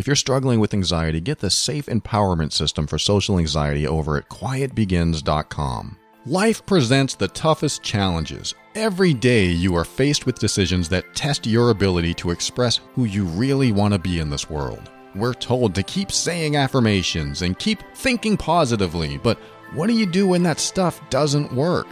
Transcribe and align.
If 0.00 0.06
you're 0.06 0.16
struggling 0.16 0.60
with 0.60 0.72
anxiety, 0.72 1.20
get 1.20 1.40
the 1.40 1.50
safe 1.50 1.84
empowerment 1.84 2.54
system 2.54 2.86
for 2.86 2.96
social 2.96 3.38
anxiety 3.38 3.86
over 3.86 4.16
at 4.16 4.30
quietbegins.com. 4.30 5.98
Life 6.24 6.64
presents 6.64 7.14
the 7.14 7.28
toughest 7.28 7.82
challenges. 7.82 8.54
Every 8.74 9.12
day 9.12 9.44
you 9.44 9.76
are 9.76 9.84
faced 9.84 10.24
with 10.24 10.38
decisions 10.38 10.88
that 10.88 11.14
test 11.14 11.46
your 11.46 11.68
ability 11.68 12.14
to 12.14 12.30
express 12.30 12.80
who 12.94 13.04
you 13.04 13.26
really 13.26 13.72
want 13.72 13.92
to 13.92 13.98
be 13.98 14.20
in 14.20 14.30
this 14.30 14.48
world. 14.48 14.90
We're 15.14 15.34
told 15.34 15.74
to 15.74 15.82
keep 15.82 16.10
saying 16.10 16.56
affirmations 16.56 17.42
and 17.42 17.58
keep 17.58 17.82
thinking 17.94 18.38
positively, 18.38 19.18
but 19.18 19.36
what 19.74 19.88
do 19.88 19.92
you 19.92 20.06
do 20.06 20.26
when 20.26 20.42
that 20.44 20.60
stuff 20.60 20.98
doesn't 21.10 21.52
work? 21.52 21.88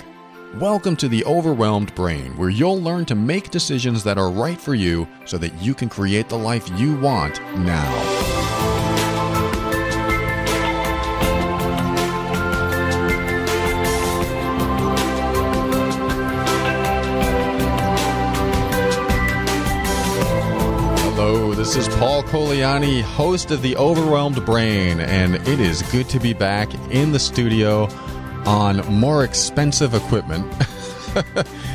Welcome 0.55 0.97
to 0.97 1.09
the 1.09 1.25
Overwhelmed 1.27 1.95
Brain, 1.95 2.35
where 2.39 2.49
you'll 2.49 2.81
learn 2.81 3.05
to 3.05 3.15
make 3.15 3.51
decisions 3.51 4.03
that 4.05 4.17
are 4.17 4.31
right 4.31 4.59
for 4.59 4.75
you 4.75 5.07
so 5.27 5.37
that 5.37 5.53
you 5.63 5.75
can 5.75 5.91
create 5.91 6.31
the 6.31 6.39
life 6.39 6.67
you 6.81 6.97
want 6.97 7.39
now. 7.59 7.85
Hello, 21.05 21.53
this 21.53 21.77
is 21.77 21.87
Paul 21.99 22.23
Colaianni, 22.23 23.03
host 23.03 23.51
of 23.51 23.61
the 23.61 23.77
Overwhelmed 23.77 24.45
Brain, 24.47 24.99
and 24.99 25.35
it 25.47 25.61
is 25.61 25.83
good 25.93 26.09
to 26.09 26.19
be 26.19 26.33
back 26.33 26.73
in 26.91 27.13
the 27.13 27.21
studio 27.21 27.87
on 28.49 28.79
more 28.91 29.25
expensive 29.25 29.93
equipment. 29.93 30.51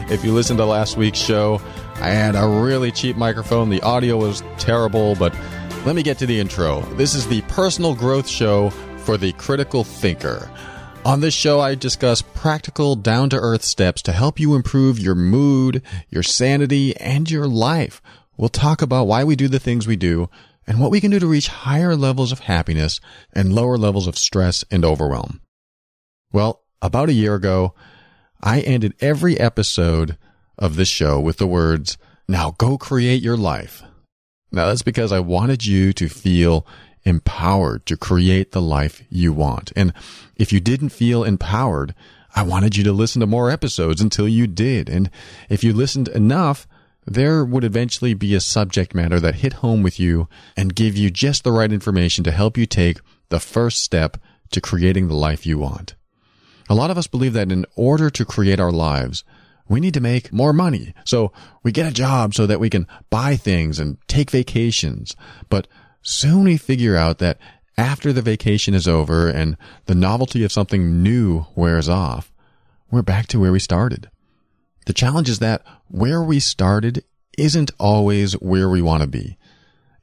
if 0.09 0.25
you 0.25 0.33
listened 0.33 0.57
to 0.57 0.65
last 0.65 0.97
week's 0.97 1.19
show, 1.19 1.61
I 1.97 2.09
had 2.09 2.35
a 2.35 2.47
really 2.47 2.91
cheap 2.91 3.15
microphone. 3.15 3.69
The 3.69 3.81
audio 3.83 4.17
was 4.17 4.41
terrible, 4.57 5.13
but 5.13 5.37
let 5.85 5.95
me 5.95 6.01
get 6.01 6.17
to 6.17 6.25
the 6.25 6.39
intro. 6.39 6.81
This 6.95 7.13
is 7.13 7.27
the 7.27 7.41
personal 7.43 7.93
growth 7.93 8.27
show 8.27 8.71
for 8.97 9.17
the 9.17 9.33
critical 9.33 9.83
thinker. 9.83 10.49
On 11.05 11.19
this 11.19 11.35
show, 11.35 11.59
I 11.59 11.75
discuss 11.75 12.23
practical, 12.23 12.95
down 12.95 13.29
to 13.29 13.37
earth 13.37 13.63
steps 13.63 14.01
to 14.01 14.11
help 14.11 14.39
you 14.39 14.55
improve 14.55 14.97
your 14.97 15.13
mood, 15.13 15.83
your 16.09 16.23
sanity, 16.23 16.97
and 16.97 17.29
your 17.29 17.45
life. 17.47 18.01
We'll 18.35 18.49
talk 18.49 18.81
about 18.81 19.05
why 19.05 19.23
we 19.23 19.35
do 19.35 19.47
the 19.47 19.59
things 19.59 19.85
we 19.85 19.95
do 19.95 20.27
and 20.65 20.79
what 20.79 20.89
we 20.89 20.99
can 20.99 21.11
do 21.11 21.19
to 21.19 21.27
reach 21.27 21.49
higher 21.49 21.95
levels 21.95 22.31
of 22.31 22.39
happiness 22.39 22.99
and 23.31 23.53
lower 23.53 23.77
levels 23.77 24.07
of 24.07 24.17
stress 24.17 24.65
and 24.71 24.83
overwhelm. 24.83 25.39
Well, 26.33 26.62
about 26.83 27.09
a 27.09 27.13
year 27.13 27.33
ago, 27.33 27.73
I 28.41 28.59
ended 28.59 28.93
every 28.99 29.39
episode 29.39 30.17
of 30.57 30.75
this 30.75 30.89
show 30.89 31.19
with 31.19 31.37
the 31.37 31.47
words, 31.47 31.97
now 32.27 32.53
go 32.57 32.77
create 32.77 33.23
your 33.23 33.37
life. 33.37 33.81
Now 34.51 34.67
that's 34.67 34.83
because 34.83 35.11
I 35.11 35.19
wanted 35.19 35.65
you 35.65 35.93
to 35.93 36.09
feel 36.09 36.67
empowered 37.05 37.85
to 37.85 37.97
create 37.97 38.51
the 38.51 38.61
life 38.61 39.01
you 39.09 39.33
want. 39.33 39.71
And 39.75 39.93
if 40.35 40.51
you 40.53 40.59
didn't 40.59 40.89
feel 40.89 41.23
empowered, 41.23 41.95
I 42.35 42.43
wanted 42.43 42.75
you 42.75 42.83
to 42.83 42.91
listen 42.91 43.21
to 43.21 43.27
more 43.27 43.49
episodes 43.49 44.01
until 44.01 44.27
you 44.27 44.45
did. 44.45 44.89
And 44.89 45.09
if 45.49 45.63
you 45.63 45.73
listened 45.73 46.09
enough, 46.09 46.67
there 47.05 47.45
would 47.45 47.63
eventually 47.63 48.13
be 48.13 48.35
a 48.35 48.41
subject 48.41 48.93
matter 48.93 49.19
that 49.21 49.35
hit 49.35 49.53
home 49.53 49.83
with 49.83 49.99
you 49.99 50.27
and 50.57 50.75
give 50.75 50.97
you 50.97 51.09
just 51.09 51.43
the 51.43 51.51
right 51.51 51.71
information 51.71 52.23
to 52.25 52.31
help 52.31 52.57
you 52.57 52.65
take 52.65 52.99
the 53.29 53.39
first 53.39 53.81
step 53.81 54.17
to 54.51 54.61
creating 54.61 55.07
the 55.07 55.15
life 55.15 55.45
you 55.45 55.57
want. 55.57 55.95
A 56.69 56.75
lot 56.75 56.91
of 56.91 56.97
us 56.97 57.07
believe 57.07 57.33
that 57.33 57.51
in 57.51 57.65
order 57.75 58.09
to 58.09 58.25
create 58.25 58.59
our 58.59 58.71
lives, 58.71 59.23
we 59.67 59.79
need 59.79 59.93
to 59.93 60.01
make 60.01 60.33
more 60.33 60.53
money. 60.53 60.93
So 61.05 61.31
we 61.63 61.71
get 61.71 61.87
a 61.87 61.93
job 61.93 62.33
so 62.33 62.45
that 62.47 62.59
we 62.59 62.69
can 62.69 62.87
buy 63.09 63.35
things 63.35 63.79
and 63.79 63.97
take 64.07 64.31
vacations. 64.31 65.15
But 65.49 65.67
soon 66.01 66.43
we 66.43 66.57
figure 66.57 66.95
out 66.95 67.19
that 67.19 67.37
after 67.77 68.13
the 68.13 68.21
vacation 68.21 68.73
is 68.73 68.87
over 68.87 69.29
and 69.29 69.57
the 69.85 69.95
novelty 69.95 70.43
of 70.43 70.51
something 70.51 71.01
new 71.01 71.45
wears 71.55 71.89
off, 71.89 72.31
we're 72.91 73.01
back 73.01 73.27
to 73.27 73.39
where 73.39 73.51
we 73.51 73.59
started. 73.59 74.09
The 74.85 74.93
challenge 74.93 75.29
is 75.29 75.39
that 75.39 75.63
where 75.87 76.21
we 76.21 76.39
started 76.39 77.03
isn't 77.37 77.71
always 77.79 78.33
where 78.33 78.69
we 78.69 78.81
want 78.81 79.01
to 79.01 79.07
be. 79.07 79.37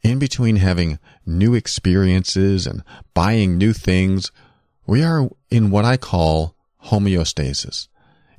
In 0.02 0.18
between 0.18 0.56
having 0.56 0.98
new 1.26 1.54
experiences 1.54 2.66
and 2.66 2.82
buying 3.12 3.58
new 3.58 3.72
things, 3.72 4.32
we 4.90 5.04
are 5.04 5.30
in 5.52 5.70
what 5.70 5.84
I 5.84 5.96
call 5.96 6.56
homeostasis. 6.86 7.86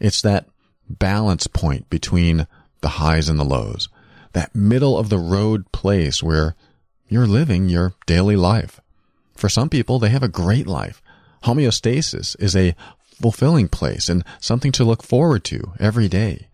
It's 0.01 0.21
that 0.21 0.49
balance 0.89 1.47
point 1.47 1.89
between 1.89 2.45
the 2.81 2.89
highs 2.89 3.29
and 3.29 3.39
the 3.39 3.45
lows, 3.45 3.87
that 4.33 4.53
middle 4.53 4.97
of 4.97 5.07
the 5.07 5.17
road 5.17 5.71
place 5.71 6.21
where 6.21 6.57
you're 7.07 7.25
living 7.25 7.69
your 7.69 7.93
daily 8.05 8.35
life. 8.35 8.81
For 9.33 9.47
some 9.47 9.69
people, 9.69 9.97
they 9.97 10.09
have 10.09 10.23
a 10.23 10.27
great 10.27 10.67
life. 10.67 11.01
Homeostasis 11.45 12.35
is 12.37 12.53
a 12.53 12.75
fulfilling 13.01 13.69
place 13.69 14.09
and 14.09 14.21
something 14.41 14.73
to 14.73 14.83
look 14.83 15.03
forward 15.03 15.45
to 15.45 15.71
every 15.79 16.09
day. 16.09 16.49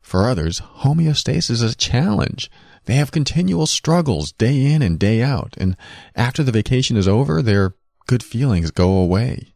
For 0.00 0.26
others, 0.26 0.62
homeostasis 0.78 1.50
is 1.50 1.62
a 1.62 1.76
challenge. 1.76 2.50
They 2.86 2.94
have 2.94 3.10
continual 3.10 3.66
struggles 3.66 4.32
day 4.32 4.64
in 4.64 4.80
and 4.80 4.98
day 4.98 5.20
out, 5.20 5.56
and 5.58 5.76
after 6.14 6.42
the 6.42 6.52
vacation 6.52 6.96
is 6.96 7.06
over, 7.06 7.42
their 7.42 7.74
good 8.06 8.22
feelings 8.22 8.70
go 8.70 8.90
away. 8.90 9.52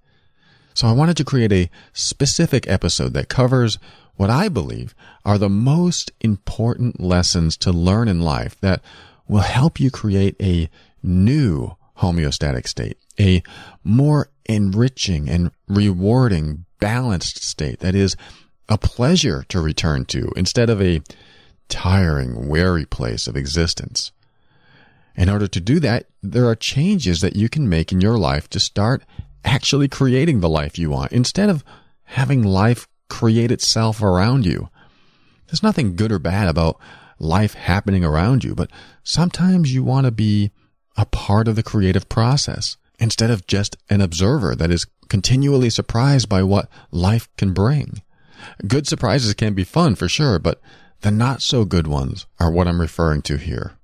So 0.75 0.87
I 0.87 0.93
wanted 0.93 1.16
to 1.19 1.25
create 1.25 1.53
a 1.53 1.71
specific 1.93 2.69
episode 2.69 3.12
that 3.15 3.28
covers 3.28 3.78
what 4.16 4.31
I 4.31 4.49
believe 4.49 4.94
are 5.25 5.38
the 5.38 5.49
most 5.49 6.12
important 6.21 7.00
lessons 7.00 7.56
to 7.59 7.72
learn 7.72 8.09
in 8.09 8.21
life 8.21 8.59
that 8.60 8.83
will 9.27 9.41
help 9.41 9.81
you 9.81 9.91
create 9.91 10.37
a 10.41 10.69
new 11.03 11.77
homeostatic 11.99 12.66
state, 12.66 12.99
a 13.19 13.43
more 13.84 14.31
enriching 14.47 15.28
and 15.28 15.50
rewarding, 15.69 16.65
balanced 16.81 17.43
state 17.43 17.81
that 17.81 17.94
is 17.94 18.16
a 18.69 18.78
pleasure 18.78 19.44
to 19.49 19.60
return 19.60 20.05
to 20.06 20.33
instead 20.37 20.71
of 20.71 20.81
a 20.81 21.00
tiring, 21.69 22.49
weary 22.49 22.84
place 22.84 23.27
of 23.27 23.37
existence. 23.37 24.12
In 25.20 25.28
order 25.28 25.47
to 25.48 25.60
do 25.60 25.81
that, 25.81 26.06
there 26.22 26.47
are 26.47 26.54
changes 26.54 27.20
that 27.20 27.36
you 27.36 27.50
can 27.50 27.69
make 27.69 27.92
in 27.92 28.00
your 28.00 28.16
life 28.16 28.48
to 28.48 28.58
start 28.58 29.04
actually 29.44 29.86
creating 29.86 30.41
the 30.41 30.48
life 30.48 30.78
you 30.78 30.88
want 30.88 31.12
instead 31.12 31.50
of 31.50 31.62
having 32.04 32.42
life 32.42 32.88
create 33.10 33.53
itself 33.53 34.00
around 34.00 34.47
you. 34.47 34.70
There's 35.47 35.62
nothing 35.62 35.94
good 35.94 36.10
or 36.10 36.19
bad 36.19 36.48
about 36.48 36.80
life 37.19 37.53
happening 37.53 38.03
around 38.03 38.44
you, 38.44 38.54
but 38.54 38.70
sometimes 39.04 39.75
you 39.75 39.84
want 39.84 40.06
to 40.06 40.10
be 40.10 40.53
a 40.97 41.04
part 41.04 41.48
of 41.48 41.54
the 41.54 41.62
creative 41.62 42.09
process 42.09 42.78
instead 42.98 43.30
of 43.30 43.47
just 43.47 43.76
an 43.91 44.00
observer 44.00 44.56
that 44.56 44.70
is 44.70 44.86
continually 45.10 45.69
surprised 45.69 46.30
by 46.30 46.42
what 46.42 46.70
life 46.91 47.28
can 47.36 47.53
bring. 47.53 48.00
Good 48.66 48.88
surprises 48.88 49.34
can 49.34 49.53
be 49.53 49.64
fun 49.64 49.97
for 49.97 50.09
sure, 50.09 50.38
but 50.38 50.62
the 51.03 51.10
not 51.10 51.42
so 51.42 51.66
good 51.66 51.86
ones 51.86 52.25
are 52.38 52.50
what 52.50 52.66
I'm 52.66 52.80
referring 52.80 53.20
to 53.22 53.36
here. 53.36 53.76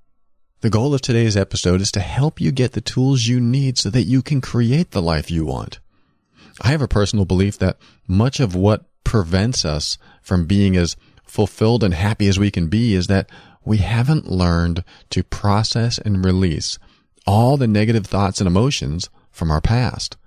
The 0.61 0.71
goal 0.71 0.95
of 0.95 1.01
today's 1.01 1.37
episode 1.37 1.81
is 1.81 1.91
to 1.91 1.99
help 1.99 2.41
you 2.41 2.51
get 2.51 2.71
the 2.71 2.81
tools 2.81 3.27
you 3.27 3.39
need 3.39 3.77
so 3.77 3.91
that 3.91 4.05
you 4.05 4.23
can 4.23 4.41
create 4.41 4.89
the 4.89 5.03
life 5.03 5.29
you 5.29 5.45
want. 5.45 5.77
I 6.61 6.69
have 6.69 6.81
a 6.81 6.87
personal 6.87 7.25
belief 7.25 7.59
that 7.59 7.77
much 8.07 8.39
of 8.39 8.55
what 8.55 8.85
prevents 9.03 9.63
us 9.63 9.99
from 10.23 10.47
being 10.47 10.75
as 10.75 10.95
fulfilled 11.25 11.83
and 11.83 11.93
happy 11.93 12.27
as 12.27 12.39
we 12.39 12.49
can 12.49 12.69
be 12.69 12.95
is 12.95 13.05
that 13.05 13.29
we 13.65 13.77
haven't 13.77 14.31
learned 14.31 14.83
to 15.11 15.23
process 15.23 15.99
and 15.99 16.25
release 16.25 16.79
all 17.27 17.57
the 17.57 17.67
negative 17.67 18.07
thoughts 18.07 18.41
and 18.41 18.47
emotions 18.47 19.11
from 19.29 19.51
our 19.51 19.61
past. 19.61 20.17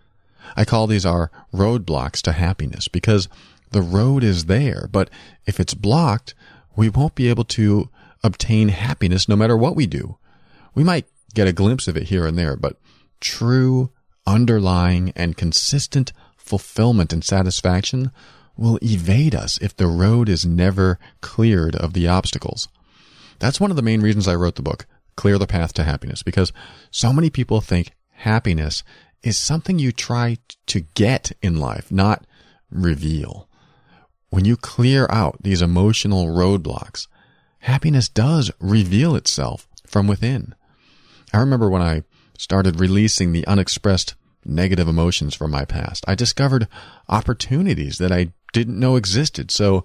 I 0.54 0.64
call 0.64 0.86
these 0.86 1.04
our 1.04 1.32
roadblocks 1.52 2.22
to 2.22 2.32
happiness 2.32 2.86
because 2.86 3.28
the 3.72 3.82
road 3.82 4.22
is 4.22 4.44
there, 4.44 4.88
but 4.92 5.10
if 5.44 5.58
it's 5.58 5.74
blocked, 5.74 6.36
we 6.76 6.88
won't 6.88 7.16
be 7.16 7.28
able 7.28 7.44
to 7.46 7.88
obtain 8.22 8.68
happiness 8.68 9.28
no 9.28 9.36
matter 9.36 9.56
what 9.56 9.76
we 9.76 9.86
do. 9.86 10.18
We 10.74 10.84
might 10.84 11.06
get 11.34 11.48
a 11.48 11.52
glimpse 11.52 11.88
of 11.88 11.96
it 11.96 12.04
here 12.04 12.26
and 12.26 12.38
there, 12.38 12.56
but 12.56 12.76
true, 13.20 13.90
underlying, 14.26 15.12
and 15.16 15.36
consistent 15.36 16.12
fulfillment 16.36 17.12
and 17.12 17.24
satisfaction 17.24 18.10
will 18.56 18.78
evade 18.82 19.34
us 19.34 19.58
if 19.58 19.76
the 19.76 19.86
road 19.86 20.28
is 20.28 20.44
never 20.44 20.98
cleared 21.20 21.74
of 21.76 21.92
the 21.92 22.08
obstacles. 22.08 22.68
That's 23.38 23.60
one 23.60 23.70
of 23.70 23.76
the 23.76 23.82
main 23.82 24.02
reasons 24.02 24.28
I 24.28 24.34
wrote 24.34 24.56
the 24.56 24.62
book, 24.62 24.86
Clear 25.16 25.38
the 25.38 25.46
Path 25.46 25.72
to 25.74 25.84
Happiness, 25.84 26.22
because 26.22 26.52
so 26.90 27.12
many 27.12 27.30
people 27.30 27.60
think 27.60 27.92
happiness 28.10 28.82
is 29.22 29.38
something 29.38 29.78
you 29.78 29.92
try 29.92 30.38
to 30.66 30.80
get 30.80 31.32
in 31.42 31.58
life, 31.58 31.90
not 31.90 32.26
reveal. 32.70 33.48
When 34.28 34.44
you 34.44 34.56
clear 34.56 35.06
out 35.10 35.42
these 35.42 35.62
emotional 35.62 36.26
roadblocks, 36.26 37.06
happiness 37.60 38.08
does 38.08 38.50
reveal 38.60 39.14
itself 39.16 39.68
from 39.86 40.06
within. 40.06 40.54
I 41.32 41.38
remember 41.38 41.70
when 41.70 41.82
I 41.82 42.02
started 42.38 42.80
releasing 42.80 43.32
the 43.32 43.46
unexpressed 43.46 44.14
negative 44.44 44.88
emotions 44.88 45.34
from 45.34 45.50
my 45.50 45.64
past, 45.64 46.04
I 46.08 46.14
discovered 46.14 46.68
opportunities 47.08 47.98
that 47.98 48.12
I 48.12 48.32
didn't 48.52 48.78
know 48.78 48.96
existed. 48.96 49.50
So 49.50 49.84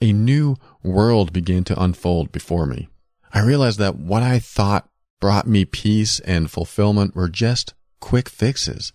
a 0.00 0.12
new 0.12 0.56
world 0.82 1.32
began 1.32 1.64
to 1.64 1.82
unfold 1.82 2.32
before 2.32 2.66
me. 2.66 2.88
I 3.32 3.40
realized 3.40 3.78
that 3.78 3.96
what 3.96 4.22
I 4.22 4.38
thought 4.38 4.88
brought 5.20 5.46
me 5.46 5.64
peace 5.64 6.20
and 6.20 6.50
fulfillment 6.50 7.16
were 7.16 7.28
just 7.28 7.74
quick 8.00 8.28
fixes. 8.28 8.92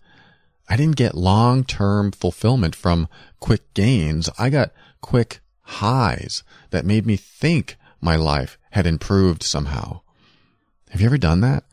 I 0.70 0.78
didn't 0.78 0.96
get 0.96 1.16
long 1.16 1.64
term 1.64 2.12
fulfillment 2.12 2.76
from 2.76 3.10
quick 3.40 3.74
gains. 3.74 4.30
I 4.38 4.50
got 4.50 4.72
quick 5.02 5.42
highs 5.62 6.44
that 6.70 6.86
made 6.86 7.06
me 7.06 7.18
think 7.18 7.78
my 8.02 8.16
life 8.16 8.58
had 8.72 8.88
improved 8.88 9.44
somehow. 9.44 10.02
Have 10.90 11.00
you 11.00 11.08
ever 11.08 11.18
done 11.18 11.42
that? 11.42 11.64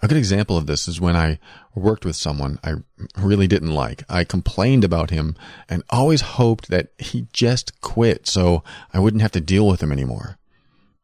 A 0.00 0.08
good 0.08 0.16
example 0.16 0.56
of 0.56 0.66
this 0.66 0.86
is 0.86 1.00
when 1.00 1.16
I 1.16 1.40
worked 1.74 2.04
with 2.04 2.14
someone 2.14 2.60
I 2.62 2.74
really 3.16 3.48
didn't 3.48 3.72
like. 3.72 4.04
I 4.08 4.22
complained 4.22 4.84
about 4.84 5.10
him 5.10 5.34
and 5.68 5.82
always 5.90 6.20
hoped 6.20 6.68
that 6.68 6.90
he 6.98 7.26
just 7.32 7.80
quit 7.80 8.28
so 8.28 8.62
I 8.94 9.00
wouldn't 9.00 9.22
have 9.22 9.32
to 9.32 9.40
deal 9.40 9.66
with 9.66 9.82
him 9.82 9.90
anymore. 9.90 10.38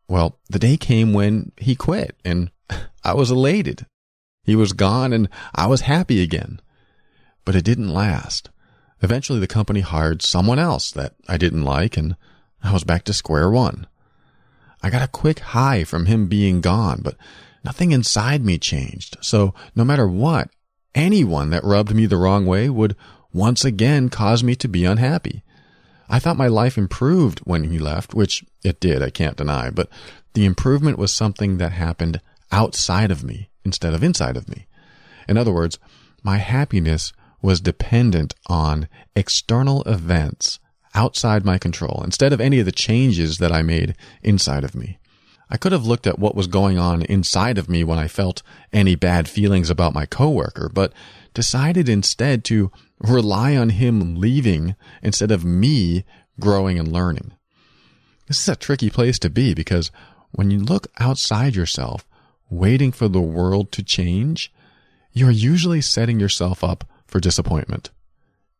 Well, 0.08 0.38
the 0.48 0.60
day 0.60 0.76
came 0.76 1.12
when 1.12 1.50
he 1.56 1.74
quit 1.74 2.16
and 2.24 2.52
I 3.04 3.14
was 3.14 3.32
elated. 3.32 3.86
He 4.44 4.54
was 4.54 4.72
gone 4.72 5.12
and 5.12 5.28
I 5.54 5.66
was 5.66 5.82
happy 5.82 6.22
again. 6.22 6.60
But 7.44 7.56
it 7.56 7.64
didn't 7.64 7.92
last. 7.92 8.50
Eventually 9.02 9.40
the 9.40 9.46
company 9.48 9.80
hired 9.80 10.22
someone 10.22 10.60
else 10.60 10.92
that 10.92 11.14
I 11.28 11.36
didn't 11.36 11.64
like 11.64 11.96
and 11.96 12.16
I 12.62 12.72
was 12.72 12.84
back 12.84 13.04
to 13.04 13.12
square 13.12 13.50
one. 13.50 13.88
I 14.84 14.90
got 14.90 15.00
a 15.00 15.08
quick 15.08 15.38
high 15.38 15.84
from 15.84 16.04
him 16.04 16.26
being 16.26 16.60
gone, 16.60 17.00
but 17.02 17.16
nothing 17.64 17.92
inside 17.92 18.44
me 18.44 18.58
changed. 18.58 19.16
So 19.22 19.54
no 19.74 19.82
matter 19.82 20.06
what, 20.06 20.50
anyone 20.94 21.48
that 21.50 21.64
rubbed 21.64 21.94
me 21.94 22.04
the 22.04 22.18
wrong 22.18 22.44
way 22.44 22.68
would 22.68 22.94
once 23.32 23.64
again 23.64 24.10
cause 24.10 24.44
me 24.44 24.54
to 24.56 24.68
be 24.68 24.84
unhappy. 24.84 25.42
I 26.10 26.18
thought 26.18 26.36
my 26.36 26.48
life 26.48 26.76
improved 26.76 27.38
when 27.44 27.64
he 27.64 27.78
left, 27.78 28.12
which 28.12 28.44
it 28.62 28.78
did, 28.78 29.00
I 29.02 29.08
can't 29.08 29.38
deny, 29.38 29.70
but 29.70 29.88
the 30.34 30.44
improvement 30.44 30.98
was 30.98 31.14
something 31.14 31.56
that 31.56 31.72
happened 31.72 32.20
outside 32.52 33.10
of 33.10 33.24
me 33.24 33.48
instead 33.64 33.94
of 33.94 34.04
inside 34.04 34.36
of 34.36 34.50
me. 34.50 34.66
In 35.26 35.38
other 35.38 35.52
words, 35.52 35.78
my 36.22 36.36
happiness 36.36 37.14
was 37.40 37.62
dependent 37.62 38.34
on 38.48 38.88
external 39.16 39.82
events 39.84 40.58
outside 40.94 41.44
my 41.44 41.58
control 41.58 42.02
instead 42.04 42.32
of 42.32 42.40
any 42.40 42.60
of 42.60 42.66
the 42.66 42.72
changes 42.72 43.38
that 43.38 43.52
I 43.52 43.62
made 43.62 43.96
inside 44.22 44.64
of 44.64 44.74
me. 44.74 44.98
I 45.50 45.56
could 45.56 45.72
have 45.72 45.86
looked 45.86 46.06
at 46.06 46.18
what 46.18 46.34
was 46.34 46.46
going 46.46 46.78
on 46.78 47.02
inside 47.02 47.58
of 47.58 47.68
me 47.68 47.84
when 47.84 47.98
I 47.98 48.08
felt 48.08 48.42
any 48.72 48.94
bad 48.94 49.28
feelings 49.28 49.70
about 49.70 49.94
my 49.94 50.06
coworker, 50.06 50.70
but 50.72 50.92
decided 51.34 51.88
instead 51.88 52.44
to 52.44 52.72
rely 53.00 53.56
on 53.56 53.70
him 53.70 54.16
leaving 54.16 54.74
instead 55.02 55.30
of 55.30 55.44
me 55.44 56.04
growing 56.40 56.78
and 56.78 56.90
learning. 56.90 57.32
This 58.26 58.40
is 58.40 58.48
a 58.48 58.56
tricky 58.56 58.88
place 58.88 59.18
to 59.20 59.30
be 59.30 59.52
because 59.54 59.90
when 60.32 60.50
you 60.50 60.58
look 60.58 60.86
outside 60.98 61.54
yourself, 61.54 62.06
waiting 62.48 62.90
for 62.90 63.08
the 63.08 63.20
world 63.20 63.70
to 63.72 63.82
change, 63.82 64.52
you're 65.12 65.30
usually 65.30 65.80
setting 65.80 66.18
yourself 66.18 66.64
up 66.64 66.84
for 67.06 67.20
disappointment. 67.20 67.90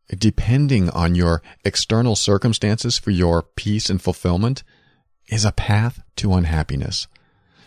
Depending 0.09 0.91
on 0.91 1.15
your 1.15 1.43
external 1.65 2.15
circumstances 2.15 2.99
for 2.99 3.11
your 3.11 3.43
peace 3.43 3.89
and 3.89 4.01
fulfillment 4.01 4.63
is 5.29 5.45
a 5.45 5.53
path 5.53 6.03
to 6.17 6.35
unhappiness. 6.35 7.07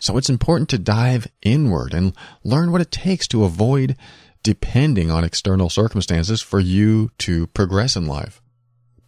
So 0.00 0.16
it's 0.16 0.30
important 0.30 0.68
to 0.70 0.78
dive 0.78 1.26
inward 1.42 1.92
and 1.92 2.14
learn 2.44 2.70
what 2.70 2.80
it 2.80 2.92
takes 2.92 3.26
to 3.28 3.44
avoid 3.44 3.96
depending 4.42 5.10
on 5.10 5.24
external 5.24 5.68
circumstances 5.68 6.40
for 6.40 6.60
you 6.60 7.10
to 7.18 7.48
progress 7.48 7.96
in 7.96 8.06
life. 8.06 8.40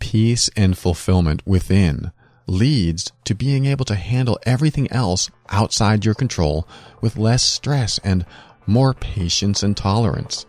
Peace 0.01 0.51
and 0.57 0.77
fulfillment 0.77 1.47
within 1.47 2.11
leads 2.47 3.13
to 3.25 3.35
being 3.35 3.65
able 3.65 3.85
to 3.85 3.95
handle 3.95 4.39
everything 4.45 4.91
else 4.91 5.31
outside 5.51 6.05
your 6.05 6.15
control 6.15 6.67
with 7.01 7.17
less 7.17 7.45
stress 7.45 8.01
and 8.03 8.27
more 8.67 8.93
patience 8.93 9.63
and 9.63 9.77
tolerance. 9.77 10.47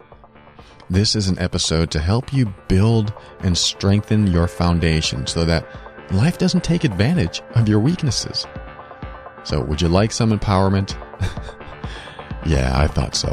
This 0.91 1.15
is 1.15 1.29
an 1.29 1.39
episode 1.39 1.89
to 1.91 2.01
help 2.01 2.33
you 2.33 2.53
build 2.67 3.13
and 3.43 3.57
strengthen 3.57 4.27
your 4.27 4.45
foundation 4.45 5.25
so 5.25 5.45
that 5.45 5.65
life 6.11 6.37
doesn't 6.37 6.65
take 6.65 6.83
advantage 6.83 7.41
of 7.55 7.69
your 7.69 7.79
weaknesses. 7.79 8.45
So, 9.45 9.63
would 9.63 9.81
you 9.81 9.87
like 9.87 10.11
some 10.11 10.37
empowerment? 10.37 10.97
yeah, 12.45 12.77
I 12.77 12.87
thought 12.87 13.15
so. 13.15 13.31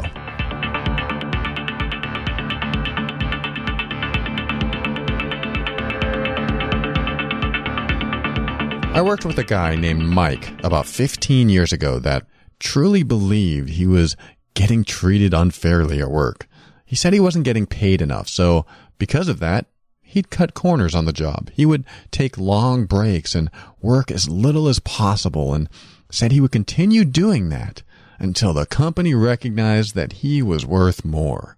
I 8.93 9.01
worked 9.01 9.25
with 9.25 9.37
a 9.37 9.43
guy 9.43 9.75
named 9.75 10.07
Mike 10.07 10.63
about 10.63 10.85
15 10.85 11.49
years 11.49 11.73
ago 11.73 11.99
that 11.99 12.25
truly 12.59 13.03
believed 13.03 13.67
he 13.67 13.85
was 13.85 14.15
getting 14.53 14.85
treated 14.85 15.33
unfairly 15.33 15.99
at 15.99 16.09
work. 16.09 16.47
He 16.89 16.95
said 16.95 17.13
he 17.13 17.19
wasn't 17.19 17.45
getting 17.45 17.67
paid 17.67 18.01
enough, 18.01 18.27
so 18.27 18.65
because 18.97 19.27
of 19.27 19.37
that, 19.41 19.67
he'd 20.01 20.31
cut 20.31 20.55
corners 20.55 20.95
on 20.95 21.05
the 21.05 21.13
job. 21.13 21.51
He 21.53 21.63
would 21.63 21.85
take 22.09 22.35
long 22.35 22.85
breaks 22.85 23.35
and 23.35 23.51
work 23.79 24.09
as 24.09 24.27
little 24.27 24.67
as 24.67 24.79
possible 24.79 25.53
and 25.53 25.69
said 26.09 26.31
he 26.31 26.41
would 26.41 26.51
continue 26.51 27.05
doing 27.05 27.49
that 27.49 27.83
until 28.17 28.53
the 28.53 28.65
company 28.65 29.13
recognized 29.13 29.93
that 29.93 30.13
he 30.13 30.41
was 30.41 30.65
worth 30.65 31.05
more. 31.05 31.57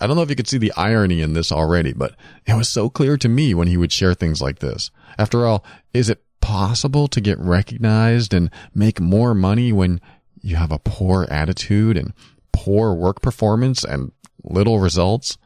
I 0.00 0.06
don't 0.06 0.14
know 0.14 0.22
if 0.22 0.30
you 0.30 0.36
could 0.36 0.46
see 0.46 0.58
the 0.58 0.72
irony 0.76 1.22
in 1.22 1.32
this 1.32 1.50
already, 1.50 1.92
but 1.92 2.14
it 2.46 2.54
was 2.54 2.68
so 2.68 2.88
clear 2.88 3.16
to 3.16 3.28
me 3.28 3.52
when 3.52 3.66
he 3.66 3.76
would 3.76 3.90
share 3.90 4.14
things 4.14 4.40
like 4.40 4.60
this. 4.60 4.92
After 5.18 5.44
all, 5.44 5.64
is 5.92 6.08
it 6.08 6.22
possible 6.40 7.08
to 7.08 7.20
get 7.20 7.40
recognized 7.40 8.32
and 8.32 8.48
make 8.72 9.00
more 9.00 9.34
money 9.34 9.72
when 9.72 10.00
you 10.40 10.54
have 10.54 10.70
a 10.70 10.78
poor 10.78 11.26
attitude 11.32 11.96
and 11.96 12.12
poor 12.52 12.94
work 12.94 13.20
performance 13.20 13.82
and 13.82 14.12
little 14.46 14.78
results? 14.78 15.36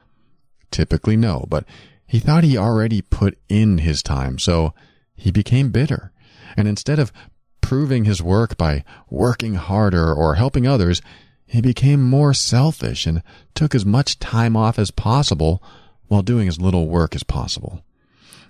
Typically 0.71 1.17
no, 1.17 1.47
but 1.49 1.65
he 2.07 2.19
thought 2.19 2.45
he 2.45 2.57
already 2.57 3.03
put 3.03 3.39
in 3.49 3.79
his 3.79 4.03
time, 4.03 4.39
so 4.39 4.75
he 5.17 5.31
became 5.31 5.71
bitter. 5.71 6.13
And 6.57 6.67
instead 6.67 6.99
of 6.99 7.13
proving 7.61 8.05
his 8.05 8.23
work 8.23 8.57
by 8.57 8.85
working 9.09 9.55
harder 9.55 10.13
or 10.13 10.35
helping 10.35 10.67
others, 10.67 11.01
he 11.47 11.61
became 11.61 12.03
more 12.03 12.35
selfish 12.35 13.07
and 13.07 13.23
took 13.55 13.75
as 13.75 13.85
much 13.87 14.19
time 14.19 14.57
off 14.57 14.79
as 14.79 14.91
possible 14.91 15.63
while 16.09 16.23
doing 16.23 16.49
as 16.49 16.61
little 16.61 16.89
work 16.89 17.15
as 17.15 17.23
possible. 17.23 17.83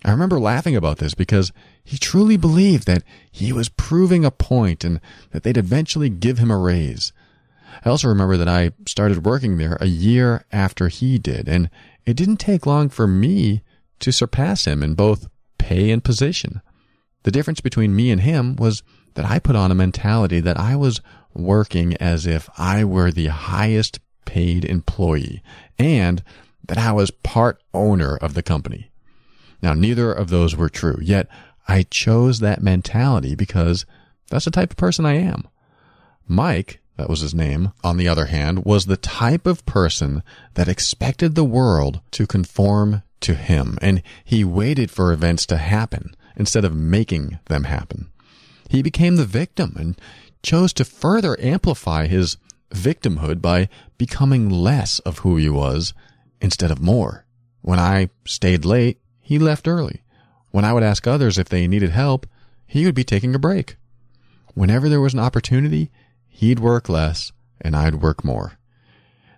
I 0.04 0.10
remember 0.10 0.40
laughing 0.40 0.76
about 0.76 0.98
this 0.98 1.14
because 1.14 1.52
he 1.84 1.98
truly 1.98 2.36
believed 2.36 2.86
that 2.86 3.02
he 3.30 3.52
was 3.52 3.68
proving 3.68 4.24
a 4.24 4.30
point 4.30 4.84
and 4.84 5.00
that 5.32 5.42
they'd 5.42 5.58
eventually 5.58 6.08
give 6.08 6.38
him 6.38 6.50
a 6.50 6.56
raise. 6.56 7.12
I 7.84 7.88
also 7.88 8.08
remember 8.08 8.36
that 8.36 8.48
I 8.48 8.72
started 8.86 9.24
working 9.24 9.58
there 9.58 9.76
a 9.80 9.86
year 9.86 10.44
after 10.52 10.88
he 10.88 11.18
did, 11.18 11.48
and 11.48 11.70
it 12.06 12.16
didn't 12.16 12.38
take 12.38 12.66
long 12.66 12.88
for 12.88 13.06
me 13.06 13.62
to 14.00 14.12
surpass 14.12 14.64
him 14.66 14.82
in 14.82 14.94
both 14.94 15.28
pay 15.58 15.90
and 15.90 16.02
position. 16.02 16.62
The 17.22 17.30
difference 17.30 17.60
between 17.60 17.94
me 17.94 18.10
and 18.10 18.22
him 18.22 18.56
was 18.56 18.82
that 19.14 19.24
I 19.24 19.38
put 19.38 19.56
on 19.56 19.70
a 19.70 19.74
mentality 19.74 20.40
that 20.40 20.58
I 20.58 20.76
was 20.76 21.00
working 21.34 21.94
as 21.98 22.26
if 22.26 22.48
I 22.58 22.84
were 22.84 23.10
the 23.10 23.26
highest 23.26 24.00
paid 24.24 24.64
employee 24.64 25.42
and 25.78 26.22
that 26.66 26.78
I 26.78 26.92
was 26.92 27.10
part 27.10 27.62
owner 27.74 28.16
of 28.16 28.34
the 28.34 28.42
company. 28.42 28.90
Now, 29.62 29.74
neither 29.74 30.12
of 30.12 30.30
those 30.30 30.56
were 30.56 30.68
true, 30.68 30.98
yet 31.02 31.28
I 31.68 31.82
chose 31.84 32.40
that 32.40 32.62
mentality 32.62 33.34
because 33.34 33.84
that's 34.30 34.46
the 34.46 34.50
type 34.50 34.70
of 34.70 34.76
person 34.76 35.04
I 35.04 35.14
am. 35.14 35.46
Mike 36.26 36.79
that 37.00 37.08
was 37.08 37.20
his 37.20 37.34
name, 37.34 37.72
on 37.82 37.96
the 37.96 38.06
other 38.06 38.26
hand, 38.26 38.66
was 38.66 38.84
the 38.84 38.98
type 38.98 39.46
of 39.46 39.64
person 39.64 40.22
that 40.52 40.68
expected 40.68 41.34
the 41.34 41.44
world 41.44 42.02
to 42.10 42.26
conform 42.26 43.02
to 43.20 43.34
him, 43.34 43.78
and 43.80 44.02
he 44.22 44.44
waited 44.44 44.90
for 44.90 45.10
events 45.10 45.46
to 45.46 45.56
happen 45.56 46.14
instead 46.36 46.62
of 46.62 46.74
making 46.74 47.38
them 47.46 47.64
happen. 47.64 48.10
He 48.68 48.82
became 48.82 49.16
the 49.16 49.24
victim 49.24 49.76
and 49.78 49.98
chose 50.42 50.74
to 50.74 50.84
further 50.84 51.40
amplify 51.40 52.06
his 52.06 52.36
victimhood 52.70 53.40
by 53.40 53.70
becoming 53.96 54.50
less 54.50 54.98
of 54.98 55.20
who 55.20 55.38
he 55.38 55.48
was 55.48 55.94
instead 56.42 56.70
of 56.70 56.82
more. 56.82 57.24
When 57.62 57.78
I 57.78 58.10
stayed 58.26 58.66
late, 58.66 59.00
he 59.20 59.38
left 59.38 59.66
early. 59.66 60.02
When 60.50 60.66
I 60.66 60.74
would 60.74 60.82
ask 60.82 61.06
others 61.06 61.38
if 61.38 61.48
they 61.48 61.66
needed 61.66 61.92
help, 61.92 62.26
he 62.66 62.84
would 62.84 62.94
be 62.94 63.04
taking 63.04 63.34
a 63.34 63.38
break. 63.38 63.76
Whenever 64.52 64.90
there 64.90 65.00
was 65.00 65.14
an 65.14 65.20
opportunity, 65.20 65.90
He'd 66.30 66.58
work 66.58 66.88
less 66.88 67.32
and 67.60 67.76
I'd 67.76 67.96
work 67.96 68.24
more. 68.24 68.54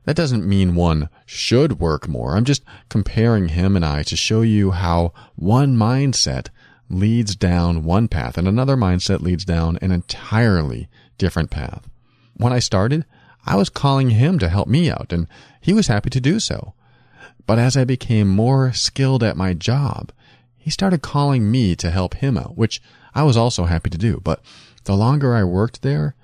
That 0.04 0.16
doesn't 0.16 0.46
mean 0.46 0.74
one 0.74 1.08
should 1.26 1.80
work 1.80 2.08
more. 2.08 2.36
I'm 2.36 2.44
just 2.44 2.62
comparing 2.88 3.48
him 3.48 3.76
and 3.76 3.84
I 3.84 4.02
to 4.04 4.16
show 4.16 4.42
you 4.42 4.72
how 4.72 5.12
one 5.34 5.76
mindset 5.76 6.48
leads 6.88 7.34
down 7.34 7.84
one 7.84 8.08
path 8.08 8.36
and 8.36 8.46
another 8.46 8.76
mindset 8.76 9.20
leads 9.20 9.44
down 9.44 9.78
an 9.80 9.92
entirely 9.92 10.88
different 11.18 11.50
path. 11.50 11.88
When 12.36 12.52
I 12.52 12.58
started, 12.58 13.04
I 13.46 13.56
was 13.56 13.68
calling 13.68 14.10
him 14.10 14.38
to 14.38 14.48
help 14.48 14.68
me 14.68 14.90
out 14.90 15.12
and 15.12 15.26
he 15.60 15.72
was 15.72 15.86
happy 15.86 16.10
to 16.10 16.20
do 16.20 16.38
so. 16.38 16.74
But 17.46 17.58
as 17.58 17.76
I 17.76 17.84
became 17.84 18.28
more 18.28 18.72
skilled 18.72 19.22
at 19.22 19.36
my 19.36 19.54
job, 19.54 20.12
he 20.56 20.70
started 20.70 21.02
calling 21.02 21.50
me 21.50 21.74
to 21.76 21.90
help 21.90 22.14
him 22.14 22.36
out, 22.36 22.56
which 22.56 22.80
I 23.14 23.24
was 23.24 23.36
also 23.36 23.64
happy 23.64 23.90
to 23.90 23.98
do. 23.98 24.20
But 24.22 24.40
the 24.84 24.96
longer 24.96 25.34
I 25.34 25.44
worked 25.44 25.82
there, 25.82 26.14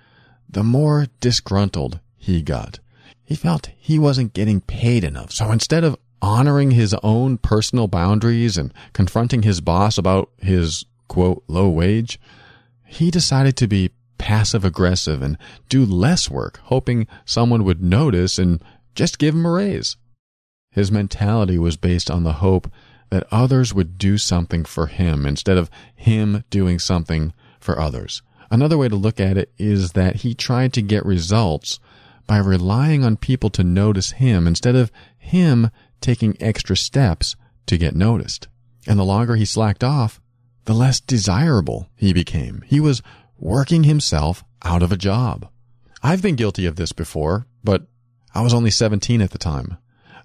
the 0.49 0.65
more 0.65 1.07
disgruntled 1.21 2.01
he 2.17 2.43
got. 2.43 2.79
He 3.25 3.35
felt 3.35 3.71
he 3.77 3.99
wasn't 3.99 4.33
getting 4.33 4.61
paid 4.63 5.05
enough. 5.05 5.33
So 5.33 5.51
instead 5.51 5.85
of 5.85 5.99
honoring 6.21 6.73
his 6.73 6.95
own 7.03 7.39
personal 7.39 7.87
boundaries 7.87 8.57
and 8.57 8.73
confronting 8.93 9.43
his 9.43 9.61
boss 9.61 9.99
about 9.99 10.31
his 10.39 10.85
quote 11.09 11.45
low 11.47 11.69
wage, 11.69 12.19
he 12.87 13.11
decided 13.11 13.57
to 13.57 13.69
be 13.69 13.91
passive 14.17 14.65
aggressive 14.65 15.23
and 15.23 15.39
do 15.69 15.85
less 15.85 16.31
work, 16.31 16.59
hoping 16.65 17.07
someone 17.25 17.65
would 17.65 17.83
notice 17.83 18.39
and 18.39 18.63
just 18.95 19.19
give 19.19 19.35
him 19.35 19.47
a 19.47 19.51
raise. 19.51 19.97
His 20.71 20.91
mentality 20.91 21.59
was 21.59 21.77
based 21.77 22.11
on 22.11 22.25
the 22.25 22.35
hope 22.35 22.71
that 23.11 23.27
others 23.31 23.73
would 23.73 23.97
do 23.97 24.19
something 24.19 24.65
for 24.65 24.87
him 24.87 25.25
instead 25.25 25.57
of 25.57 25.71
him 25.95 26.45
doing 26.51 26.79
something 26.79 27.33
for 27.61 27.79
others. 27.79 28.23
Another 28.51 28.79
way 28.79 28.89
to 28.89 28.97
look 28.97 29.21
at 29.21 29.37
it 29.37 29.53
is 29.59 29.93
that 29.93 30.17
he 30.17 30.35
tried 30.35 30.73
to 30.75 30.83
get 30.83 31.05
results 31.05 31.79
by 32.27 32.39
relying 32.39 33.05
on 33.05 33.17
people 33.17 33.51
to 33.51 33.65
notice 33.65 34.13
him 34.13 34.47
instead 34.47 34.75
of 34.75 34.93
him 35.17 35.71
taking 36.01 36.37
extra 36.41 36.77
steps 36.77 37.37
to 37.67 37.79
get 37.79 37.95
noticed. 37.95 38.49
And 38.87 38.99
the 38.99 39.05
longer 39.05 39.37
he 39.37 39.45
slacked 39.45 39.85
off, 39.85 40.21
the 40.65 40.75
less 40.75 41.01
desirable 41.01 41.89
he 41.97 42.13
became. 42.13 42.63
He 42.67 42.81
was 42.81 43.03
working 43.39 43.85
himself 43.85 44.45
out 44.63 44.83
of 44.83 44.93
a 44.93 44.97
job. 44.97 45.49
I've 46.03 46.23
been 46.23 46.37
guilty 46.37 46.67
of 46.67 46.77
this 46.77 46.93
before, 46.93 47.47
but 47.65 47.87
I 48.35 48.43
was 48.43 48.55
only 48.55 48.71
17 48.71 49.21
at 49.21 49.31
the 49.31 49.39
time. 49.39 49.79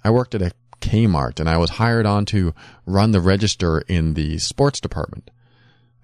I 0.03 0.09
worked 0.09 0.35
at 0.35 0.41
a 0.41 0.51
Kmart 0.81 1.39
and 1.39 1.49
I 1.49 1.57
was 1.57 1.71
hired 1.71 2.05
on 2.05 2.25
to 2.25 2.53
run 2.85 3.11
the 3.11 3.21
register 3.21 3.79
in 3.87 4.13
the 4.13 4.37
sports 4.37 4.81
department. 4.81 5.31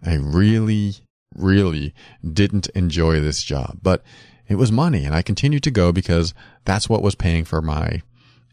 I 0.03 0.15
really, 0.15 0.95
really 1.35 1.93
didn't 2.23 2.67
enjoy 2.69 3.19
this 3.19 3.43
job, 3.43 3.79
but 3.81 4.03
it 4.47 4.55
was 4.55 4.71
money 4.71 5.05
and 5.05 5.13
I 5.13 5.21
continued 5.21 5.63
to 5.63 5.71
go 5.71 5.91
because 5.91 6.33
that's 6.65 6.89
what 6.89 7.03
was 7.03 7.15
paying 7.15 7.45
for 7.45 7.61
my 7.61 8.01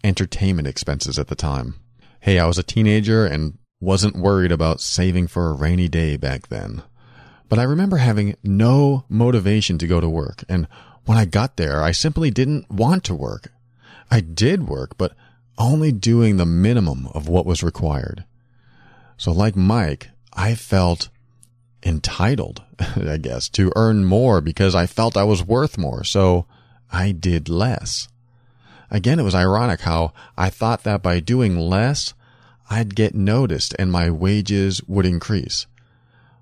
entertainment 0.05 0.69
expenses 0.69 1.19
at 1.19 1.29
the 1.29 1.35
time. 1.35 1.77
Hey, 2.21 2.39
I 2.39 2.47
was 2.47 2.59
a 2.59 2.63
teenager 2.63 3.25
and 3.25 3.59
wasn't 3.81 4.17
worried 4.17 4.53
about 4.53 4.81
saving 4.81 5.27
for 5.27 5.49
a 5.49 5.55
rainy 5.55 5.89
day 5.89 6.17
back 6.17 6.49
then. 6.49 6.83
But 7.49 7.59
I 7.59 7.65
remember 7.65 7.99
having 7.99 8.37
no 8.43 9.05
motivation 9.09 9.79
to 9.79 9.87
go 9.87 10.01
to 10.01 10.09
work. 10.09 10.45
And 10.49 10.67
when 11.05 11.17
I 11.17 11.25
got 11.25 11.57
there, 11.57 11.83
I 11.83 11.93
simply 11.93 12.31
didn't 12.31 12.71
want 12.71 13.05
to 13.05 13.15
work. 13.15 13.53
I 14.11 14.21
did 14.21 14.69
work, 14.69 14.97
but 14.99 15.15
only 15.59 15.93
doing 15.93 16.37
the 16.37 16.47
minimum 16.47 17.09
of 17.15 17.29
what 17.29 17.47
was 17.47 17.63
required. 17.63 18.25
So 19.17 19.33
like 19.33 19.57
Mike, 19.57 20.11
I 20.33 20.55
felt 20.55 21.09
entitled, 21.83 22.63
I 22.97 23.17
guess, 23.17 23.49
to 23.51 23.73
earn 23.77 24.05
more 24.05 24.41
because 24.41 24.75
I 24.75 24.87
felt 24.87 25.17
I 25.17 25.25
was 25.25 25.43
worth 25.43 25.79
more. 25.79 26.05
So 26.05 26.47
I 26.93 27.13
did 27.13 27.49
less. 27.49 28.09
Again, 28.91 29.19
it 29.19 29.25
was 29.25 29.35
ironic 29.35 29.81
how 29.81 30.13
I 30.37 30.51
thought 30.51 30.85
that 30.85 31.03
by 31.03 31.21
doing 31.21 31.59
less, 31.59 32.15
I'd 32.71 32.95
get 32.95 33.15
noticed 33.15 33.75
and 33.79 33.91
my 33.91 34.11
wages 34.11 34.83
would 34.87 35.07
increase. 35.07 35.67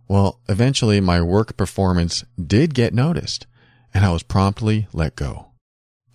Well, 0.09 0.41
eventually 0.49 1.01
my 1.01 1.23
work 1.23 1.57
performance 1.57 2.25
did 2.43 2.75
get 2.75 2.93
noticed 2.93 3.47
and 3.93 4.05
I 4.05 4.11
was 4.11 4.23
promptly 4.23 4.89
let 4.93 5.17
go. 5.17 5.49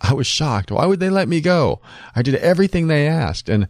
I 0.00 0.14
was 0.14 0.26
shocked. 0.26 0.70
Why 0.70 0.86
would 0.86 1.00
they 1.00 1.10
let 1.10 1.28
me 1.28 1.40
go? 1.40 1.80
I 2.14 2.22
did 2.22 2.36
everything 2.36 2.86
they 2.86 3.06
asked. 3.06 3.48
And 3.48 3.68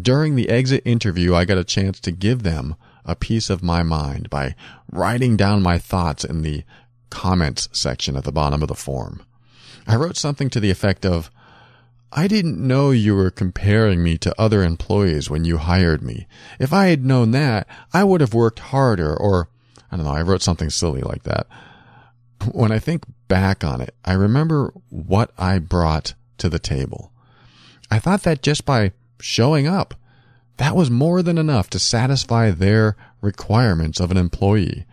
during 0.00 0.36
the 0.36 0.48
exit 0.48 0.82
interview, 0.84 1.34
I 1.34 1.44
got 1.44 1.58
a 1.58 1.64
chance 1.64 1.98
to 2.00 2.12
give 2.12 2.42
them 2.42 2.76
a 3.04 3.16
piece 3.16 3.50
of 3.50 3.62
my 3.62 3.82
mind 3.82 4.30
by 4.30 4.54
writing 4.90 5.36
down 5.36 5.62
my 5.62 5.78
thoughts 5.78 6.24
in 6.24 6.42
the 6.42 6.64
comments 7.10 7.68
section 7.72 8.16
at 8.16 8.24
the 8.24 8.32
bottom 8.32 8.62
of 8.62 8.68
the 8.68 8.74
form. 8.74 9.22
I 9.86 9.96
wrote 9.96 10.16
something 10.16 10.48
to 10.50 10.60
the 10.60 10.70
effect 10.70 11.04
of, 11.04 11.30
I 12.12 12.28
didn't 12.28 12.58
know 12.58 12.90
you 12.90 13.16
were 13.16 13.30
comparing 13.30 14.02
me 14.02 14.18
to 14.18 14.40
other 14.40 14.62
employees 14.62 15.30
when 15.30 15.44
you 15.44 15.56
hired 15.58 16.02
me. 16.02 16.26
If 16.60 16.72
I 16.72 16.86
had 16.88 17.04
known 17.04 17.30
that, 17.30 17.66
I 17.92 18.04
would 18.04 18.20
have 18.20 18.34
worked 18.34 18.58
harder 18.58 19.16
or, 19.16 19.48
I 19.90 19.96
don't 19.96 20.04
know, 20.04 20.12
I 20.12 20.22
wrote 20.22 20.42
something 20.42 20.70
silly 20.70 21.00
like 21.00 21.22
that. 21.22 21.46
When 22.52 22.70
I 22.70 22.78
think 22.78 23.04
back 23.28 23.64
on 23.64 23.80
it, 23.80 23.94
I 24.04 24.12
remember 24.12 24.74
what 24.90 25.30
I 25.38 25.58
brought 25.58 26.14
to 26.38 26.48
the 26.48 26.58
table. 26.58 27.12
I 27.90 27.98
thought 27.98 28.22
that 28.24 28.42
just 28.42 28.64
by 28.64 28.92
showing 29.20 29.66
up, 29.66 29.94
that 30.58 30.76
was 30.76 30.90
more 30.90 31.22
than 31.22 31.38
enough 31.38 31.70
to 31.70 31.78
satisfy 31.78 32.50
their 32.50 32.96
requirements 33.20 34.00
of 34.00 34.10
an 34.10 34.16
employee. 34.16 34.84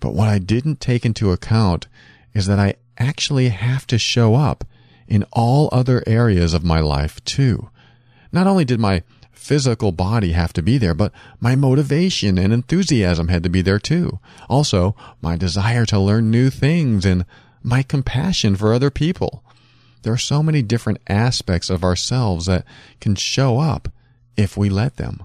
But 0.00 0.14
what 0.14 0.28
I 0.28 0.38
didn't 0.38 0.80
take 0.80 1.06
into 1.06 1.32
account 1.32 1.86
is 2.34 2.46
that 2.46 2.58
I 2.58 2.74
actually 2.98 3.48
have 3.48 3.86
to 3.88 3.98
show 3.98 4.34
up 4.34 4.64
in 5.06 5.24
all 5.32 5.68
other 5.72 6.02
areas 6.06 6.54
of 6.54 6.64
my 6.64 6.80
life 6.80 7.22
too. 7.24 7.70
Not 8.32 8.46
only 8.46 8.64
did 8.64 8.80
my 8.80 9.02
physical 9.30 9.92
body 9.92 10.32
have 10.32 10.52
to 10.52 10.62
be 10.62 10.78
there, 10.78 10.94
but 10.94 11.12
my 11.40 11.56
motivation 11.56 12.38
and 12.38 12.52
enthusiasm 12.52 13.28
had 13.28 13.42
to 13.42 13.48
be 13.48 13.60
there 13.60 13.78
too. 13.78 14.20
Also, 14.48 14.94
my 15.20 15.36
desire 15.36 15.84
to 15.86 15.98
learn 15.98 16.30
new 16.30 16.48
things 16.48 17.04
and 17.04 17.24
my 17.62 17.82
compassion 17.82 18.56
for 18.56 18.72
other 18.72 18.90
people. 18.90 19.42
There 20.02 20.12
are 20.12 20.18
so 20.18 20.42
many 20.42 20.62
different 20.62 21.00
aspects 21.08 21.70
of 21.70 21.84
ourselves 21.84 22.46
that 22.46 22.64
can 23.00 23.14
show 23.14 23.58
up 23.58 23.88
if 24.36 24.56
we 24.56 24.68
let 24.68 24.96
them. 24.96 25.24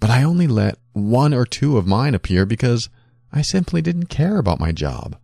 But 0.00 0.10
I 0.10 0.22
only 0.22 0.46
let 0.46 0.78
one 0.92 1.32
or 1.32 1.46
two 1.46 1.78
of 1.78 1.86
mine 1.86 2.14
appear 2.14 2.44
because 2.44 2.88
I 3.32 3.42
simply 3.42 3.82
didn't 3.82 4.06
care 4.06 4.38
about 4.38 4.60
my 4.60 4.72
job. 4.72 5.16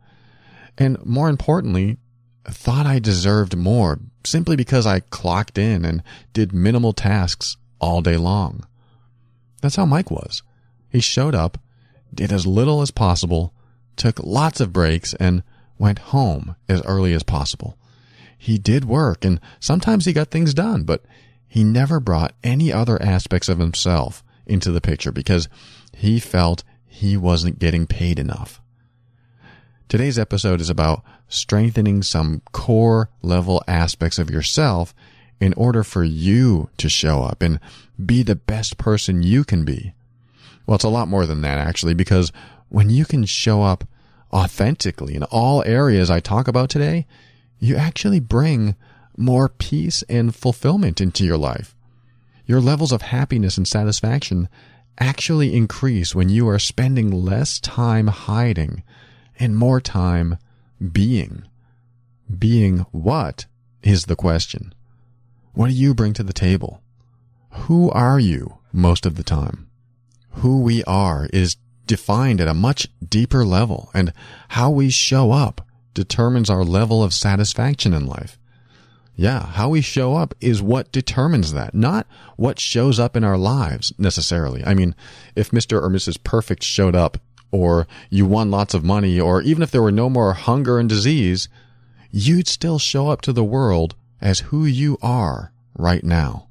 And 0.77 1.05
more 1.05 1.29
importantly, 1.29 1.99
thought 2.47 2.87
I 2.87 2.99
deserved 2.99 3.57
more 3.57 3.99
simply 4.25 4.57
because 4.57 4.87
I 4.87 5.01
clocked 5.01 5.59
in 5.59 5.85
and 5.85 6.03
did 6.33 6.53
minimal 6.53 6.93
tasks 6.93 7.57
all 7.81 8.01
day 8.01 8.17
long. 8.17 8.65
That's 9.61 9.77
how 9.77 9.87
Mike 9.87 10.11
was. 10.11 10.43
He 10.89 11.01
showed 11.01 11.35
up, 11.35 11.59
did 12.15 12.33
as 12.33 12.47
little 12.47 12.81
as 12.81 12.91
possible, 12.91 13.53
took 13.97 14.21
lots 14.21 14.61
of 14.61 14.73
breaks, 14.73 15.15
and 15.15 15.43
went 15.79 15.99
home 15.99 16.57
as 16.69 16.83
early 16.83 17.13
as 17.13 17.23
possible. 17.23 17.77
He 18.37 18.59
did 18.59 18.85
work, 18.85 19.25
and 19.25 19.41
sometimes 19.61 20.05
he 20.05 20.13
got 20.13 20.31
things 20.31 20.55
done, 20.55 20.85
but 20.85 21.05
he 21.49 21.65
never 21.65 21.99
brought 21.99 22.35
any 22.45 22.73
other 22.73 23.01
aspects 23.03 23.49
of 23.49 23.59
himself 23.59 24.23
into 24.47 24.71
the 24.71 24.81
picture 24.81 25.11
because 25.11 25.49
he 25.97 26.21
felt 26.21 26.63
he 26.87 27.17
wasn't 27.17 27.59
getting 27.59 27.87
paid 27.87 28.19
enough. 28.19 28.61
Today's 29.89 30.19
episode 30.19 30.61
is 30.61 30.69
about 30.69 31.03
strengthening 31.29 32.03
some 32.03 32.43
core 32.53 33.09
level 33.23 33.63
aspects 33.67 34.19
of 34.19 34.31
yourself 34.31 34.95
in 35.41 35.55
order 35.55 35.83
for 35.83 36.05
you 36.05 36.69
to 36.77 36.89
show 36.89 37.23
up 37.23 37.43
and 37.43 37.59
be 38.05 38.23
the 38.23 38.37
best 38.37 38.77
person 38.77 39.23
you 39.23 39.45
can 39.45 39.65
be. 39.65 39.95
Well, 40.67 40.75
it's 40.75 40.85
a 40.85 40.91
lot 40.91 41.09
more 41.09 41.25
than 41.25 41.41
that 41.43 41.59
actually, 41.59 41.95
because 41.95 42.33
when 42.69 42.91
you 42.91 43.05
can 43.05 43.25
show 43.25 43.63
up 43.63 43.85
authentically 44.33 45.15
in 45.15 45.23
all 45.25 45.63
areas 45.65 46.11
I 46.11 46.21
talk 46.21 46.49
about 46.49 46.69
today, 46.69 47.07
you 47.59 47.77
actually 47.77 48.21
bring 48.21 48.77
more 49.19 49.49
peace 49.49 50.03
and 50.09 50.35
fulfillment 50.35 51.01
into 51.01 51.25
your 51.25 51.37
life. 51.37 51.75
Your 52.47 52.61
levels 52.61 52.93
of 52.93 53.03
happiness 53.03 53.59
and 53.59 53.67
satisfaction 53.67 54.49
actually 54.99 55.55
increase 55.55 56.15
when 56.15 56.29
you 56.29 56.49
are 56.49 56.59
spending 56.59 57.11
less 57.11 57.61
time 57.61 58.07
hiding 58.07 58.83
and 59.39 59.57
more 59.57 59.81
time 59.81 60.39
being. 60.93 61.45
Being 62.39 62.87
what 62.93 63.47
is 63.83 64.05
the 64.05 64.17
question? 64.17 64.75
What 65.53 65.69
do 65.69 65.75
you 65.75 65.95
bring 65.95 66.13
to 66.15 66.23
the 66.23 66.33
table? 66.33 66.83
Who 67.51 67.91
are 67.91 68.21
you 68.21 68.59
most 68.73 69.07
of 69.07 69.17
the 69.17 69.25
time? 69.25 69.69
Who 70.31 70.61
we 70.61 70.85
are 70.85 71.29
is 71.33 71.57
defined 71.87 72.41
at 72.41 72.49
a 72.49 72.55
much 72.55 72.87
deeper 73.07 73.45
level, 73.45 73.91
and 73.95 74.13
how 74.49 74.71
we 74.71 74.91
show 74.91 75.33
up 75.33 75.67
determines 75.95 76.51
our 76.51 76.65
level 76.65 77.03
of 77.03 77.13
satisfaction 77.13 77.93
in 77.93 78.07
life. 78.07 78.39
Yeah, 79.21 79.47
how 79.47 79.71
we 79.71 79.81
show 79.81 80.15
up 80.15 80.33
is 80.41 80.63
what 80.63 80.93
determines 80.93 81.53
that, 81.53 81.75
not 81.75 82.07
what 82.37 82.61
shows 82.61 83.01
up 83.01 83.17
in 83.17 83.25
our 83.25 83.37
lives 83.37 83.93
necessarily. 83.99 84.65
I 84.65 84.75
mean, 84.75 84.95
if 85.35 85.51
Mr. 85.51 85.83
or 85.83 85.91
Mrs. 85.91 86.23
Perfect 86.23 86.63
showed 86.63 86.95
up 86.95 87.19
or 87.51 87.89
you 88.11 88.27
won 88.27 88.53
lots 88.53 88.75
of 88.75 88.85
money, 88.85 89.19
or 89.19 89.43
even 89.43 89.65
if 89.65 89.73
there 89.73 89.83
were 89.83 89.91
no 89.91 90.09
more 90.09 90.35
hunger 90.35 90.79
and 90.79 90.89
disease, 90.89 91.49
you'd 92.13 92.47
still 92.47 92.79
show 92.79 93.09
up 93.09 93.21
to 93.23 93.33
the 93.33 93.43
world 93.43 93.97
as 94.21 94.39
who 94.39 94.65
you 94.65 94.97
are 95.03 95.51
right 95.77 96.05
now. 96.05 96.47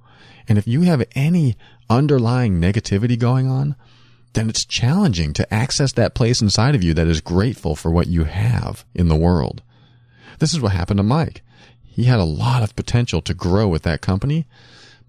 And 0.50 0.58
if 0.58 0.68
you 0.68 0.82
have 0.82 1.06
any 1.16 1.56
underlying 1.90 2.60
negativity 2.60 3.18
going 3.18 3.48
on, 3.48 3.78
then 4.34 4.50
it's 4.50 4.66
challenging 4.66 5.32
to 5.32 5.54
access 5.54 5.94
that 5.94 6.16
place 6.16 6.42
inside 6.42 6.76
of 6.76 6.84
you 6.84 6.94
that 6.96 7.08
is 7.08 7.22
grateful 7.22 7.78
for 7.78 7.92
what 7.92 8.08
you 8.08 8.26
have 8.26 8.84
in 8.94 9.08
the 9.08 9.16
world. 9.16 9.62
This 10.40 10.54
is 10.54 10.60
what 10.60 10.74
happened 10.74 10.98
to 10.98 11.04
Mike. 11.04 11.44
He 11.98 12.04
had 12.04 12.20
a 12.20 12.26
lot 12.26 12.62
of 12.62 12.76
potential 12.76 13.24
to 13.24 13.34
grow 13.34 13.68
with 13.68 13.82
that 13.82 14.02
company, 14.02 14.46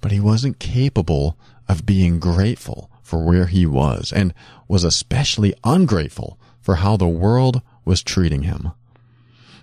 but 0.00 0.10
he 0.10 0.20
wasn't 0.20 0.58
capable 0.58 1.36
of 1.68 1.84
being 1.84 2.18
grateful 2.18 2.90
for 3.02 3.22
where 3.22 3.44
he 3.44 3.66
was 3.66 4.10
and 4.10 4.32
was 4.68 4.84
especially 4.84 5.52
ungrateful 5.64 6.38
for 6.62 6.76
how 6.76 6.96
the 6.96 7.06
world 7.06 7.60
was 7.84 8.02
treating 8.02 8.44
him. 8.44 8.72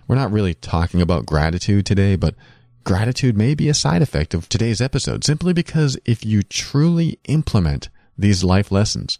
We're 0.07 0.17
not 0.17 0.31
really 0.31 0.53
talking 0.53 1.01
about 1.01 1.25
gratitude 1.25 1.87
today, 1.87 2.15
but 2.15 2.35
gratitude 2.83 3.35
may 3.35 3.55
be 3.55 3.69
a 3.69 3.73
side 3.73 4.03
effect 4.03 4.35
of 4.35 4.47
today's 4.47 4.79
episode 4.79 5.23
simply 5.23 5.51
because 5.51 5.97
if 6.05 6.23
you 6.23 6.43
truly 6.43 7.17
implement 7.23 7.89
these 8.15 8.43
life 8.43 8.71
lessons, 8.71 9.17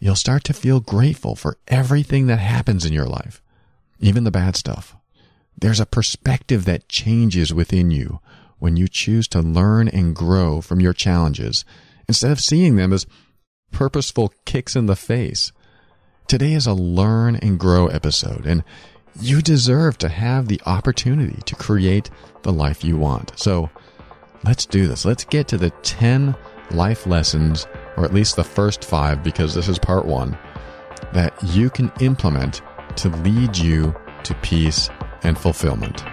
you'll 0.00 0.16
start 0.16 0.42
to 0.42 0.52
feel 0.52 0.80
grateful 0.80 1.36
for 1.36 1.58
everything 1.68 2.26
that 2.26 2.40
happens 2.40 2.84
in 2.84 2.92
your 2.92 3.06
life, 3.06 3.40
even 4.00 4.24
the 4.24 4.32
bad 4.32 4.56
stuff. 4.56 4.96
There's 5.58 5.80
a 5.80 5.86
perspective 5.86 6.66
that 6.66 6.88
changes 6.88 7.52
within 7.52 7.90
you 7.90 8.20
when 8.58 8.76
you 8.76 8.88
choose 8.88 9.26
to 9.28 9.40
learn 9.40 9.88
and 9.88 10.14
grow 10.14 10.60
from 10.60 10.80
your 10.80 10.92
challenges 10.92 11.64
instead 12.08 12.30
of 12.30 12.40
seeing 12.40 12.76
them 12.76 12.92
as 12.92 13.06
purposeful 13.72 14.32
kicks 14.44 14.76
in 14.76 14.86
the 14.86 14.96
face. 14.96 15.52
Today 16.28 16.52
is 16.52 16.66
a 16.66 16.74
learn 16.74 17.36
and 17.36 17.58
grow 17.58 17.86
episode, 17.86 18.46
and 18.46 18.64
you 19.20 19.40
deserve 19.40 19.96
to 19.98 20.08
have 20.08 20.48
the 20.48 20.60
opportunity 20.66 21.40
to 21.42 21.54
create 21.54 22.10
the 22.42 22.52
life 22.52 22.84
you 22.84 22.96
want. 22.96 23.32
So 23.38 23.70
let's 24.44 24.66
do 24.66 24.86
this. 24.86 25.04
Let's 25.04 25.24
get 25.24 25.48
to 25.48 25.56
the 25.56 25.70
10 25.70 26.36
life 26.70 27.06
lessons, 27.06 27.66
or 27.96 28.04
at 28.04 28.12
least 28.12 28.36
the 28.36 28.44
first 28.44 28.84
five, 28.84 29.22
because 29.22 29.54
this 29.54 29.68
is 29.68 29.78
part 29.78 30.04
one, 30.04 30.36
that 31.12 31.34
you 31.42 31.70
can 31.70 31.90
implement 32.00 32.60
to 32.96 33.08
lead 33.08 33.56
you 33.56 33.94
to 34.24 34.34
peace 34.36 34.90
and 35.26 35.36
fulfillment. 35.36 36.04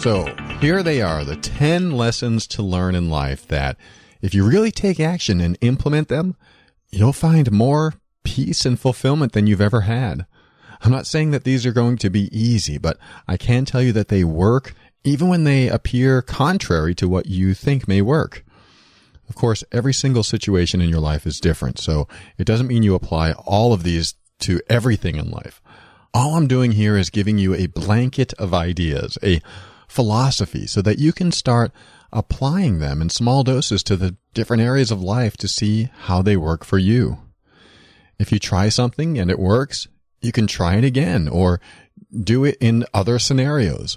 So, 0.00 0.24
here 0.58 0.82
they 0.82 1.00
are 1.00 1.24
the 1.24 1.36
10 1.36 1.92
lessons 1.92 2.48
to 2.48 2.62
learn 2.62 2.96
in 2.96 3.08
life 3.08 3.46
that, 3.48 3.76
if 4.20 4.34
you 4.34 4.44
really 4.44 4.72
take 4.72 4.98
action 4.98 5.40
and 5.40 5.56
implement 5.60 6.08
them, 6.08 6.34
you'll 6.90 7.12
find 7.12 7.52
more 7.52 7.94
peace 8.24 8.64
and 8.64 8.80
fulfillment 8.80 9.32
than 9.32 9.46
you've 9.46 9.60
ever 9.60 9.82
had. 9.82 10.26
I'm 10.80 10.90
not 10.90 11.06
saying 11.06 11.30
that 11.30 11.44
these 11.44 11.64
are 11.64 11.72
going 11.72 11.98
to 11.98 12.10
be 12.10 12.36
easy, 12.36 12.78
but 12.78 12.98
I 13.28 13.36
can 13.36 13.64
tell 13.64 13.82
you 13.82 13.92
that 13.92 14.08
they 14.08 14.24
work 14.24 14.74
even 15.04 15.28
when 15.28 15.44
they 15.44 15.68
appear 15.68 16.22
contrary 16.22 16.94
to 16.96 17.08
what 17.08 17.26
you 17.26 17.54
think 17.54 17.86
may 17.86 18.02
work. 18.02 18.44
Of 19.32 19.36
course, 19.36 19.64
every 19.72 19.94
single 19.94 20.24
situation 20.24 20.82
in 20.82 20.90
your 20.90 21.00
life 21.00 21.26
is 21.26 21.40
different, 21.40 21.78
so 21.78 22.06
it 22.36 22.44
doesn't 22.44 22.66
mean 22.66 22.82
you 22.82 22.94
apply 22.94 23.32
all 23.32 23.72
of 23.72 23.82
these 23.82 24.14
to 24.40 24.60
everything 24.68 25.16
in 25.16 25.30
life. 25.30 25.62
All 26.12 26.34
I'm 26.36 26.46
doing 26.46 26.72
here 26.72 26.98
is 26.98 27.08
giving 27.08 27.38
you 27.38 27.54
a 27.54 27.66
blanket 27.66 28.34
of 28.34 28.52
ideas, 28.52 29.16
a 29.22 29.40
philosophy 29.88 30.66
so 30.66 30.82
that 30.82 30.98
you 30.98 31.14
can 31.14 31.32
start 31.32 31.72
applying 32.12 32.78
them 32.78 33.00
in 33.00 33.08
small 33.08 33.42
doses 33.42 33.82
to 33.84 33.96
the 33.96 34.18
different 34.34 34.62
areas 34.62 34.90
of 34.90 35.02
life 35.02 35.38
to 35.38 35.48
see 35.48 35.88
how 36.00 36.20
they 36.20 36.36
work 36.36 36.62
for 36.62 36.76
you. 36.76 37.16
If 38.18 38.32
you 38.32 38.38
try 38.38 38.68
something 38.68 39.18
and 39.18 39.30
it 39.30 39.38
works, 39.38 39.88
you 40.20 40.30
can 40.30 40.46
try 40.46 40.74
it 40.74 40.84
again 40.84 41.26
or 41.26 41.58
do 42.12 42.44
it 42.44 42.58
in 42.60 42.84
other 42.92 43.18
scenarios. 43.18 43.96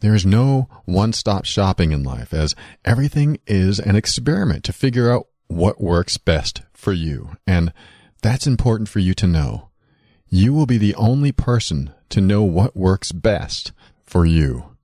There 0.00 0.14
is 0.14 0.26
no 0.26 0.68
one-stop 0.86 1.44
shopping 1.44 1.92
in 1.92 2.02
life 2.02 2.32
as 2.32 2.54
everything 2.84 3.38
is 3.46 3.78
an 3.78 3.96
experiment 3.96 4.64
to 4.64 4.72
figure 4.72 5.10
out 5.10 5.26
what 5.46 5.80
works 5.80 6.16
best 6.16 6.62
for 6.72 6.92
you. 6.92 7.36
And 7.46 7.72
that's 8.22 8.46
important 8.46 8.88
for 8.88 8.98
you 8.98 9.14
to 9.14 9.26
know. 9.26 9.68
You 10.28 10.54
will 10.54 10.66
be 10.66 10.78
the 10.78 10.94
only 10.94 11.32
person 11.32 11.92
to 12.10 12.20
know 12.20 12.42
what 12.42 12.76
works 12.76 13.12
best 13.12 13.72
for 14.04 14.24
you. 14.24 14.76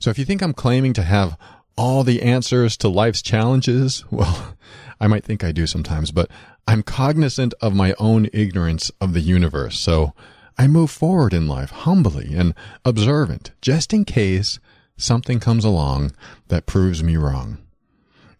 So 0.00 0.10
if 0.10 0.18
you 0.18 0.24
think 0.24 0.42
I'm 0.42 0.52
claiming 0.52 0.92
to 0.94 1.02
have 1.02 1.36
all 1.76 2.04
the 2.04 2.22
answers 2.22 2.76
to 2.78 2.88
life's 2.88 3.22
challenges, 3.22 4.04
well, 4.10 4.56
I 5.00 5.06
might 5.06 5.24
think 5.24 5.44
I 5.44 5.52
do 5.52 5.66
sometimes, 5.66 6.10
but 6.10 6.30
I'm 6.66 6.82
cognizant 6.82 7.54
of 7.60 7.74
my 7.74 7.94
own 7.98 8.28
ignorance 8.32 8.90
of 9.00 9.14
the 9.14 9.20
universe. 9.20 9.78
So 9.78 10.14
I 10.58 10.66
move 10.66 10.90
forward 10.90 11.32
in 11.32 11.46
life 11.46 11.70
humbly 11.70 12.34
and 12.34 12.52
observant, 12.84 13.52
just 13.62 13.92
in 13.92 14.04
case 14.04 14.58
something 14.96 15.38
comes 15.38 15.64
along 15.64 16.12
that 16.48 16.66
proves 16.66 17.02
me 17.02 17.16
wrong. 17.16 17.58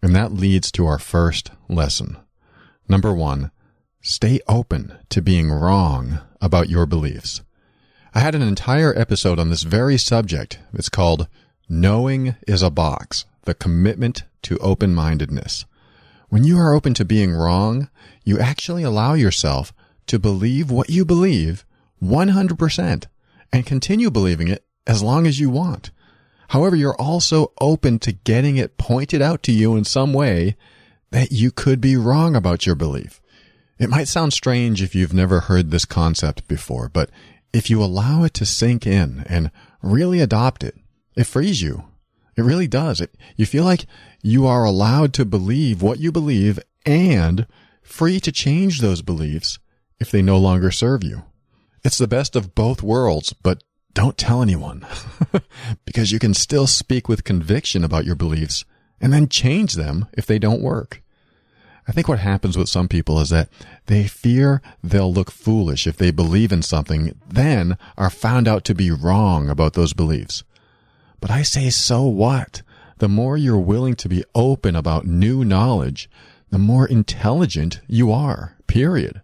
And 0.01 0.13
that 0.15 0.33
leads 0.33 0.69
to 0.73 0.85
our 0.85 0.99
first 0.99 1.51
lesson. 1.69 2.17
Number 2.89 3.13
one, 3.13 3.51
stay 4.01 4.41
open 4.49 4.97
to 5.09 5.21
being 5.21 5.49
wrong 5.49 6.19
about 6.41 6.69
your 6.69 6.85
beliefs. 6.85 7.41
I 8.13 8.19
had 8.19 8.35
an 8.35 8.41
entire 8.41 8.97
episode 8.97 9.39
on 9.39 9.49
this 9.49 9.63
very 9.63 9.97
subject. 9.97 10.59
It's 10.73 10.89
called 10.89 11.27
Knowing 11.69 12.35
is 12.47 12.61
a 12.61 12.69
box, 12.69 13.25
the 13.43 13.53
commitment 13.53 14.23
to 14.41 14.57
open-mindedness. 14.57 15.65
When 16.27 16.43
you 16.43 16.57
are 16.57 16.73
open 16.73 16.93
to 16.95 17.05
being 17.05 17.31
wrong, 17.31 17.89
you 18.25 18.39
actually 18.39 18.83
allow 18.83 19.13
yourself 19.13 19.71
to 20.07 20.19
believe 20.19 20.69
what 20.69 20.89
you 20.89 21.05
believe 21.05 21.65
100% 22.03 23.05
and 23.51 23.65
continue 23.65 24.11
believing 24.11 24.47
it 24.47 24.65
as 24.87 25.03
long 25.03 25.27
as 25.27 25.39
you 25.39 25.49
want. 25.49 25.91
However, 26.49 26.75
you're 26.75 26.99
also 26.99 27.53
open 27.61 27.99
to 27.99 28.11
getting 28.11 28.57
it 28.57 28.77
pointed 28.77 29.21
out 29.21 29.43
to 29.43 29.51
you 29.51 29.75
in 29.75 29.83
some 29.83 30.13
way 30.13 30.55
that 31.11 31.31
you 31.31 31.51
could 31.51 31.79
be 31.79 31.95
wrong 31.95 32.35
about 32.35 32.65
your 32.65 32.75
belief. 32.75 33.21
It 33.77 33.89
might 33.89 34.07
sound 34.07 34.33
strange 34.33 34.81
if 34.81 34.95
you've 34.95 35.13
never 35.13 35.41
heard 35.41 35.71
this 35.71 35.85
concept 35.85 36.47
before, 36.47 36.89
but 36.89 37.09
if 37.53 37.69
you 37.69 37.81
allow 37.81 38.23
it 38.23 38.33
to 38.35 38.45
sink 38.45 38.85
in 38.85 39.23
and 39.27 39.51
really 39.81 40.19
adopt 40.19 40.63
it, 40.63 40.75
it 41.15 41.25
frees 41.25 41.61
you. 41.61 41.85
It 42.35 42.43
really 42.43 42.67
does. 42.67 43.01
It, 43.01 43.15
you 43.35 43.45
feel 43.45 43.63
like 43.63 43.85
you 44.21 44.45
are 44.47 44.63
allowed 44.63 45.13
to 45.15 45.25
believe 45.25 45.81
what 45.81 45.99
you 45.99 46.11
believe 46.11 46.59
and 46.85 47.47
free 47.81 48.19
to 48.21 48.31
change 48.31 48.79
those 48.79 49.01
beliefs 49.01 49.59
if 49.99 50.11
they 50.11 50.21
no 50.21 50.37
longer 50.37 50.71
serve 50.71 51.03
you. 51.03 51.23
It's 51.83 51.97
the 51.97 52.07
best 52.07 52.35
of 52.35 52.55
both 52.55 52.83
worlds, 52.83 53.33
but 53.33 53.63
don't 53.93 54.17
tell 54.17 54.41
anyone 54.41 54.85
because 55.85 56.11
you 56.11 56.19
can 56.19 56.33
still 56.33 56.67
speak 56.67 57.09
with 57.09 57.23
conviction 57.23 57.83
about 57.83 58.05
your 58.05 58.15
beliefs 58.15 58.65
and 59.01 59.11
then 59.11 59.29
change 59.29 59.73
them 59.73 60.07
if 60.13 60.25
they 60.25 60.39
don't 60.39 60.61
work. 60.61 61.01
I 61.87 61.91
think 61.91 62.07
what 62.07 62.19
happens 62.19 62.55
with 62.55 62.69
some 62.69 62.87
people 62.87 63.19
is 63.19 63.29
that 63.29 63.49
they 63.87 64.05
fear 64.07 64.61
they'll 64.83 65.11
look 65.11 65.31
foolish 65.31 65.87
if 65.87 65.97
they 65.97 66.11
believe 66.11 66.51
in 66.51 66.61
something, 66.61 67.15
then 67.27 67.77
are 67.97 68.11
found 68.11 68.47
out 68.47 68.63
to 68.65 68.75
be 68.75 68.91
wrong 68.91 69.49
about 69.49 69.73
those 69.73 69.93
beliefs. 69.93 70.43
But 71.19 71.31
I 71.31 71.41
say, 71.41 71.71
so 71.71 72.03
what? 72.03 72.61
The 72.99 73.09
more 73.09 73.37
you're 73.37 73.57
willing 73.57 73.95
to 73.95 74.09
be 74.09 74.23
open 74.35 74.75
about 74.75 75.07
new 75.07 75.43
knowledge, 75.43 76.09
the 76.51 76.59
more 76.59 76.87
intelligent 76.87 77.79
you 77.87 78.11
are, 78.11 78.55
period. 78.67 79.21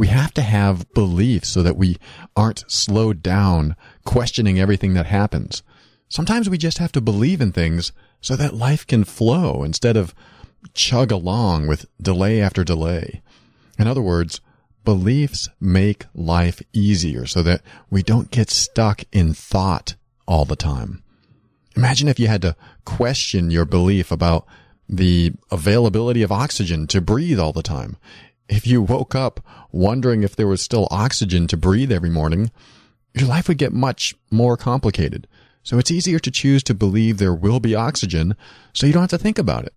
We 0.00 0.06
have 0.06 0.32
to 0.32 0.42
have 0.42 0.90
beliefs 0.94 1.50
so 1.50 1.62
that 1.62 1.76
we 1.76 1.98
aren't 2.34 2.64
slowed 2.70 3.22
down 3.22 3.76
questioning 4.06 4.58
everything 4.58 4.94
that 4.94 5.04
happens. 5.04 5.62
Sometimes 6.08 6.48
we 6.48 6.56
just 6.56 6.78
have 6.78 6.90
to 6.92 7.02
believe 7.02 7.42
in 7.42 7.52
things 7.52 7.92
so 8.22 8.34
that 8.34 8.54
life 8.54 8.86
can 8.86 9.04
flow 9.04 9.62
instead 9.62 9.98
of 9.98 10.14
chug 10.72 11.12
along 11.12 11.66
with 11.66 11.84
delay 12.00 12.40
after 12.40 12.64
delay. 12.64 13.20
In 13.78 13.86
other 13.86 14.00
words, 14.00 14.40
beliefs 14.86 15.50
make 15.60 16.06
life 16.14 16.62
easier 16.72 17.26
so 17.26 17.42
that 17.42 17.60
we 17.90 18.02
don't 18.02 18.30
get 18.30 18.48
stuck 18.48 19.02
in 19.12 19.34
thought 19.34 19.96
all 20.26 20.46
the 20.46 20.56
time. 20.56 21.02
Imagine 21.76 22.08
if 22.08 22.18
you 22.18 22.26
had 22.26 22.40
to 22.40 22.56
question 22.86 23.50
your 23.50 23.66
belief 23.66 24.10
about 24.10 24.46
the 24.88 25.34
availability 25.50 26.22
of 26.22 26.32
oxygen 26.32 26.86
to 26.86 27.02
breathe 27.02 27.38
all 27.38 27.52
the 27.52 27.62
time. 27.62 27.98
If 28.50 28.66
you 28.66 28.82
woke 28.82 29.14
up 29.14 29.40
wondering 29.70 30.24
if 30.24 30.34
there 30.34 30.48
was 30.48 30.60
still 30.60 30.88
oxygen 30.90 31.46
to 31.46 31.56
breathe 31.56 31.92
every 31.92 32.10
morning, 32.10 32.50
your 33.14 33.28
life 33.28 33.46
would 33.46 33.58
get 33.58 33.72
much 33.72 34.14
more 34.30 34.56
complicated. 34.56 35.28
So 35.62 35.78
it's 35.78 35.90
easier 35.90 36.18
to 36.18 36.30
choose 36.32 36.64
to 36.64 36.74
believe 36.74 37.18
there 37.18 37.34
will 37.34 37.60
be 37.60 37.76
oxygen 37.76 38.34
so 38.72 38.86
you 38.86 38.92
don't 38.92 39.02
have 39.02 39.10
to 39.10 39.18
think 39.18 39.38
about 39.38 39.66
it. 39.66 39.74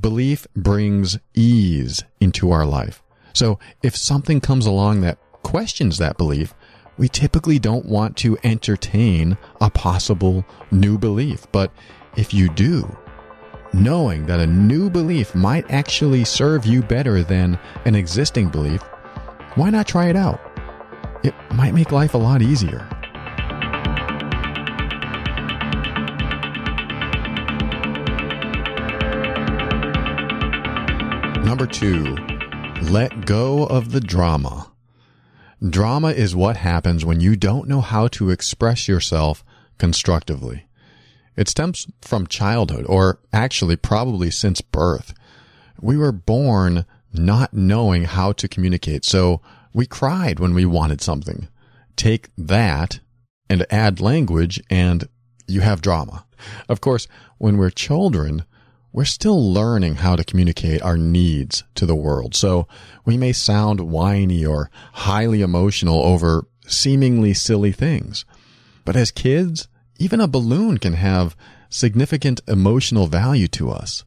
Belief 0.00 0.48
brings 0.56 1.18
ease 1.32 2.02
into 2.20 2.50
our 2.50 2.66
life. 2.66 3.02
So 3.34 3.60
if 3.82 3.96
something 3.96 4.40
comes 4.40 4.66
along 4.66 5.00
that 5.02 5.18
questions 5.44 5.98
that 5.98 6.18
belief, 6.18 6.54
we 6.96 7.08
typically 7.08 7.60
don't 7.60 7.86
want 7.86 8.16
to 8.18 8.36
entertain 8.42 9.38
a 9.60 9.70
possible 9.70 10.44
new 10.72 10.98
belief. 10.98 11.46
But 11.52 11.70
if 12.16 12.34
you 12.34 12.48
do, 12.48 12.96
knowing 13.72 14.26
that 14.26 14.40
a 14.40 14.46
new 14.46 14.90
belief 14.90 15.34
might 15.34 15.70
actually 15.70 16.24
serve 16.24 16.66
you 16.66 16.82
better 16.82 17.22
than 17.22 17.58
an 17.84 17.94
existing 17.94 18.48
belief, 18.48 18.82
why 19.54 19.70
not 19.70 19.86
try 19.86 20.08
it 20.08 20.16
out? 20.16 20.40
It 21.22 21.34
might 21.52 21.74
make 21.74 21.92
life 21.92 22.14
a 22.14 22.18
lot 22.18 22.42
easier. 22.42 22.88
Number 31.44 31.66
two, 31.66 32.16
let 32.82 33.26
go 33.26 33.64
of 33.66 33.90
the 33.90 34.00
drama. 34.00 34.70
Drama 35.68 36.10
is 36.10 36.36
what 36.36 36.56
happens 36.56 37.04
when 37.04 37.18
you 37.18 37.34
don't 37.34 37.68
know 37.68 37.80
how 37.80 38.06
to 38.08 38.30
express 38.30 38.86
yourself 38.86 39.44
constructively. 39.76 40.67
It 41.38 41.48
stems 41.48 41.86
from 42.02 42.26
childhood, 42.26 42.84
or 42.88 43.20
actually 43.32 43.76
probably 43.76 44.28
since 44.28 44.60
birth. 44.60 45.14
We 45.80 45.96
were 45.96 46.10
born 46.10 46.84
not 47.12 47.54
knowing 47.54 48.04
how 48.04 48.32
to 48.32 48.48
communicate. 48.48 49.04
So 49.04 49.40
we 49.72 49.86
cried 49.86 50.40
when 50.40 50.52
we 50.52 50.64
wanted 50.64 51.00
something. 51.00 51.46
Take 51.94 52.30
that 52.36 52.98
and 53.48 53.64
add 53.70 54.00
language 54.00 54.60
and 54.68 55.08
you 55.46 55.60
have 55.60 55.80
drama. 55.80 56.26
Of 56.68 56.80
course, 56.80 57.06
when 57.38 57.56
we're 57.56 57.70
children, 57.70 58.44
we're 58.92 59.04
still 59.04 59.52
learning 59.52 59.94
how 59.96 60.16
to 60.16 60.24
communicate 60.24 60.82
our 60.82 60.96
needs 60.96 61.62
to 61.76 61.86
the 61.86 61.94
world. 61.94 62.34
So 62.34 62.66
we 63.04 63.16
may 63.16 63.32
sound 63.32 63.78
whiny 63.78 64.44
or 64.44 64.72
highly 64.92 65.42
emotional 65.42 66.02
over 66.02 66.48
seemingly 66.66 67.32
silly 67.32 67.70
things. 67.70 68.24
But 68.84 68.96
as 68.96 69.12
kids, 69.12 69.68
even 69.98 70.20
a 70.20 70.28
balloon 70.28 70.78
can 70.78 70.94
have 70.94 71.36
significant 71.68 72.40
emotional 72.46 73.06
value 73.06 73.48
to 73.48 73.70
us. 73.70 74.04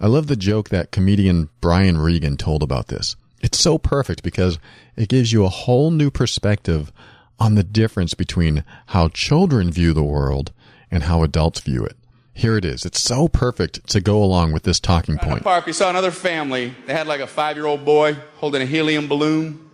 I 0.00 0.06
love 0.06 0.26
the 0.26 0.36
joke 0.36 0.68
that 0.68 0.92
comedian 0.92 1.48
Brian 1.60 1.98
Regan 1.98 2.36
told 2.36 2.62
about 2.62 2.88
this. 2.88 3.16
It's 3.40 3.58
so 3.58 3.78
perfect 3.78 4.22
because 4.22 4.58
it 4.96 5.08
gives 5.08 5.32
you 5.32 5.44
a 5.44 5.48
whole 5.48 5.90
new 5.90 6.10
perspective 6.10 6.92
on 7.38 7.54
the 7.54 7.64
difference 7.64 8.14
between 8.14 8.64
how 8.88 9.08
children 9.08 9.70
view 9.70 9.92
the 9.92 10.02
world 10.02 10.52
and 10.90 11.04
how 11.04 11.22
adults 11.22 11.60
view 11.60 11.84
it. 11.84 11.96
Here 12.34 12.56
it 12.56 12.64
is. 12.64 12.86
It's 12.86 13.02
so 13.02 13.28
perfect 13.28 13.86
to 13.88 14.00
go 14.00 14.22
along 14.22 14.52
with 14.52 14.62
this 14.62 14.80
talking 14.80 15.18
point. 15.18 15.32
At 15.32 15.38
the 15.38 15.44
park, 15.44 15.66
we 15.66 15.72
saw 15.72 15.90
another 15.90 16.10
family. 16.10 16.74
They 16.86 16.94
had 16.94 17.06
like 17.06 17.20
a 17.20 17.26
five 17.26 17.56
year 17.56 17.66
old 17.66 17.84
boy 17.84 18.16
holding 18.36 18.62
a 18.62 18.66
helium 18.66 19.08
balloon. 19.08 19.70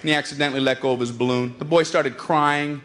And 0.00 0.08
he 0.10 0.14
accidentally 0.14 0.60
let 0.60 0.80
go 0.80 0.92
of 0.92 1.00
his 1.00 1.12
balloon. 1.12 1.54
The 1.58 1.64
boy 1.64 1.84
started 1.84 2.18
crying. 2.18 2.82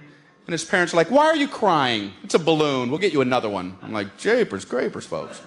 And 0.47 0.53
his 0.53 0.63
parents 0.63 0.93
are 0.93 0.97
like, 0.97 1.11
Why 1.11 1.25
are 1.25 1.35
you 1.35 1.47
crying? 1.47 2.13
It's 2.23 2.33
a 2.33 2.39
balloon. 2.39 2.89
We'll 2.89 2.99
get 2.99 3.11
you 3.11 3.19
another 3.19 3.49
one. 3.49 3.77
I'm 3.81 3.91
like, 3.91 4.17
Japers, 4.17 4.63
grapers, 4.63 5.05
folks. 5.05 5.41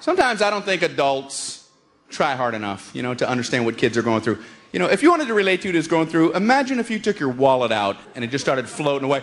Sometimes 0.00 0.40
I 0.40 0.48
don't 0.48 0.64
think 0.64 0.80
adults 0.80 1.68
try 2.08 2.34
hard 2.34 2.54
enough, 2.54 2.90
you 2.94 3.02
know, 3.02 3.12
to 3.14 3.28
understand 3.28 3.66
what 3.66 3.76
kids 3.76 3.96
are 3.98 4.02
going 4.02 4.22
through. 4.22 4.38
You 4.72 4.78
know, 4.78 4.86
if 4.86 5.02
you 5.02 5.10
wanted 5.10 5.28
to 5.28 5.34
relate 5.34 5.60
to 5.62 5.68
what 5.72 5.86
going 5.86 6.06
through, 6.06 6.32
imagine 6.32 6.80
if 6.80 6.90
you 6.90 6.98
took 6.98 7.20
your 7.20 7.28
wallet 7.28 7.72
out 7.72 7.98
and 8.14 8.24
it 8.24 8.28
just 8.28 8.42
started 8.42 8.66
floating 8.66 9.04
away. 9.04 9.22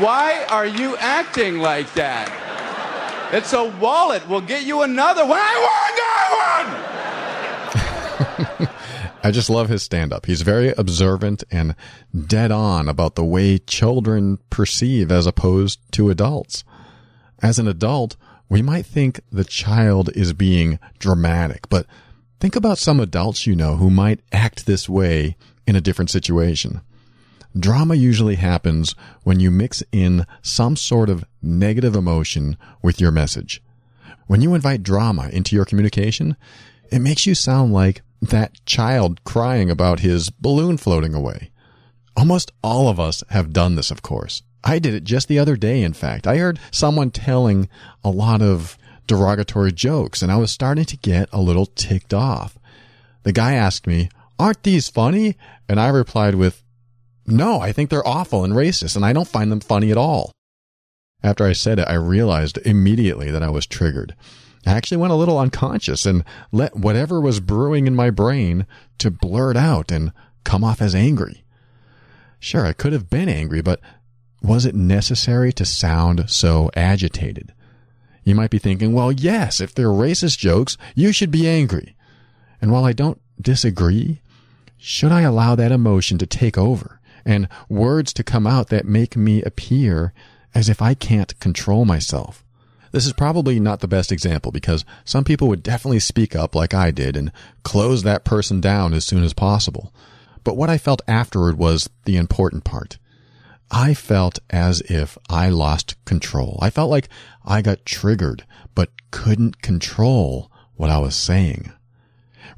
Why 0.00 0.46
are 0.48 0.66
you 0.66 0.96
acting 0.96 1.58
like 1.58 1.92
that? 1.92 2.38
It's 3.32 3.52
a 3.52 3.64
wallet. 3.64 4.26
We'll 4.26 4.40
get 4.40 4.64
you 4.64 4.80
another 4.80 5.26
one. 5.26 5.38
I 5.38 5.58
want 5.60 5.82
one! 6.68 6.92
I 9.24 9.30
just 9.30 9.48
love 9.48 9.68
his 9.68 9.84
stand 9.84 10.12
up. 10.12 10.26
He's 10.26 10.42
very 10.42 10.70
observant 10.76 11.44
and 11.50 11.76
dead 12.26 12.50
on 12.50 12.88
about 12.88 13.14
the 13.14 13.24
way 13.24 13.58
children 13.58 14.38
perceive 14.50 15.12
as 15.12 15.26
opposed 15.26 15.78
to 15.92 16.10
adults. 16.10 16.64
As 17.40 17.58
an 17.58 17.68
adult, 17.68 18.16
we 18.48 18.62
might 18.62 18.84
think 18.84 19.20
the 19.30 19.44
child 19.44 20.10
is 20.14 20.32
being 20.32 20.80
dramatic, 20.98 21.68
but 21.68 21.86
think 22.40 22.56
about 22.56 22.78
some 22.78 22.98
adults 22.98 23.46
you 23.46 23.54
know 23.54 23.76
who 23.76 23.90
might 23.90 24.20
act 24.32 24.66
this 24.66 24.88
way 24.88 25.36
in 25.66 25.76
a 25.76 25.80
different 25.80 26.10
situation. 26.10 26.80
Drama 27.56 27.94
usually 27.94 28.36
happens 28.36 28.96
when 29.22 29.38
you 29.38 29.50
mix 29.50 29.82
in 29.92 30.26
some 30.40 30.74
sort 30.74 31.08
of 31.08 31.24
negative 31.40 31.94
emotion 31.94 32.56
with 32.82 33.00
your 33.00 33.10
message. 33.10 33.62
When 34.26 34.40
you 34.40 34.54
invite 34.54 34.82
drama 34.82 35.28
into 35.28 35.54
your 35.54 35.64
communication, 35.64 36.36
it 36.90 37.00
makes 37.00 37.26
you 37.26 37.34
sound 37.34 37.72
like 37.72 38.02
that 38.22 38.64
child 38.64 39.22
crying 39.24 39.70
about 39.70 40.00
his 40.00 40.30
balloon 40.30 40.76
floating 40.78 41.12
away. 41.12 41.50
Almost 42.16 42.52
all 42.62 42.88
of 42.88 43.00
us 43.00 43.24
have 43.30 43.52
done 43.52 43.74
this, 43.74 43.90
of 43.90 44.02
course. 44.02 44.42
I 44.64 44.78
did 44.78 44.94
it 44.94 45.04
just 45.04 45.26
the 45.26 45.40
other 45.40 45.56
day, 45.56 45.82
in 45.82 45.92
fact. 45.92 46.26
I 46.26 46.36
heard 46.36 46.60
someone 46.70 47.10
telling 47.10 47.68
a 48.04 48.10
lot 48.10 48.40
of 48.40 48.78
derogatory 49.08 49.72
jokes, 49.72 50.22
and 50.22 50.30
I 50.30 50.36
was 50.36 50.52
starting 50.52 50.84
to 50.84 50.96
get 50.96 51.28
a 51.32 51.40
little 51.40 51.66
ticked 51.66 52.14
off. 52.14 52.56
The 53.24 53.32
guy 53.32 53.54
asked 53.54 53.88
me, 53.88 54.08
Aren't 54.38 54.62
these 54.62 54.88
funny? 54.88 55.36
And 55.68 55.80
I 55.80 55.88
replied 55.88 56.36
with, 56.36 56.62
No, 57.26 57.60
I 57.60 57.72
think 57.72 57.90
they're 57.90 58.06
awful 58.06 58.44
and 58.44 58.52
racist, 58.54 58.94
and 58.94 59.04
I 59.04 59.12
don't 59.12 59.28
find 59.28 59.50
them 59.50 59.60
funny 59.60 59.90
at 59.90 59.98
all. 59.98 60.30
After 61.24 61.44
I 61.44 61.52
said 61.52 61.78
it, 61.78 61.88
I 61.88 61.94
realized 61.94 62.58
immediately 62.58 63.30
that 63.30 63.42
I 63.42 63.50
was 63.50 63.66
triggered. 63.66 64.14
I 64.66 64.72
actually 64.72 64.98
went 64.98 65.12
a 65.12 65.16
little 65.16 65.38
unconscious 65.38 66.06
and 66.06 66.24
let 66.52 66.76
whatever 66.76 67.20
was 67.20 67.40
brewing 67.40 67.86
in 67.86 67.96
my 67.96 68.10
brain 68.10 68.66
to 68.98 69.10
blurt 69.10 69.56
out 69.56 69.90
and 69.90 70.12
come 70.44 70.62
off 70.62 70.80
as 70.80 70.94
angry. 70.94 71.44
Sure, 72.38 72.66
I 72.66 72.72
could 72.72 72.92
have 72.92 73.10
been 73.10 73.28
angry, 73.28 73.60
but 73.60 73.80
was 74.42 74.66
it 74.66 74.74
necessary 74.74 75.52
to 75.54 75.64
sound 75.64 76.28
so 76.30 76.70
agitated? 76.76 77.52
You 78.24 78.34
might 78.34 78.50
be 78.50 78.58
thinking, 78.58 78.92
well, 78.92 79.10
yes, 79.10 79.60
if 79.60 79.74
they're 79.74 79.88
racist 79.88 80.38
jokes, 80.38 80.76
you 80.94 81.12
should 81.12 81.30
be 81.30 81.48
angry. 81.48 81.96
And 82.60 82.70
while 82.70 82.84
I 82.84 82.92
don't 82.92 83.20
disagree, 83.40 84.20
should 84.76 85.12
I 85.12 85.22
allow 85.22 85.54
that 85.54 85.72
emotion 85.72 86.18
to 86.18 86.26
take 86.26 86.56
over 86.56 87.00
and 87.24 87.48
words 87.68 88.12
to 88.14 88.24
come 88.24 88.46
out 88.46 88.68
that 88.68 88.84
make 88.84 89.16
me 89.16 89.42
appear 89.42 90.12
as 90.54 90.68
if 90.68 90.80
I 90.80 90.94
can't 90.94 91.38
control 91.40 91.84
myself? 91.84 92.44
This 92.92 93.06
is 93.06 93.14
probably 93.14 93.58
not 93.58 93.80
the 93.80 93.88
best 93.88 94.12
example 94.12 94.52
because 94.52 94.84
some 95.04 95.24
people 95.24 95.48
would 95.48 95.62
definitely 95.62 95.98
speak 95.98 96.36
up 96.36 96.54
like 96.54 96.74
I 96.74 96.90
did 96.90 97.16
and 97.16 97.32
close 97.64 98.02
that 98.02 98.24
person 98.24 98.60
down 98.60 98.92
as 98.92 99.04
soon 99.04 99.24
as 99.24 99.32
possible. 99.32 99.92
But 100.44 100.56
what 100.56 100.70
I 100.70 100.78
felt 100.78 101.02
afterward 101.08 101.56
was 101.56 101.88
the 102.04 102.16
important 102.16 102.64
part. 102.64 102.98
I 103.70 103.94
felt 103.94 104.38
as 104.50 104.82
if 104.82 105.16
I 105.30 105.48
lost 105.48 105.96
control. 106.04 106.58
I 106.60 106.68
felt 106.68 106.90
like 106.90 107.08
I 107.42 107.62
got 107.62 107.86
triggered, 107.86 108.44
but 108.74 108.90
couldn't 109.10 109.62
control 109.62 110.52
what 110.74 110.90
I 110.90 110.98
was 110.98 111.16
saying. 111.16 111.72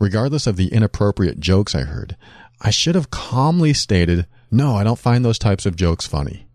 Regardless 0.00 0.48
of 0.48 0.56
the 0.56 0.72
inappropriate 0.72 1.38
jokes 1.38 1.76
I 1.76 1.82
heard, 1.82 2.16
I 2.60 2.70
should 2.70 2.96
have 2.96 3.12
calmly 3.12 3.72
stated, 3.72 4.26
no, 4.50 4.74
I 4.74 4.82
don't 4.82 4.98
find 4.98 5.24
those 5.24 5.38
types 5.38 5.66
of 5.66 5.76
jokes 5.76 6.06
funny. 6.06 6.48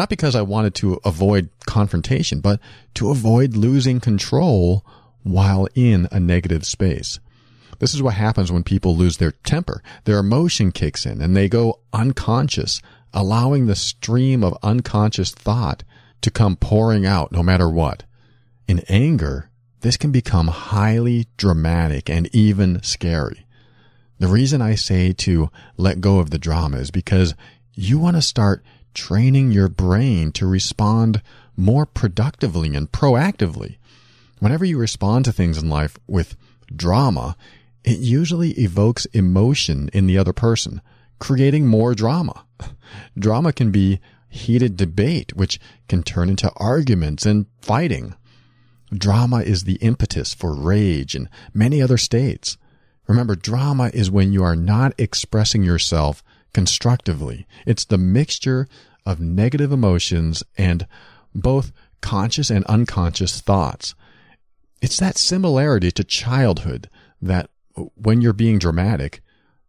Not 0.00 0.08
because 0.08 0.34
I 0.34 0.40
wanted 0.40 0.74
to 0.76 0.98
avoid 1.04 1.50
confrontation, 1.66 2.40
but 2.40 2.58
to 2.94 3.10
avoid 3.10 3.54
losing 3.54 4.00
control 4.00 4.82
while 5.24 5.68
in 5.74 6.08
a 6.10 6.18
negative 6.18 6.64
space. 6.64 7.20
This 7.80 7.92
is 7.92 8.02
what 8.02 8.14
happens 8.14 8.50
when 8.50 8.62
people 8.62 8.96
lose 8.96 9.18
their 9.18 9.32
temper. 9.32 9.82
Their 10.04 10.18
emotion 10.18 10.72
kicks 10.72 11.04
in 11.04 11.20
and 11.20 11.36
they 11.36 11.50
go 11.50 11.80
unconscious, 11.92 12.80
allowing 13.12 13.66
the 13.66 13.76
stream 13.76 14.42
of 14.42 14.56
unconscious 14.62 15.32
thought 15.32 15.82
to 16.22 16.30
come 16.30 16.56
pouring 16.56 17.04
out 17.04 17.30
no 17.30 17.42
matter 17.42 17.68
what. 17.68 18.04
In 18.66 18.78
anger, 18.88 19.50
this 19.82 19.98
can 19.98 20.12
become 20.12 20.48
highly 20.48 21.26
dramatic 21.36 22.08
and 22.08 22.34
even 22.34 22.82
scary. 22.82 23.44
The 24.18 24.28
reason 24.28 24.62
I 24.62 24.76
say 24.76 25.12
to 25.12 25.50
let 25.76 26.00
go 26.00 26.20
of 26.20 26.30
the 26.30 26.38
drama 26.38 26.78
is 26.78 26.90
because 26.90 27.34
you 27.74 27.98
want 27.98 28.16
to 28.16 28.22
start 28.22 28.64
training 28.94 29.52
your 29.52 29.68
brain 29.68 30.32
to 30.32 30.46
respond 30.46 31.22
more 31.56 31.86
productively 31.86 32.74
and 32.74 32.90
proactively. 32.90 33.76
Whenever 34.38 34.64
you 34.64 34.78
respond 34.78 35.24
to 35.26 35.32
things 35.32 35.58
in 35.58 35.68
life 35.68 35.98
with 36.06 36.36
drama, 36.74 37.36
it 37.84 37.98
usually 37.98 38.52
evokes 38.52 39.06
emotion 39.06 39.90
in 39.92 40.06
the 40.06 40.18
other 40.18 40.32
person, 40.32 40.80
creating 41.18 41.66
more 41.66 41.94
drama. 41.94 42.44
drama 43.18 43.52
can 43.52 43.70
be 43.70 44.00
heated 44.28 44.76
debate, 44.76 45.34
which 45.34 45.60
can 45.88 46.02
turn 46.02 46.28
into 46.28 46.52
arguments 46.56 47.26
and 47.26 47.46
fighting. 47.60 48.14
Drama 48.92 49.38
is 49.38 49.64
the 49.64 49.76
impetus 49.76 50.34
for 50.34 50.54
rage 50.54 51.14
and 51.14 51.28
many 51.52 51.82
other 51.82 51.98
states. 51.98 52.56
Remember, 53.06 53.34
drama 53.34 53.90
is 53.92 54.10
when 54.10 54.32
you 54.32 54.42
are 54.42 54.56
not 54.56 54.94
expressing 54.98 55.62
yourself 55.62 56.22
constructively. 56.52 57.46
It's 57.66 57.84
the 57.84 57.98
mixture 57.98 58.68
of 59.06 59.20
negative 59.20 59.72
emotions 59.72 60.42
and 60.56 60.86
both 61.34 61.72
conscious 62.00 62.50
and 62.50 62.64
unconscious 62.66 63.40
thoughts. 63.40 63.94
It's 64.82 64.98
that 64.98 65.18
similarity 65.18 65.90
to 65.92 66.04
childhood 66.04 66.88
that, 67.20 67.50
when 67.94 68.20
you're 68.20 68.32
being 68.32 68.58
dramatic, 68.58 69.22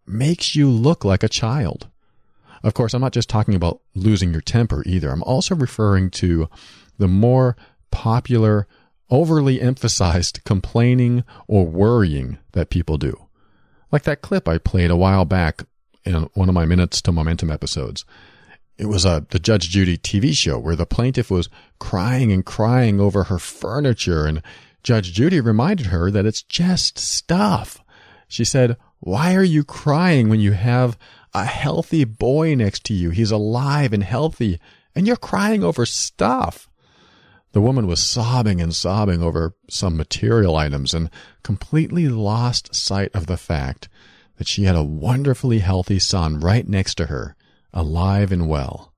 makes 0.07 0.55
you 0.55 0.69
look 0.69 1.03
like 1.05 1.23
a 1.23 1.29
child. 1.29 1.87
Of 2.63 2.73
course, 2.73 2.93
I'm 2.93 3.01
not 3.01 3.13
just 3.13 3.29
talking 3.29 3.55
about 3.55 3.81
losing 3.95 4.31
your 4.31 4.41
temper 4.41 4.83
either. 4.85 5.09
I'm 5.09 5.23
also 5.23 5.55
referring 5.55 6.09
to 6.11 6.49
the 6.97 7.07
more 7.07 7.55
popular, 7.89 8.67
overly 9.09 9.59
emphasized 9.59 10.41
complaining 10.45 11.23
or 11.47 11.65
worrying 11.65 12.37
that 12.53 12.69
people 12.69 12.97
do. 12.97 13.27
Like 13.91 14.03
that 14.03 14.21
clip 14.21 14.47
I 14.47 14.57
played 14.57 14.91
a 14.91 14.95
while 14.95 15.25
back 15.25 15.63
in 16.05 16.13
one 16.33 16.49
of 16.49 16.55
my 16.55 16.65
Minutes 16.65 17.01
to 17.03 17.11
Momentum 17.11 17.51
episodes. 17.51 18.05
It 18.77 18.85
was 18.85 19.05
a 19.05 19.25
the 19.29 19.39
Judge 19.39 19.69
Judy 19.69 19.97
TV 19.97 20.35
show 20.35 20.57
where 20.57 20.75
the 20.75 20.85
plaintiff 20.85 21.29
was 21.29 21.49
crying 21.79 22.31
and 22.31 22.45
crying 22.45 22.99
over 22.99 23.25
her 23.25 23.39
furniture 23.39 24.25
and 24.25 24.41
Judge 24.83 25.13
Judy 25.13 25.39
reminded 25.39 25.87
her 25.87 26.09
that 26.09 26.25
it's 26.25 26.41
just 26.41 26.97
stuff. 26.97 27.83
She 28.27 28.43
said, 28.43 28.77
"Why 28.99 29.35
are 29.35 29.43
you 29.43 29.63
crying 29.63 30.27
when 30.27 30.39
you 30.39 30.53
have 30.53 30.97
a 31.33 31.45
healthy 31.45 32.03
boy 32.03 32.55
next 32.55 32.83
to 32.85 32.93
you. 32.93 33.09
He's 33.09 33.31
alive 33.31 33.93
and 33.93 34.03
healthy, 34.03 34.59
and 34.95 35.07
you're 35.07 35.15
crying 35.15 35.63
over 35.63 35.85
stuff. 35.85 36.67
The 37.53 37.61
woman 37.61 37.87
was 37.87 38.01
sobbing 38.01 38.61
and 38.61 38.73
sobbing 38.73 39.21
over 39.21 39.55
some 39.69 39.97
material 39.97 40.55
items 40.55 40.93
and 40.93 41.09
completely 41.43 42.07
lost 42.07 42.73
sight 42.73 43.11
of 43.13 43.27
the 43.27 43.37
fact 43.37 43.89
that 44.41 44.47
she 44.47 44.63
had 44.63 44.75
a 44.75 44.81
wonderfully 44.81 45.59
healthy 45.59 45.99
son 45.99 46.39
right 46.39 46.67
next 46.67 46.95
to 46.95 47.05
her, 47.05 47.35
alive 47.75 48.31
and 48.31 48.49
well. 48.49 48.91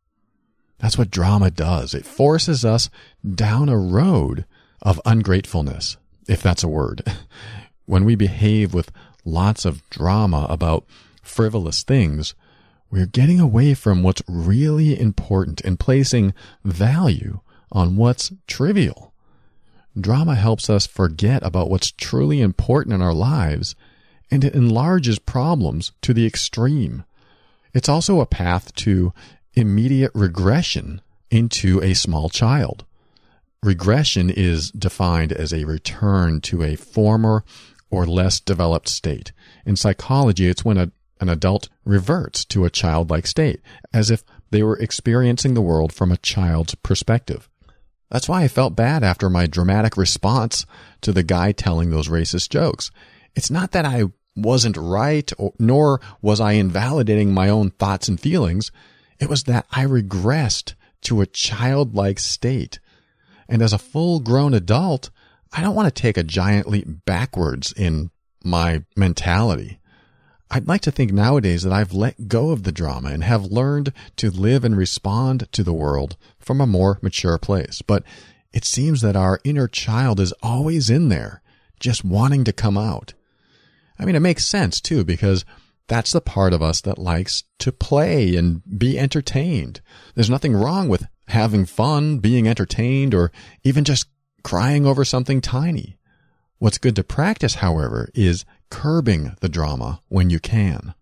That's 0.78 0.98
what 0.98 1.12
drama 1.12 1.52
does. 1.52 1.94
It 1.94 2.06
forces 2.06 2.64
us 2.64 2.90
down 3.30 3.68
a 3.68 3.78
road 3.78 4.46
of 4.82 5.02
ungratefulness, 5.04 5.98
if 6.30 6.42
that's 6.42 6.64
a 6.64 6.70
word. 6.70 7.04
When 7.86 8.06
we 8.06 8.16
behave 8.16 8.74
with 8.74 8.90
lots 9.26 9.66
of 9.66 9.84
drama 9.90 10.48
about 10.50 10.86
frivolous 11.22 11.84
things, 11.84 12.36
we're 12.90 13.06
getting 13.06 13.42
away 13.42 13.74
from 13.74 14.02
what's 14.02 14.22
really 14.30 14.98
important 14.98 15.60
and 15.60 15.78
placing 15.78 16.34
value 16.64 17.42
on 17.70 17.98
what's 17.98 18.32
trivial. 18.48 19.14
Drama 20.00 20.36
helps 20.36 20.70
us 20.70 20.88
forget 20.88 21.46
about 21.46 21.70
what's 21.70 21.92
truly 21.92 22.40
important 22.40 22.94
in 22.94 23.02
our 23.02 23.14
lives 23.14 23.76
and 24.34 24.44
it 24.44 24.56
enlarges 24.56 25.20
problems 25.20 25.92
to 26.02 26.12
the 26.12 26.26
extreme. 26.26 27.04
It's 27.72 27.88
also 27.88 28.20
a 28.20 28.26
path 28.26 28.74
to 28.78 29.14
immediate 29.54 30.10
regression 30.16 31.02
into 31.30 31.80
a 31.84 31.94
small 31.94 32.30
child. 32.30 32.84
Regression 33.62 34.32
is 34.32 34.72
defined 34.72 35.32
as 35.34 35.54
a 35.54 35.66
return 35.66 36.42
to 36.42 36.64
a 36.64 36.76
former 36.76 37.44
or 37.92 38.08
less 38.08 38.40
developed 38.40 38.90
state. 38.90 39.34
In 39.68 39.76
psychology, 39.76 40.48
it's 40.48 40.66
when 40.66 40.80
a, 40.80 40.92
an 41.22 41.30
adult 41.30 41.70
reverts 41.86 42.44
to 42.46 42.66
a 42.66 42.72
childlike 42.72 43.28
state, 43.28 43.62
as 43.94 44.10
if 44.10 44.24
they 44.50 44.64
were 44.64 44.80
experiencing 44.80 45.54
the 45.54 45.62
world 45.62 45.94
from 45.94 46.12
a 46.12 46.18
child's 46.18 46.74
perspective. 46.74 47.48
That's 48.10 48.28
why 48.28 48.42
I 48.42 48.48
felt 48.48 48.76
bad 48.76 49.04
after 49.04 49.30
my 49.30 49.46
dramatic 49.46 49.96
response 49.96 50.66
to 51.02 51.12
the 51.12 51.22
guy 51.22 51.52
telling 51.52 51.92
those 51.92 52.08
racist 52.08 52.50
jokes. 52.50 52.90
It's 53.36 53.52
not 53.52 53.74
that 53.74 53.86
I 53.86 54.06
wasn't 54.36 54.78
right, 54.78 55.32
or, 55.38 55.54
nor 55.60 56.02
was 56.22 56.40
I 56.40 56.54
invalidating 56.54 57.34
my 57.34 57.50
own 57.50 57.72
thoughts 57.72 58.08
and 58.08 58.20
feelings. 58.20 58.72
It 59.20 59.30
was 59.30 59.44
that 59.44 59.66
I 59.72 59.86
regressed 59.86 60.74
to 61.02 61.22
a 61.22 61.26
childlike 61.28 62.20
state. 62.20 62.80
And 63.48 63.62
as 63.62 63.74
a 63.74 63.78
full 63.78 64.20
grown 64.20 64.54
adult, 64.54 65.10
I 65.52 65.62
don't 65.62 65.76
want 65.76 65.94
to 65.94 66.02
take 66.02 66.18
a 66.18 66.24
giant 66.24 66.68
leap 66.68 66.88
backwards 67.06 67.74
in 67.74 68.10
my 68.44 68.84
mentality. 68.96 69.80
I'd 70.50 70.68
like 70.68 70.82
to 70.82 70.92
think 70.92 71.12
nowadays 71.12 71.64
that 71.64 71.74
I've 71.74 71.94
let 71.94 72.28
go 72.28 72.52
of 72.52 72.64
the 72.64 72.72
drama 72.72 73.10
and 73.10 73.24
have 73.24 73.46
learned 73.46 73.92
to 74.18 74.30
live 74.30 74.64
and 74.64 74.78
respond 74.78 75.52
to 75.52 75.64
the 75.64 75.74
world 75.74 76.16
from 76.40 76.62
a 76.62 76.68
more 76.68 77.00
mature 77.02 77.38
place. 77.38 77.82
But 77.82 78.04
it 78.52 78.66
seems 78.66 79.02
that 79.02 79.16
our 79.16 79.40
inner 79.44 79.68
child 79.68 80.20
is 80.20 80.34
always 80.44 80.90
in 80.90 81.10
there, 81.10 81.42
just 81.80 82.06
wanting 82.06 82.44
to 82.44 82.54
come 82.54 82.78
out. 82.78 83.14
I 84.00 84.06
mean, 84.06 84.16
it 84.16 84.22
makes 84.22 84.46
sense 84.46 84.82
too, 84.82 85.04
because 85.04 85.46
that's 85.88 86.12
the 86.12 86.22
part 86.22 86.54
of 86.54 86.62
us 86.62 86.82
that 86.82 86.98
likes 86.98 87.44
to 87.60 87.72
play 87.72 88.36
and 88.36 88.62
be 88.78 88.98
entertained. 88.98 89.82
There's 90.16 90.30
nothing 90.30 90.54
wrong 90.54 90.90
with 90.90 91.06
having 91.28 91.66
fun, 91.66 92.20
being 92.20 92.48
entertained, 92.48 93.14
or 93.14 93.32
even 93.64 93.84
just 93.84 94.08
crying 94.44 94.86
over 94.86 95.06
something 95.06 95.42
tiny. 95.42 95.98
What's 96.60 96.78
good 96.78 96.96
to 96.96 97.04
practice, 97.04 97.56
however, 97.56 98.10
is 98.14 98.46
curbing 98.70 99.36
the 99.42 99.50
drama 99.50 100.02
when 100.08 100.30
you 100.30 100.40
can. 100.40 100.94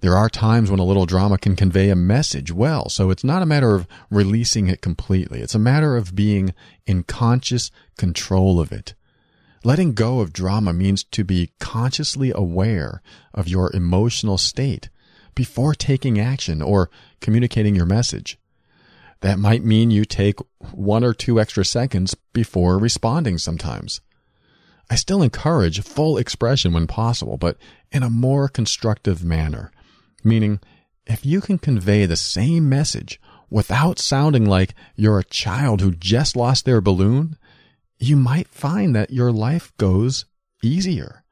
There 0.00 0.16
are 0.16 0.28
times 0.28 0.70
when 0.70 0.78
a 0.78 0.84
little 0.84 1.06
drama 1.06 1.38
can 1.38 1.56
convey 1.56 1.90
a 1.90 1.96
message 1.96 2.52
well, 2.52 2.88
so 2.88 3.10
it's 3.10 3.24
not 3.24 3.42
a 3.42 3.46
matter 3.46 3.74
of 3.74 3.88
releasing 4.10 4.68
it 4.68 4.80
completely. 4.80 5.40
It's 5.40 5.56
a 5.56 5.58
matter 5.58 5.96
of 5.96 6.14
being 6.14 6.54
in 6.86 7.02
conscious 7.02 7.70
control 7.96 8.60
of 8.60 8.70
it. 8.70 8.94
Letting 9.68 9.92
go 9.92 10.20
of 10.20 10.32
drama 10.32 10.72
means 10.72 11.04
to 11.04 11.24
be 11.24 11.52
consciously 11.60 12.32
aware 12.34 13.02
of 13.34 13.48
your 13.48 13.70
emotional 13.76 14.38
state 14.38 14.88
before 15.34 15.74
taking 15.74 16.18
action 16.18 16.62
or 16.62 16.88
communicating 17.20 17.74
your 17.74 17.84
message. 17.84 18.38
That 19.20 19.38
might 19.38 19.62
mean 19.62 19.90
you 19.90 20.06
take 20.06 20.38
one 20.72 21.04
or 21.04 21.12
two 21.12 21.38
extra 21.38 21.66
seconds 21.66 22.14
before 22.32 22.78
responding 22.78 23.36
sometimes. 23.36 24.00
I 24.88 24.94
still 24.94 25.22
encourage 25.22 25.82
full 25.82 26.16
expression 26.16 26.72
when 26.72 26.86
possible, 26.86 27.36
but 27.36 27.58
in 27.92 28.02
a 28.02 28.08
more 28.08 28.48
constructive 28.48 29.22
manner. 29.22 29.70
Meaning, 30.24 30.60
if 31.06 31.26
you 31.26 31.42
can 31.42 31.58
convey 31.58 32.06
the 32.06 32.16
same 32.16 32.70
message 32.70 33.20
without 33.50 33.98
sounding 33.98 34.46
like 34.46 34.74
you're 34.96 35.18
a 35.18 35.24
child 35.24 35.82
who 35.82 35.90
just 35.90 36.36
lost 36.36 36.64
their 36.64 36.80
balloon, 36.80 37.36
you 37.98 38.16
might 38.16 38.48
find 38.48 38.94
that 38.94 39.10
your 39.10 39.32
life 39.32 39.72
goes 39.76 40.24
easier. 40.62 41.24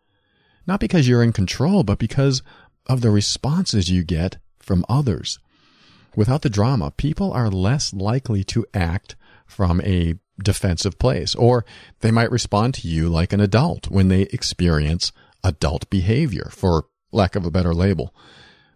Not 0.66 0.81
because 0.81 1.09
you're 1.09 1.22
in 1.22 1.33
control, 1.33 1.85
but 1.85 1.98
because 1.98 2.42
of 2.87 3.00
the 3.00 3.11
responses 3.11 3.90
you 3.90 4.02
get 4.02 4.38
from 4.59 4.85
others. 4.88 5.38
Without 6.16 6.42
the 6.42 6.50
drama, 6.50 6.90
people 6.92 7.33
are 7.33 7.50
less 7.50 7.92
likely 7.92 8.42
to 8.44 8.66
act 8.74 9.16
from 9.46 9.81
a 9.83 10.14
defensive 10.42 10.98
place, 10.98 11.35
or 11.35 11.64
they 12.00 12.11
might 12.11 12.31
respond 12.31 12.74
to 12.74 12.88
you 12.88 13.09
like 13.09 13.33
an 13.33 13.40
adult 13.40 13.90
when 13.90 14.09
they 14.09 14.22
experience 14.22 15.12
adult 15.44 15.88
behavior, 15.88 16.48
for 16.50 16.87
lack 17.12 17.37
of 17.37 17.46
a 17.46 17.50
better 17.50 17.72
label. 17.72 18.12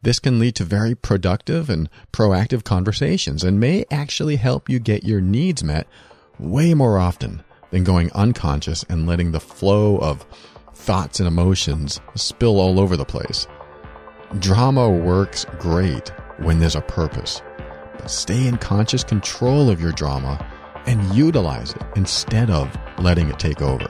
This 0.02 0.18
can 0.18 0.38
lead 0.38 0.54
to 0.56 0.64
very 0.64 0.94
productive 0.94 1.68
and 1.68 1.90
proactive 2.12 2.62
conversations 2.62 3.42
and 3.42 3.58
may 3.58 3.84
actually 3.90 4.36
help 4.36 4.68
you 4.68 4.78
get 4.78 5.04
your 5.04 5.20
needs 5.20 5.64
met 5.64 5.86
way 6.38 6.72
more 6.72 6.98
often 6.98 7.42
than 7.70 7.84
going 7.84 8.10
unconscious 8.12 8.84
and 8.88 9.06
letting 9.06 9.32
the 9.32 9.40
flow 9.40 9.98
of 9.98 10.26
thoughts 10.74 11.20
and 11.20 11.26
emotions 11.26 12.00
spill 12.14 12.58
all 12.58 12.80
over 12.80 12.96
the 12.96 13.04
place. 13.04 13.46
Drama 14.38 14.88
works 14.88 15.44
great 15.58 16.10
when 16.38 16.58
there's 16.58 16.76
a 16.76 16.80
purpose. 16.80 17.42
But 17.98 18.10
stay 18.10 18.46
in 18.46 18.56
conscious 18.56 19.04
control 19.04 19.68
of 19.68 19.80
your 19.80 19.92
drama 19.92 20.44
and 20.86 21.14
utilize 21.14 21.72
it 21.72 21.82
instead 21.96 22.50
of 22.50 22.74
letting 22.98 23.28
it 23.28 23.38
take 23.38 23.60
over. 23.60 23.88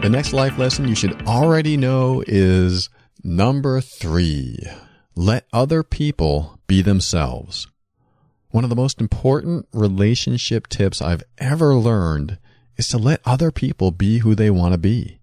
The 0.00 0.08
next 0.08 0.32
life 0.32 0.56
lesson 0.56 0.88
you 0.88 0.94
should 0.94 1.20
already 1.26 1.76
know 1.76 2.24
is 2.26 2.88
number 3.24 3.80
three. 3.80 4.58
Let 5.14 5.46
other 5.52 5.82
people 5.82 6.58
be 6.66 6.82
themselves. 6.82 7.66
One 8.50 8.64
of 8.64 8.70
the 8.70 8.76
most 8.76 9.00
important 9.00 9.68
relationship 9.72 10.66
tips 10.66 11.00
I've 11.00 11.22
ever 11.38 11.74
learned 11.74 12.38
is 12.76 12.88
to 12.88 12.98
let 12.98 13.20
other 13.24 13.50
people 13.50 13.90
be 13.90 14.18
who 14.18 14.34
they 14.34 14.50
want 14.50 14.72
to 14.72 14.78
be. 14.78 15.20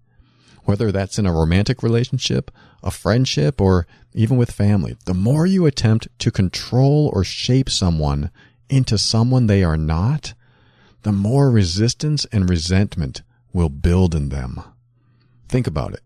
Whether 0.63 0.91
that's 0.91 1.17
in 1.17 1.25
a 1.25 1.33
romantic 1.33 1.81
relationship, 1.81 2.51
a 2.83 2.91
friendship, 2.91 3.59
or 3.59 3.87
even 4.13 4.37
with 4.37 4.51
family, 4.51 4.97
the 5.05 5.13
more 5.13 5.45
you 5.45 5.65
attempt 5.65 6.07
to 6.19 6.31
control 6.31 7.09
or 7.13 7.23
shape 7.23 7.69
someone 7.69 8.31
into 8.69 8.97
someone 8.97 9.47
they 9.47 9.63
are 9.63 9.77
not, 9.77 10.33
the 11.03 11.11
more 11.11 11.49
resistance 11.49 12.25
and 12.31 12.49
resentment 12.49 13.21
will 13.53 13.69
build 13.69 14.13
in 14.13 14.29
them. 14.29 14.61
Think 15.47 15.67
about 15.67 15.93
it. 15.93 16.01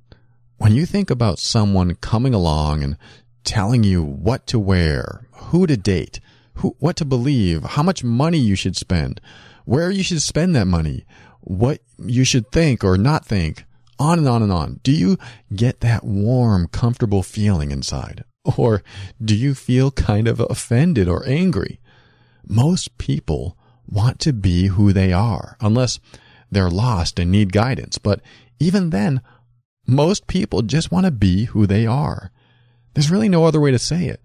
When 0.61 0.75
you 0.75 0.85
think 0.85 1.09
about 1.09 1.39
someone 1.39 1.95
coming 1.95 2.35
along 2.35 2.83
and 2.83 2.95
telling 3.43 3.83
you 3.83 4.03
what 4.03 4.45
to 4.45 4.59
wear, 4.59 5.25
who 5.31 5.65
to 5.65 5.75
date, 5.75 6.19
who, 6.53 6.75
what 6.77 6.97
to 6.97 7.03
believe, 7.03 7.63
how 7.63 7.81
much 7.81 8.03
money 8.03 8.37
you 8.37 8.53
should 8.55 8.77
spend, 8.77 9.19
where 9.65 9.89
you 9.89 10.03
should 10.03 10.21
spend 10.21 10.55
that 10.55 10.67
money, 10.67 11.03
what 11.39 11.81
you 11.97 12.23
should 12.23 12.51
think 12.51 12.83
or 12.83 12.95
not 12.95 13.25
think, 13.25 13.65
on 13.97 14.19
and 14.19 14.27
on 14.27 14.43
and 14.43 14.51
on. 14.51 14.79
Do 14.83 14.91
you 14.91 15.17
get 15.51 15.79
that 15.79 16.03
warm, 16.03 16.67
comfortable 16.67 17.23
feeling 17.23 17.71
inside? 17.71 18.23
Or 18.55 18.83
do 19.19 19.35
you 19.35 19.55
feel 19.55 19.89
kind 19.89 20.27
of 20.27 20.39
offended 20.39 21.07
or 21.07 21.27
angry? 21.27 21.79
Most 22.47 22.99
people 22.99 23.57
want 23.87 24.19
to 24.19 24.31
be 24.31 24.67
who 24.67 24.93
they 24.93 25.11
are, 25.11 25.57
unless 25.59 25.99
they're 26.51 26.69
lost 26.69 27.17
and 27.17 27.31
need 27.31 27.51
guidance. 27.51 27.97
But 27.97 28.21
even 28.59 28.91
then, 28.91 29.21
most 29.87 30.27
people 30.27 30.61
just 30.61 30.91
want 30.91 31.05
to 31.05 31.11
be 31.11 31.45
who 31.45 31.65
they 31.65 31.85
are. 31.85 32.31
There's 32.93 33.11
really 33.11 33.29
no 33.29 33.45
other 33.45 33.59
way 33.59 33.71
to 33.71 33.79
say 33.79 34.05
it. 34.05 34.21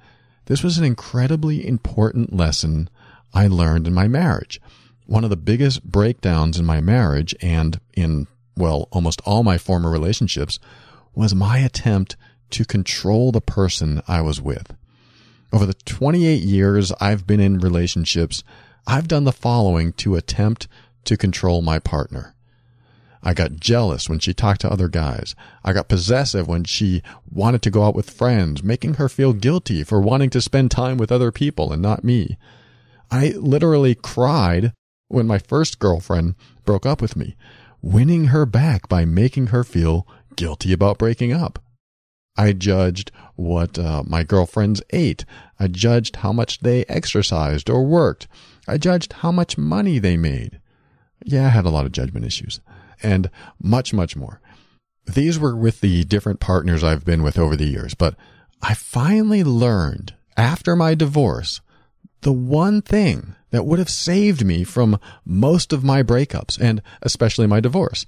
This 0.47 0.63
was 0.63 0.79
an 0.79 0.85
incredibly 0.85 1.67
important 1.67 2.33
lesson 2.33 2.89
I 3.35 3.47
learned 3.47 3.87
in 3.87 3.95
my 3.95 4.09
marriage 4.09 4.61
one 5.07 5.25
of 5.25 5.31
the 5.31 5.37
biggest 5.37 5.85
breakdowns 5.85 6.59
in 6.59 6.67
my 6.67 6.81
marriage 6.81 7.35
and 7.41 7.81
in, 7.95 8.27
well, 8.57 8.89
almost 8.91 9.23
all 9.25 9.43
my 9.43 9.57
former 9.57 9.91
relationships 9.91 10.59
was 11.15 11.35
my 11.35 11.59
attempt 11.59 12.17
to 12.51 12.65
control 12.65 13.33
the 13.33 13.41
person 13.41 14.03
I 14.07 14.21
was 14.21 14.41
with. 14.41 14.77
Over 15.53 15.67
the 15.67 15.75
28 15.75 16.43
years 16.43 16.93
I've 17.01 17.27
been 17.27 17.41
in 17.41 17.59
relationships, 17.59 18.43
I've 18.87 19.09
done 19.09 19.25
the 19.25 19.33
following 19.33 19.93
to 19.95 20.17
attempt 20.17 20.69
to 21.05 21.17
control 21.17 21.63
my 21.63 21.79
partner. 21.79 22.35
I 23.27 23.35
got 23.35 23.59
jealous 23.59 24.09
when 24.09 24.21
she 24.21 24.33
talked 24.33 24.61
to 24.61 24.71
other 24.71 24.87
guys. 24.87 25.35
I 25.65 25.73
got 25.73 25.89
possessive 25.89 26.47
when 26.47 26.63
she 26.63 27.03
wanted 27.29 27.61
to 27.63 27.73
go 27.73 27.83
out 27.83 27.97
with 27.97 28.09
friends, 28.09 28.63
making 28.63 28.95
her 28.95 29.09
feel 29.09 29.33
guilty 29.33 29.83
for 29.83 30.01
wanting 30.01 30.31
to 30.31 30.41
spend 30.41 30.71
time 30.71 30.97
with 30.97 31.11
other 31.11 31.33
people 31.33 31.73
and 31.73 31.83
not 31.83 32.05
me. 32.05 32.39
I 33.11 33.31
literally 33.31 33.97
cried 33.97 34.73
when 35.09 35.27
my 35.27 35.39
first 35.39 35.81
girlfriend 35.81 36.37
broke 36.65 36.87
up 36.87 37.03
with 37.03 37.17
me, 37.17 37.35
winning 37.83 38.27
her 38.27 38.47
back 38.47 38.89
by 38.89 39.05
making 39.05 39.49
her 39.49 39.65
feel 39.65 40.07
guilty 40.37 40.73
about 40.73 40.97
breaking 40.97 41.33
up. 41.33 41.59
I 42.37 42.53
judged 42.53 43.11
what 43.35 43.77
uh, 43.77 44.05
my 44.07 44.23
girlfriends 44.23 44.83
ate. 44.91 45.25
I 45.59 45.67
judged 45.67 46.17
how 46.17 46.33
much 46.33 46.61
they 46.61 46.85
exercised 46.85 47.69
or 47.71 47.85
worked. 47.85 48.29
I 48.69 48.79
judged 48.79 49.15
how 49.15 49.33
much 49.33 49.59
money 49.59 49.99
they 49.99 50.17
made. 50.17 50.61
Yeah, 51.25 51.47
I 51.47 51.49
had 51.49 51.65
a 51.65 51.71
lot 51.71 51.87
of 51.87 51.93
judgment 51.93 52.25
issues 52.25 52.61
and 53.07 53.31
much, 53.63 53.95
much 53.95 54.17
more. 54.17 54.41
These 55.07 55.39
were 55.39 55.57
with 55.57 55.81
the 55.81 56.05
different 56.05 56.41
partners 56.41 56.83
I've 56.83 57.05
been 57.05 57.23
with 57.23 57.39
over 57.39 57.57
the 57.57 57.67
years, 57.67 57.95
but 57.95 58.17
I 58.61 58.75
finally 58.75 59.45
learned 59.45 60.15
after 60.37 60.75
my 60.75 60.95
divorce 60.95 61.61
the 62.23 62.33
one 62.33 62.83
thing 62.83 63.37
that 63.51 63.65
would 63.65 63.79
have 63.79 63.89
saved 63.89 64.45
me 64.45 64.65
from 64.65 64.99
most 65.25 65.73
of 65.73 65.85
my 65.85 66.03
breakups 66.03 66.61
and 66.61 66.83
especially 67.03 67.47
my 67.47 67.61
divorce. 67.61 68.05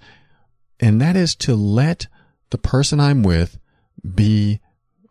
And 0.80 1.00
that 1.00 1.16
is 1.16 1.36
to 1.36 1.54
let 1.54 2.08
the 2.50 2.58
person 2.58 2.98
I'm 2.98 3.22
with 3.22 3.58
be 4.14 4.60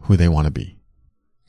who 0.01 0.17
they 0.17 0.27
want 0.27 0.45
to 0.45 0.51
be. 0.51 0.77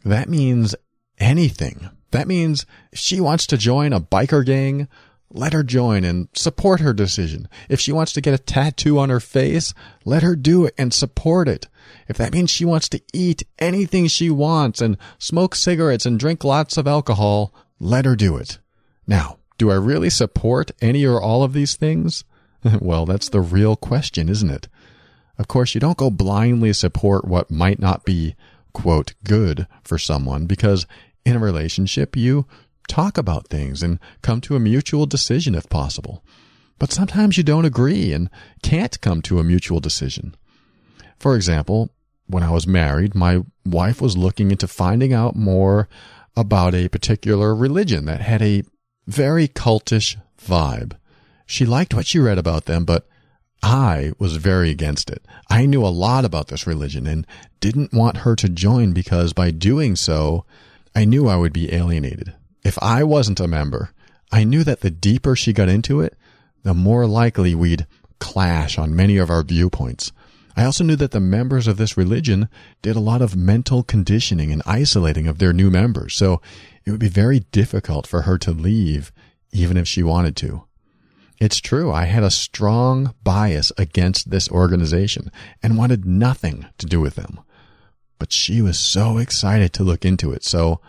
That 0.05 0.29
means 0.29 0.75
anything. 1.19 1.91
That 2.13 2.29
means 2.29 2.65
she 2.95 3.21
wants 3.21 3.47
to 3.49 3.57
join 3.57 3.93
a 3.93 4.01
biker 4.01 4.45
gang, 4.45 4.89
let 5.31 5.53
her 5.53 5.63
join 5.63 6.05
and 6.05 6.29
support 6.33 6.81
her 6.81 6.93
decision. 6.93 7.49
If 7.69 7.81
she 7.81 7.93
wants 7.93 8.13
to 8.13 8.21
get 8.21 8.35
a 8.35 8.39
tattoo 8.39 8.99
on 8.99 9.11
her 9.11 9.21
face, 9.21 9.75
let 10.05 10.23
her 10.23 10.35
do 10.35 10.65
it 10.65 10.75
and 10.79 10.93
support 10.93 11.49
it. 11.49 11.69
If 12.09 12.17
that 12.17 12.33
means 12.33 12.51
she 12.51 12.65
wants 12.65 12.89
to 12.91 13.01
eat 13.13 13.43
anything 13.59 14.07
she 14.07 14.31
wants 14.31 14.81
and 14.81 14.97
smoke 15.19 15.55
cigarettes 15.55 16.07
and 16.07 16.19
drink 16.19 16.45
lots 16.45 16.77
of 16.77 16.87
alcohol, 16.87 17.53
let 17.79 18.05
her 18.05 18.17
do 18.17 18.37
it. 18.37 18.59
Now, 19.07 19.39
do 19.59 19.71
I 19.71 19.75
really 19.75 20.11
support 20.11 20.71
any 20.81 21.05
or 21.05 21.21
all 21.21 21.43
of 21.43 21.53
these 21.53 21.77
things? 21.77 22.25
well, 22.81 23.07
that's 23.07 23.29
the 23.29 23.41
real 23.41 23.77
question, 23.77 24.29
isn't 24.29 24.51
it? 24.51 24.69
Of 25.39 25.49
course, 25.49 25.75
you 25.75 25.81
don't 25.81 25.99
go 25.99 26.11
blindly 26.11 26.73
support 26.73 27.25
what 27.25 27.51
might 27.51 27.79
not 27.79 28.05
be, 28.05 28.35
quote, 28.73 29.15
good 29.25 29.67
for 29.85 29.99
someone 29.99 30.47
because 30.47 30.87
in 31.25 31.37
a 31.37 31.41
relationship, 31.41 32.17
you 32.17 32.47
talk 32.89 33.19
about 33.19 33.49
things 33.49 33.83
and 33.83 33.99
come 34.23 34.41
to 34.43 34.57
a 34.57 34.61
mutual 34.61 35.07
decision 35.07 35.55
if 35.55 35.69
possible. 35.69 36.25
But 36.79 36.93
sometimes 36.93 37.37
you 37.37 37.43
don't 37.43 37.65
agree 37.65 38.13
and 38.13 38.31
can't 38.63 39.01
come 39.01 39.23
to 39.23 39.39
a 39.39 39.45
mutual 39.45 39.81
decision. 39.81 40.35
For 41.19 41.35
example, 41.37 41.91
when 42.27 42.43
I 42.43 42.51
was 42.51 42.67
married, 42.67 43.15
my 43.15 43.43
wife 43.65 44.01
was 44.01 44.17
looking 44.17 44.51
into 44.51 44.69
finding 44.69 45.13
out 45.13 45.35
more 45.35 45.89
about 46.37 46.75
a 46.75 46.89
particular 46.89 47.55
religion 47.55 48.05
that 48.05 48.21
had 48.21 48.43
a 48.43 48.63
very 49.07 49.49
cultish 49.49 50.17
vibe. 50.41 50.97
She 51.47 51.65
liked 51.67 51.95
what 51.95 52.07
she 52.07 52.19
read 52.19 52.39
about 52.39 52.67
them, 52.67 52.85
but 52.85 53.09
I 53.63 54.13
was 54.19 54.37
very 54.37 54.71
against 54.71 55.11
it. 55.11 55.25
I 55.51 55.67
knew 55.67 55.85
a 55.85 55.89
lot 55.89 56.25
about 56.25 56.49
this 56.49 56.67
religion 56.67 57.07
and 57.07 57.27
didn't 57.61 57.93
want 57.93 58.19
her 58.19 58.37
to 58.37 58.49
join 58.49 58.93
because 58.93 59.33
by 59.33 59.51
doing 59.51 59.97
so, 59.97 60.45
I 60.95 61.05
knew 61.05 61.27
I 61.27 61.37
would 61.37 61.53
be 61.53 61.73
alienated. 61.73 62.35
If 62.65 62.79
I 62.83 63.05
wasn't 63.05 63.41
a 63.41 63.49
member, 63.49 63.91
I 64.31 64.45
knew 64.45 64.65
that 64.65 64.81
the 64.81 64.91
deeper 64.91 65.37
she 65.37 65.53
got 65.53 65.69
into 65.69 66.01
it, 66.01 66.17
the 66.63 66.75
more 66.75 67.07
likely 67.07 67.55
we'd 67.55 67.87
clash 68.19 68.79
on 68.79 68.97
many 68.97 69.17
of 69.17 69.31
our 69.31 69.43
viewpoints. 69.43 70.13
I 70.57 70.65
also 70.65 70.83
knew 70.83 70.97
that 70.97 71.13
the 71.13 71.21
members 71.21 71.69
of 71.69 71.77
this 71.77 71.97
religion 71.97 72.49
did 72.83 72.97
a 72.97 73.01
lot 73.01 73.23
of 73.23 73.37
mental 73.37 73.85
conditioning 73.85 74.53
and 74.53 74.61
isolating 74.67 75.29
of 75.29 75.39
their 75.39 75.53
new 75.53 75.71
members, 75.71 76.17
so 76.17 76.43
it 76.85 76.91
would 76.91 77.01
be 77.01 77.09
very 77.09 77.41
difficult 77.53 78.07
for 78.07 78.23
her 78.23 78.39
to 78.39 78.51
leave 78.51 79.13
even 79.53 79.77
if 79.77 79.87
she 79.87 80.03
wanted 80.03 80.37
to. 80.37 80.65
It's 81.41 81.61
true. 81.61 81.93
I 81.93 82.07
had 82.07 82.25
a 82.25 82.31
strong 82.31 83.15
bias 83.23 83.71
against 83.79 84.31
this 84.31 84.51
organization 84.51 85.31
and 85.63 85.79
wanted 85.79 86.05
nothing 86.05 86.67
to 86.79 86.87
do 86.87 87.01
with 87.01 87.15
them. 87.15 87.41
But 88.19 88.33
she 88.33 88.61
was 88.61 88.79
so 88.79 89.19
excited 89.19 89.73
to 89.75 89.85
look 89.85 90.05
into 90.05 90.33
it. 90.33 90.43
So 90.43 90.81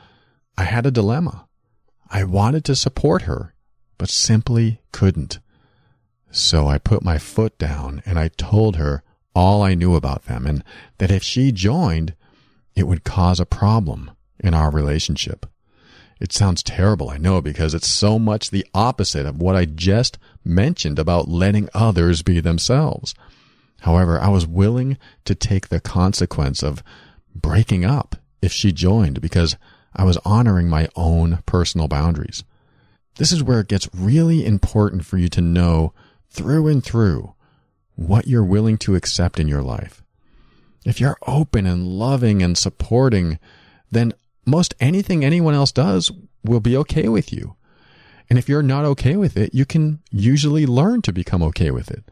I 0.58 0.64
had 0.64 0.88
a 0.88 0.92
dilemma. 0.92 1.46
I 2.10 2.24
wanted 2.24 2.66
to 2.66 2.76
support 2.76 3.24
her, 3.24 3.54
but 3.98 4.10
simply 4.10 4.82
couldn't. 4.92 5.40
So 6.32 6.68
I 6.68 6.78
put 6.78 7.04
my 7.04 7.18
foot 7.18 7.58
down 7.58 8.02
and 8.06 8.18
I 8.18 8.30
told 8.30 8.76
her 8.76 9.04
all 9.36 9.62
I 9.62 9.76
knew 9.76 9.96
about 9.96 10.26
them 10.26 10.46
and 10.46 10.64
that 10.98 11.12
if 11.12 11.24
she 11.24 11.52
joined, 11.52 12.16
it 12.76 12.88
would 12.88 13.04
cause 13.04 13.40
a 13.40 13.46
problem 13.46 14.12
in 14.40 14.54
our 14.54 14.72
relationship. 14.72 15.46
It 16.20 16.34
sounds 16.34 16.64
terrible, 16.64 17.10
I 17.10 17.18
know, 17.18 17.42
because 17.42 17.74
it's 17.74 17.88
so 17.88 18.20
much 18.20 18.50
the 18.50 18.66
opposite 18.74 19.26
of 19.26 19.42
what 19.42 19.56
I 19.56 19.66
just 19.66 20.18
mentioned 20.44 21.00
about 21.00 21.30
letting 21.30 21.70
others 21.74 22.24
be 22.24 22.40
themselves. 22.40 23.16
However, 23.82 24.20
I 24.20 24.28
was 24.28 24.46
willing 24.46 24.98
to 25.26 25.34
take 25.34 25.70
the 25.70 25.80
consequence 25.80 26.62
of 26.62 26.84
breaking 27.34 27.86
up 27.86 28.18
if 28.42 28.52
she 28.52 28.74
joined 28.74 29.22
because 29.22 29.56
I 29.96 30.04
was 30.04 30.18
honoring 30.26 30.70
my 30.70 30.88
own 30.96 31.44
personal 31.46 31.88
boundaries. 31.88 32.44
This 33.16 33.32
is 33.32 33.44
where 33.44 33.60
it 33.60 33.68
gets 33.68 33.90
really 33.94 34.46
important 34.46 35.06
for 35.06 35.18
you 35.18 35.30
to 35.30 35.42
know 35.42 35.94
through 36.30 36.68
and 36.68 36.84
through 36.84 37.34
what 37.96 38.28
you're 38.28 38.44
willing 38.44 38.78
to 38.78 38.96
accept 38.96 39.40
in 39.40 39.48
your 39.48 39.62
life. 39.62 40.04
If 40.86 41.02
you're 41.02 41.18
open 41.28 41.66
and 41.66 41.88
loving 41.88 42.42
and 42.42 42.58
supporting, 42.58 43.40
then 43.92 44.14
most 44.46 44.74
anything 44.80 45.26
anyone 45.26 45.54
else 45.54 45.72
does 45.72 46.12
will 46.44 46.62
be 46.62 46.78
okay 46.78 47.10
with 47.10 47.34
you. 47.34 47.56
And 48.30 48.40
if 48.40 48.48
you're 48.48 48.64
not 48.64 48.86
okay 48.86 49.16
with 49.16 49.36
it, 49.36 49.54
you 49.54 49.66
can 49.66 50.00
usually 50.12 50.66
learn 50.66 51.02
to 51.02 51.12
become 51.12 51.44
okay 51.44 51.72
with 51.72 51.92
it. 51.92 52.04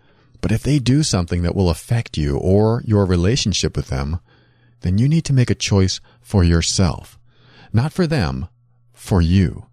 But 0.42 0.52
if 0.52 0.64
they 0.64 0.80
do 0.80 1.04
something 1.04 1.44
that 1.44 1.56
will 1.56 1.70
affect 1.70 2.18
you 2.18 2.38
or 2.38 2.82
your 2.86 3.06
relationship 3.06 3.76
with 3.76 3.88
them, 3.88 4.20
then 4.82 4.98
you 4.98 5.08
need 5.08 5.26
to 5.26 5.34
make 5.34 5.50
a 5.50 5.56
choice 5.56 6.00
for 6.22 6.44
yourself. 6.44 7.17
Not 7.74 7.94
for 7.94 8.08
them, 8.08 8.48
for 8.94 9.22
you. 9.22 9.68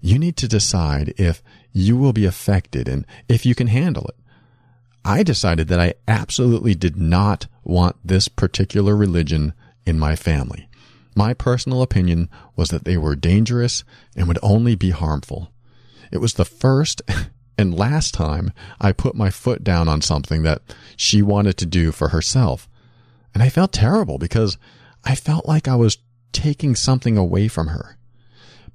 You 0.00 0.18
need 0.18 0.36
to 0.38 0.48
decide 0.48 1.14
if 1.16 1.42
you 1.72 1.96
will 1.96 2.12
be 2.12 2.24
affected 2.24 2.88
and 2.88 3.06
if 3.28 3.44
you 3.44 3.54
can 3.54 3.66
handle 3.66 4.06
it. 4.06 4.16
I 5.04 5.22
decided 5.22 5.68
that 5.68 5.80
I 5.80 5.94
absolutely 6.08 6.74
did 6.74 6.96
not 6.96 7.46
want 7.62 7.96
this 8.04 8.28
particular 8.28 8.96
religion 8.96 9.54
in 9.84 9.98
my 9.98 10.16
family. 10.16 10.68
My 11.14 11.32
personal 11.32 11.80
opinion 11.80 12.28
was 12.56 12.68
that 12.70 12.84
they 12.84 12.96
were 12.96 13.16
dangerous 13.16 13.84
and 14.16 14.28
would 14.28 14.38
only 14.42 14.74
be 14.74 14.90
harmful. 14.90 15.50
It 16.10 16.18
was 16.18 16.34
the 16.34 16.44
first 16.44 17.02
and 17.58 17.76
last 17.76 18.14
time 18.14 18.52
I 18.80 18.92
put 18.92 19.14
my 19.14 19.30
foot 19.30 19.64
down 19.64 19.88
on 19.88 20.02
something 20.02 20.42
that 20.42 20.62
she 20.96 21.22
wanted 21.22 21.56
to 21.58 21.66
do 21.66 21.92
for 21.92 22.08
herself. 22.08 22.68
And 23.32 23.42
I 23.42 23.48
felt 23.48 23.72
terrible 23.72 24.18
because 24.18 24.58
I 25.04 25.14
felt 25.14 25.46
like 25.46 25.68
I 25.68 25.76
was 25.76 25.98
taking 26.36 26.74
something 26.74 27.16
away 27.16 27.48
from 27.48 27.68
her. 27.68 27.96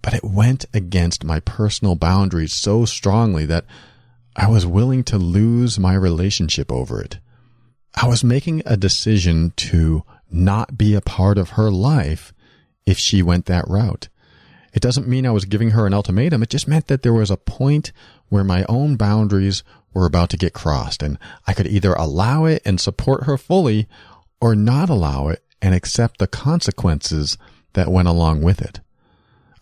But 0.01 0.15
it 0.15 0.23
went 0.23 0.65
against 0.73 1.23
my 1.23 1.39
personal 1.39 1.93
boundaries 1.93 2.53
so 2.53 2.85
strongly 2.85 3.45
that 3.45 3.65
I 4.35 4.47
was 4.47 4.65
willing 4.65 5.03
to 5.05 5.17
lose 5.19 5.77
my 5.77 5.93
relationship 5.93 6.71
over 6.71 6.99
it. 6.99 7.19
I 7.93 8.07
was 8.07 8.23
making 8.23 8.63
a 8.65 8.77
decision 8.77 9.53
to 9.57 10.03
not 10.31 10.75
be 10.75 10.95
a 10.95 11.01
part 11.01 11.37
of 11.37 11.51
her 11.51 11.69
life 11.69 12.33
if 12.85 12.97
she 12.97 13.21
went 13.21 13.45
that 13.45 13.67
route. 13.67 14.07
It 14.73 14.81
doesn't 14.81 15.07
mean 15.07 15.27
I 15.27 15.31
was 15.31 15.45
giving 15.45 15.71
her 15.71 15.85
an 15.85 15.93
ultimatum. 15.93 16.41
It 16.41 16.49
just 16.49 16.67
meant 16.67 16.87
that 16.87 17.03
there 17.03 17.13
was 17.13 17.29
a 17.29 17.37
point 17.37 17.91
where 18.29 18.43
my 18.43 18.65
own 18.67 18.95
boundaries 18.95 19.63
were 19.93 20.05
about 20.07 20.29
to 20.31 20.37
get 20.37 20.53
crossed 20.53 21.03
and 21.03 21.19
I 21.45 21.53
could 21.53 21.67
either 21.67 21.93
allow 21.93 22.45
it 22.45 22.63
and 22.65 22.79
support 22.79 23.25
her 23.25 23.37
fully 23.37 23.87
or 24.39 24.55
not 24.55 24.89
allow 24.89 25.27
it 25.27 25.43
and 25.61 25.75
accept 25.75 26.17
the 26.17 26.27
consequences 26.27 27.37
that 27.73 27.91
went 27.91 28.07
along 28.07 28.41
with 28.41 28.61
it. 28.61 28.79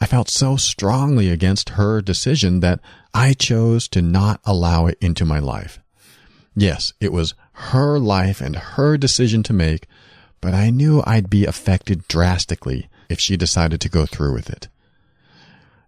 I 0.01 0.05
felt 0.05 0.29
so 0.29 0.55
strongly 0.55 1.29
against 1.29 1.69
her 1.69 2.01
decision 2.01 2.61
that 2.61 2.79
I 3.13 3.33
chose 3.33 3.87
to 3.89 4.01
not 4.01 4.39
allow 4.45 4.87
it 4.87 4.97
into 5.01 5.25
my 5.25 5.39
life. 5.39 5.79
Yes, 6.55 6.93
it 6.99 7.11
was 7.11 7.35
her 7.53 7.99
life 7.99 8.41
and 8.41 8.55
her 8.55 8.97
decision 8.97 9.43
to 9.43 9.53
make, 9.53 9.87
but 10.41 10.53
I 10.53 10.69
knew 10.69 11.03
I'd 11.05 11.29
be 11.29 11.45
affected 11.45 12.07
drastically 12.07 12.89
if 13.09 13.19
she 13.19 13.35
decided 13.35 13.81
to 13.81 13.89
go 13.89 14.05
through 14.05 14.33
with 14.33 14.49
it. 14.49 14.69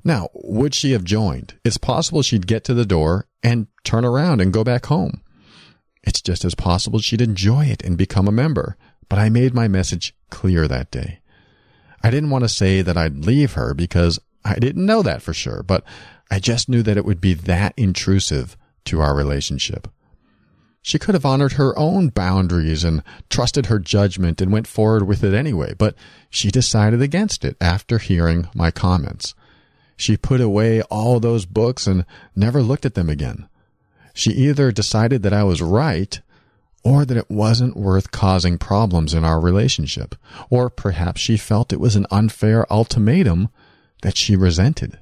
Now, 0.03 0.29
would 0.33 0.73
she 0.73 0.91
have 0.91 1.03
joined? 1.03 1.53
It's 1.63 1.77
possible 1.77 2.21
she'd 2.21 2.47
get 2.47 2.63
to 2.65 2.73
the 2.73 2.85
door 2.85 3.27
and 3.43 3.67
turn 3.83 4.03
around 4.03 4.41
and 4.41 4.51
go 4.51 4.63
back 4.63 4.87
home. 4.87 5.21
It's 6.03 6.21
just 6.21 6.43
as 6.43 6.55
possible 6.55 6.99
she'd 6.99 7.21
enjoy 7.21 7.65
it 7.65 7.83
and 7.83 7.97
become 7.97 8.27
a 8.27 8.31
member, 8.31 8.75
but 9.07 9.19
I 9.19 9.29
made 9.29 9.53
my 9.53 9.67
message 9.67 10.15
clear 10.29 10.67
that 10.67 10.91
day. 10.91 11.20
I 12.03 12.09
didn't 12.09 12.29
want 12.29 12.43
to 12.43 12.49
say 12.49 12.81
that 12.81 12.97
I'd 12.97 13.25
leave 13.25 13.53
her 13.53 13.73
because 13.73 14.19
I 14.43 14.55
didn't 14.55 14.85
know 14.85 15.01
that 15.01 15.21
for 15.21 15.33
sure, 15.33 15.63
but 15.63 15.83
I 16.29 16.39
just 16.39 16.69
knew 16.69 16.81
that 16.83 16.97
it 16.97 17.05
would 17.05 17.21
be 17.21 17.33
that 17.33 17.73
intrusive 17.77 18.57
to 18.85 19.01
our 19.01 19.15
relationship. 19.15 19.87
She 20.81 20.97
could 20.97 21.13
have 21.13 21.25
honored 21.25 21.53
her 21.53 21.77
own 21.77 22.09
boundaries 22.09 22.83
and 22.83 23.03
trusted 23.29 23.67
her 23.67 23.77
judgment 23.77 24.41
and 24.41 24.51
went 24.51 24.65
forward 24.65 25.07
with 25.07 25.23
it 25.23 25.35
anyway, 25.35 25.75
but 25.77 25.95
she 26.29 26.49
decided 26.49 27.01
against 27.01 27.45
it 27.45 27.55
after 27.61 27.99
hearing 27.99 28.47
my 28.55 28.71
comments. 28.71 29.35
She 29.95 30.17
put 30.17 30.41
away 30.41 30.81
all 30.83 31.19
those 31.19 31.45
books 31.45 31.85
and 31.85 32.05
never 32.35 32.63
looked 32.63 32.85
at 32.85 32.95
them 32.95 33.09
again. 33.09 33.47
She 34.15 34.31
either 34.31 34.71
decided 34.71 35.21
that 35.21 35.33
I 35.33 35.43
was 35.43 35.61
right 35.61 36.19
or 36.83 37.05
that 37.05 37.17
it 37.17 37.29
wasn't 37.29 37.77
worth 37.77 38.11
causing 38.11 38.57
problems 38.57 39.13
in 39.13 39.23
our 39.23 39.39
relationship, 39.39 40.15
or 40.49 40.69
perhaps 40.69 41.21
she 41.21 41.37
felt 41.37 41.71
it 41.71 41.79
was 41.79 41.95
an 41.95 42.07
unfair 42.11 42.71
ultimatum 42.71 43.49
that 44.01 44.17
she 44.17 44.35
resented. 44.35 44.97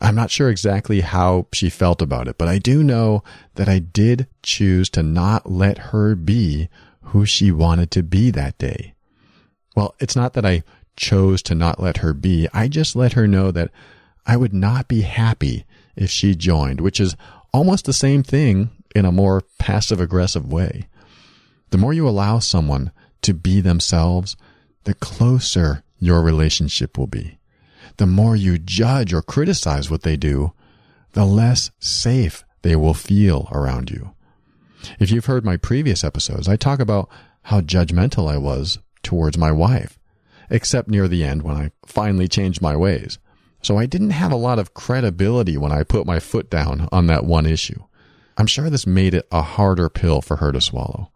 I'm 0.00 0.14
not 0.14 0.30
sure 0.30 0.50
exactly 0.50 1.00
how 1.00 1.46
she 1.52 1.70
felt 1.70 2.02
about 2.02 2.28
it, 2.28 2.36
but 2.38 2.48
I 2.48 2.58
do 2.58 2.82
know 2.84 3.24
that 3.54 3.68
I 3.68 3.78
did 3.78 4.28
choose 4.42 4.90
to 4.90 5.02
not 5.02 5.50
let 5.50 5.78
her 5.78 6.14
be 6.14 6.68
who 7.00 7.24
she 7.24 7.50
wanted 7.50 7.90
to 7.92 8.02
be 8.02 8.30
that 8.30 8.58
day. 8.58 8.94
Well, 9.74 9.94
it's 9.98 10.16
not 10.16 10.34
that 10.34 10.44
I 10.44 10.64
chose 10.96 11.42
to 11.42 11.54
not 11.54 11.80
let 11.80 11.98
her 11.98 12.12
be. 12.12 12.48
I 12.52 12.68
just 12.68 12.94
let 12.94 13.14
her 13.14 13.26
know 13.26 13.50
that 13.50 13.70
I 14.26 14.36
would 14.36 14.52
not 14.52 14.88
be 14.88 15.02
happy 15.02 15.64
if 15.94 16.10
she 16.10 16.34
joined, 16.34 16.80
which 16.80 17.00
is 17.00 17.16
almost 17.52 17.84
the 17.84 17.92
same 17.92 18.22
thing 18.22 18.70
in 18.94 19.04
a 19.04 19.12
more 19.12 19.44
passive 19.58 20.00
aggressive 20.00 20.50
way. 20.50 20.88
The 21.70 21.78
more 21.78 21.92
you 21.92 22.08
allow 22.08 22.38
someone 22.38 22.92
to 23.22 23.34
be 23.34 23.60
themselves, 23.60 24.36
the 24.84 24.94
closer 24.94 25.82
your 25.98 26.22
relationship 26.22 26.96
will 26.96 27.06
be 27.06 27.38
the 27.96 28.06
more 28.06 28.36
you 28.36 28.58
judge 28.58 29.12
or 29.12 29.22
criticize 29.22 29.90
what 29.90 30.02
they 30.02 30.16
do, 30.16 30.52
the 31.12 31.24
less 31.24 31.70
safe 31.78 32.44
they 32.62 32.76
will 32.76 32.94
feel 32.94 33.48
around 33.52 33.90
you. 33.90 34.12
If 34.98 35.10
you've 35.10 35.26
heard 35.26 35.44
my 35.44 35.56
previous 35.56 36.04
episodes, 36.04 36.48
I 36.48 36.56
talk 36.56 36.80
about 36.80 37.08
how 37.42 37.60
judgmental 37.60 38.30
I 38.30 38.36
was 38.36 38.78
towards 39.02 39.38
my 39.38 39.50
wife, 39.50 39.98
except 40.50 40.88
near 40.88 41.08
the 41.08 41.24
end 41.24 41.42
when 41.42 41.56
I 41.56 41.70
finally 41.86 42.28
changed 42.28 42.60
my 42.60 42.76
ways. 42.76 43.18
So 43.62 43.78
I 43.78 43.86
didn't 43.86 44.10
have 44.10 44.32
a 44.32 44.36
lot 44.36 44.58
of 44.58 44.74
credibility 44.74 45.56
when 45.56 45.72
I 45.72 45.82
put 45.82 46.06
my 46.06 46.20
foot 46.20 46.50
down 46.50 46.88
on 46.92 47.06
that 47.06 47.24
one 47.24 47.46
issue. 47.46 47.82
I'm 48.36 48.46
sure 48.46 48.68
this 48.68 48.86
made 48.86 49.14
it 49.14 49.26
a 49.32 49.42
harder 49.42 49.88
pill 49.88 50.20
for 50.20 50.36
her 50.36 50.52
to 50.52 50.60
swallow. 50.60 51.10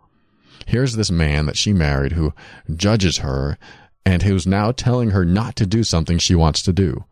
Here's 0.66 0.94
this 0.94 1.10
man 1.10 1.46
that 1.46 1.56
she 1.56 1.72
married 1.72 2.12
who 2.12 2.32
judges 2.74 3.18
her 3.18 3.58
and 4.04 4.22
who's 4.22 4.46
now 4.46 4.72
telling 4.72 5.10
her 5.10 5.24
not 5.24 5.56
to 5.56 5.66
do 5.66 5.84
something 5.84 6.18
she 6.18 6.34
wants 6.34 6.62
to 6.62 6.72
do. 6.72 7.04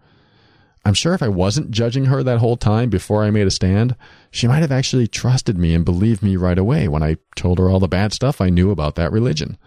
I'm 0.84 0.94
sure 0.94 1.12
if 1.12 1.22
I 1.22 1.28
wasn't 1.28 1.70
judging 1.70 2.06
her 2.06 2.22
that 2.22 2.38
whole 2.38 2.56
time 2.56 2.88
before 2.88 3.22
I 3.22 3.30
made 3.30 3.46
a 3.46 3.50
stand, 3.50 3.94
she 4.30 4.48
might 4.48 4.60
have 4.60 4.72
actually 4.72 5.06
trusted 5.06 5.58
me 5.58 5.74
and 5.74 5.84
believed 5.84 6.22
me 6.22 6.36
right 6.36 6.58
away 6.58 6.88
when 6.88 7.02
I 7.02 7.16
told 7.36 7.58
her 7.58 7.68
all 7.68 7.80
the 7.80 7.88
bad 7.88 8.12
stuff 8.12 8.40
I 8.40 8.48
knew 8.48 8.70
about 8.70 8.94
that 8.94 9.12
religion. 9.12 9.58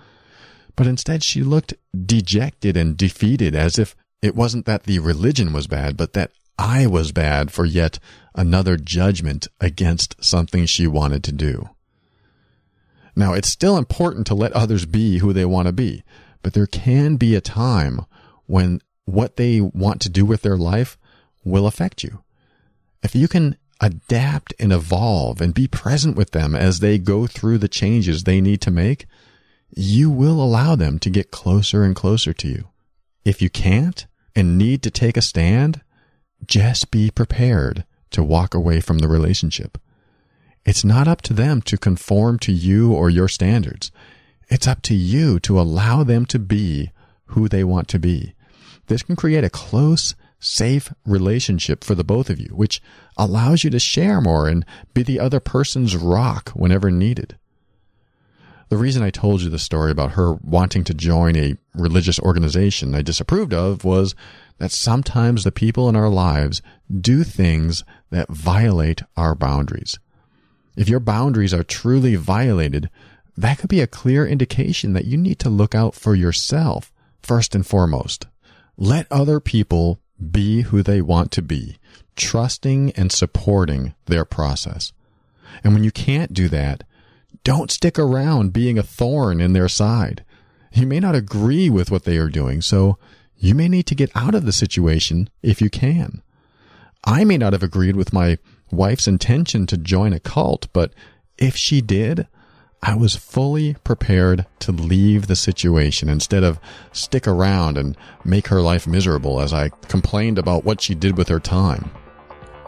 But 0.75 0.87
instead, 0.87 1.21
she 1.21 1.43
looked 1.43 1.73
dejected 2.05 2.75
and 2.77 2.97
defeated 2.97 3.55
as 3.55 3.77
if 3.77 3.95
it 4.21 4.35
wasn't 4.35 4.65
that 4.65 4.83
the 4.83 4.99
religion 4.99 5.53
was 5.53 5.67
bad, 5.67 5.97
but 5.97 6.13
that 6.13 6.31
I 6.57 6.87
was 6.87 7.11
bad 7.11 7.51
for 7.51 7.65
yet 7.65 7.99
another 8.35 8.77
judgment 8.77 9.47
against 9.59 10.23
something 10.23 10.65
she 10.65 10.87
wanted 10.87 11.23
to 11.25 11.31
do. 11.31 11.69
Now, 13.21 13.33
it's 13.33 13.49
still 13.49 13.77
important 13.77 14.25
to 14.27 14.33
let 14.33 14.51
others 14.53 14.87
be 14.87 15.19
who 15.19 15.31
they 15.31 15.45
want 15.45 15.67
to 15.67 15.71
be, 15.71 16.03
but 16.41 16.53
there 16.53 16.65
can 16.65 17.17
be 17.17 17.35
a 17.35 17.39
time 17.39 18.07
when 18.47 18.81
what 19.05 19.35
they 19.35 19.61
want 19.61 20.01
to 20.01 20.09
do 20.09 20.25
with 20.25 20.41
their 20.41 20.57
life 20.57 20.97
will 21.43 21.67
affect 21.67 22.03
you. 22.03 22.23
If 23.03 23.15
you 23.15 23.27
can 23.27 23.57
adapt 23.79 24.55
and 24.59 24.73
evolve 24.73 25.39
and 25.39 25.53
be 25.53 25.67
present 25.67 26.15
with 26.15 26.31
them 26.31 26.55
as 26.55 26.79
they 26.79 26.97
go 26.97 27.27
through 27.27 27.59
the 27.59 27.67
changes 27.67 28.23
they 28.23 28.41
need 28.41 28.59
to 28.61 28.71
make, 28.71 29.05
you 29.69 30.09
will 30.09 30.41
allow 30.41 30.75
them 30.75 30.97
to 30.97 31.11
get 31.11 31.29
closer 31.29 31.83
and 31.83 31.95
closer 31.95 32.33
to 32.33 32.47
you. 32.47 32.69
If 33.23 33.39
you 33.39 33.51
can't 33.51 34.07
and 34.35 34.57
need 34.57 34.81
to 34.81 34.89
take 34.89 35.15
a 35.15 35.21
stand, 35.21 35.81
just 36.47 36.89
be 36.89 37.11
prepared 37.11 37.85
to 38.09 38.23
walk 38.23 38.55
away 38.55 38.81
from 38.81 38.97
the 38.97 39.07
relationship. 39.07 39.77
It's 40.65 40.85
not 40.85 41.07
up 41.07 41.21
to 41.23 41.33
them 41.33 41.61
to 41.63 41.77
conform 41.77 42.39
to 42.39 42.51
you 42.51 42.93
or 42.93 43.09
your 43.09 43.27
standards. 43.27 43.91
It's 44.47 44.67
up 44.67 44.81
to 44.83 44.93
you 44.93 45.39
to 45.41 45.59
allow 45.59 46.03
them 46.03 46.25
to 46.27 46.39
be 46.39 46.91
who 47.27 47.47
they 47.47 47.63
want 47.63 47.87
to 47.89 47.99
be. 47.99 48.35
This 48.87 49.03
can 49.03 49.15
create 49.15 49.43
a 49.43 49.49
close, 49.49 50.15
safe 50.39 50.93
relationship 51.05 51.83
for 51.83 51.95
the 51.95 52.03
both 52.03 52.29
of 52.29 52.39
you, 52.39 52.49
which 52.53 52.81
allows 53.17 53.63
you 53.63 53.69
to 53.69 53.79
share 53.79 54.21
more 54.21 54.47
and 54.47 54.65
be 54.93 55.03
the 55.03 55.19
other 55.19 55.39
person's 55.39 55.95
rock 55.95 56.49
whenever 56.49 56.91
needed. 56.91 57.37
The 58.69 58.77
reason 58.77 59.03
I 59.03 59.09
told 59.09 59.41
you 59.41 59.49
the 59.49 59.59
story 59.59 59.91
about 59.91 60.11
her 60.11 60.33
wanting 60.33 60.83
to 60.85 60.93
join 60.93 61.35
a 61.35 61.57
religious 61.75 62.19
organization 62.19 62.95
I 62.95 63.01
disapproved 63.01 63.53
of 63.53 63.83
was 63.83 64.15
that 64.59 64.71
sometimes 64.71 65.43
the 65.43 65.51
people 65.51 65.89
in 65.89 65.95
our 65.95 66.09
lives 66.09 66.61
do 66.89 67.23
things 67.23 67.83
that 68.11 68.29
violate 68.29 69.01
our 69.17 69.35
boundaries. 69.35 69.99
If 70.75 70.89
your 70.89 70.99
boundaries 70.99 71.53
are 71.53 71.63
truly 71.63 72.15
violated, 72.15 72.89
that 73.37 73.59
could 73.59 73.69
be 73.69 73.81
a 73.81 73.87
clear 73.87 74.25
indication 74.25 74.93
that 74.93 75.05
you 75.05 75.17
need 75.17 75.39
to 75.39 75.49
look 75.49 75.75
out 75.75 75.95
for 75.95 76.15
yourself 76.15 76.91
first 77.21 77.55
and 77.55 77.65
foremost. 77.65 78.27
Let 78.77 79.11
other 79.11 79.39
people 79.39 79.99
be 80.31 80.61
who 80.61 80.83
they 80.83 81.01
want 81.01 81.31
to 81.31 81.41
be, 81.41 81.77
trusting 82.15 82.91
and 82.91 83.11
supporting 83.11 83.93
their 84.05 84.25
process. 84.25 84.93
And 85.63 85.73
when 85.73 85.83
you 85.83 85.91
can't 85.91 86.33
do 86.33 86.47
that, 86.49 86.83
don't 87.43 87.71
stick 87.71 87.97
around 87.97 88.53
being 88.53 88.77
a 88.77 88.83
thorn 88.83 89.41
in 89.41 89.53
their 89.53 89.67
side. 89.67 90.23
You 90.73 90.87
may 90.87 90.99
not 90.99 91.15
agree 91.15 91.69
with 91.69 91.91
what 91.91 92.03
they 92.03 92.17
are 92.17 92.29
doing, 92.29 92.61
so 92.61 92.97
you 93.35 93.55
may 93.55 93.67
need 93.67 93.87
to 93.87 93.95
get 93.95 94.11
out 94.15 94.35
of 94.35 94.45
the 94.45 94.51
situation 94.51 95.29
if 95.41 95.61
you 95.61 95.69
can. 95.69 96.21
I 97.03 97.23
may 97.23 97.37
not 97.37 97.53
have 97.53 97.63
agreed 97.63 97.95
with 97.95 98.13
my 98.13 98.37
wife's 98.71 99.07
intention 99.07 99.65
to 99.67 99.77
join 99.77 100.13
a 100.13 100.19
cult, 100.19 100.67
but 100.73 100.93
if 101.37 101.55
she 101.55 101.81
did, 101.81 102.27
I 102.83 102.95
was 102.95 103.15
fully 103.15 103.75
prepared 103.83 104.47
to 104.59 104.71
leave 104.71 105.27
the 105.27 105.35
situation 105.35 106.09
instead 106.09 106.43
of 106.43 106.59
stick 106.91 107.27
around 107.27 107.77
and 107.77 107.95
make 108.25 108.47
her 108.47 108.61
life 108.61 108.87
miserable 108.87 109.39
as 109.39 109.53
I 109.53 109.69
complained 109.87 110.39
about 110.39 110.65
what 110.65 110.81
she 110.81 110.95
did 110.95 111.17
with 111.17 111.27
her 111.27 111.39
time. 111.39 111.91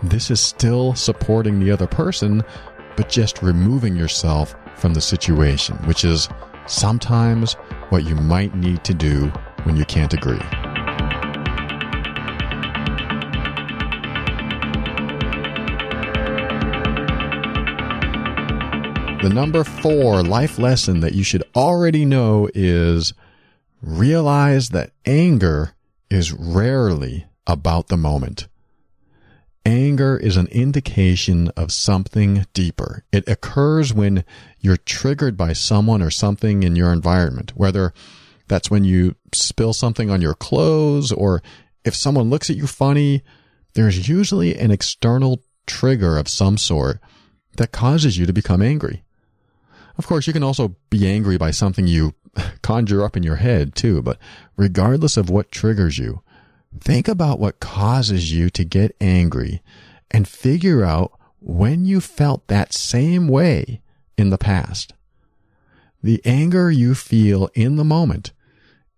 This 0.03 0.29
is 0.29 0.39
still 0.39 0.93
supporting 0.93 1.59
the 1.59 1.71
other 1.71 1.87
person, 1.87 2.43
but 2.95 3.09
just 3.09 3.41
removing 3.41 3.95
yourself 3.95 4.53
from 4.75 4.93
the 4.93 5.01
situation, 5.01 5.77
which 5.85 6.03
is 6.03 6.29
sometimes 6.67 7.53
what 7.89 8.05
you 8.05 8.15
might 8.15 8.55
need 8.55 8.83
to 8.83 8.93
do 8.93 9.31
when 9.63 9.77
you 9.77 9.85
can't 9.85 10.13
agree. 10.13 10.72
The 19.23 19.29
number 19.29 19.63
four 19.63 20.21
life 20.21 20.59
lesson 20.59 20.99
that 20.99 21.13
you 21.13 21.23
should 21.23 21.45
already 21.55 22.03
know 22.03 22.49
is 22.53 23.13
realize 23.81 24.67
that 24.69 24.91
anger 25.05 25.75
is 26.09 26.33
rarely 26.33 27.27
about 27.47 27.87
the 27.87 27.95
moment. 27.95 28.49
Anger 29.65 30.17
is 30.17 30.35
an 30.35 30.47
indication 30.47 31.47
of 31.55 31.71
something 31.71 32.45
deeper. 32.51 33.05
It 33.13 33.25
occurs 33.29 33.93
when 33.93 34.25
you're 34.59 34.75
triggered 34.75 35.37
by 35.37 35.53
someone 35.53 36.01
or 36.01 36.11
something 36.11 36.63
in 36.63 36.75
your 36.75 36.91
environment, 36.91 37.53
whether 37.55 37.93
that's 38.49 38.69
when 38.69 38.83
you 38.83 39.15
spill 39.33 39.71
something 39.71 40.09
on 40.09 40.21
your 40.21 40.35
clothes 40.35 41.13
or 41.13 41.41
if 41.85 41.95
someone 41.95 42.29
looks 42.29 42.49
at 42.49 42.57
you 42.57 42.67
funny, 42.67 43.23
there's 43.73 44.09
usually 44.09 44.57
an 44.57 44.69
external 44.69 45.41
trigger 45.65 46.17
of 46.17 46.27
some 46.27 46.57
sort 46.57 46.99
that 47.55 47.71
causes 47.71 48.17
you 48.17 48.25
to 48.25 48.33
become 48.33 48.61
angry. 48.61 49.01
Of 49.97 50.07
course, 50.07 50.27
you 50.27 50.33
can 50.33 50.43
also 50.43 50.75
be 50.89 51.07
angry 51.07 51.37
by 51.37 51.51
something 51.51 51.87
you 51.87 52.15
conjure 52.61 53.03
up 53.03 53.15
in 53.15 53.23
your 53.23 53.37
head 53.37 53.75
too, 53.75 54.01
but 54.01 54.17
regardless 54.57 55.17
of 55.17 55.29
what 55.29 55.51
triggers 55.51 55.97
you, 55.97 56.21
think 56.79 57.07
about 57.07 57.39
what 57.39 57.59
causes 57.59 58.31
you 58.31 58.49
to 58.51 58.63
get 58.63 58.95
angry 58.99 59.61
and 60.09 60.27
figure 60.27 60.83
out 60.83 61.11
when 61.39 61.85
you 61.85 61.99
felt 61.99 62.47
that 62.47 62.73
same 62.73 63.27
way 63.27 63.81
in 64.17 64.29
the 64.29 64.37
past. 64.37 64.93
The 66.01 66.21
anger 66.25 66.69
you 66.71 66.95
feel 66.95 67.49
in 67.53 67.75
the 67.75 67.83
moment 67.83 68.31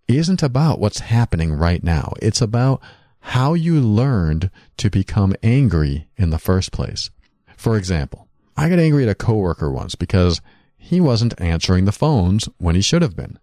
isn't 0.08 0.44
about 0.44 0.80
what's 0.80 1.00
happening 1.00 1.54
right 1.54 1.84
now. 1.84 2.14
It's 2.22 2.42
about 2.42 2.82
how 3.20 3.54
you 3.54 3.80
learned 3.80 4.52
to 4.78 4.90
become 4.90 5.36
angry 5.42 6.08
in 6.16 6.30
the 6.30 6.38
first 6.38 6.72
place. 6.72 7.10
For 7.58 7.78
example, 7.78 8.28
I 8.56 8.70
got 8.70 8.80
angry 8.80 9.04
at 9.04 9.10
a 9.10 9.16
coworker 9.16 9.72
once 9.72 9.96
because 9.96 10.42
he 10.86 11.02
wasn't 11.02 11.42
answering 11.42 11.86
the 11.86 11.92
phones 11.92 12.48
when 12.60 12.76
he 12.76 12.82
should 12.82 13.02
have 13.02 13.16
been. 13.16 13.40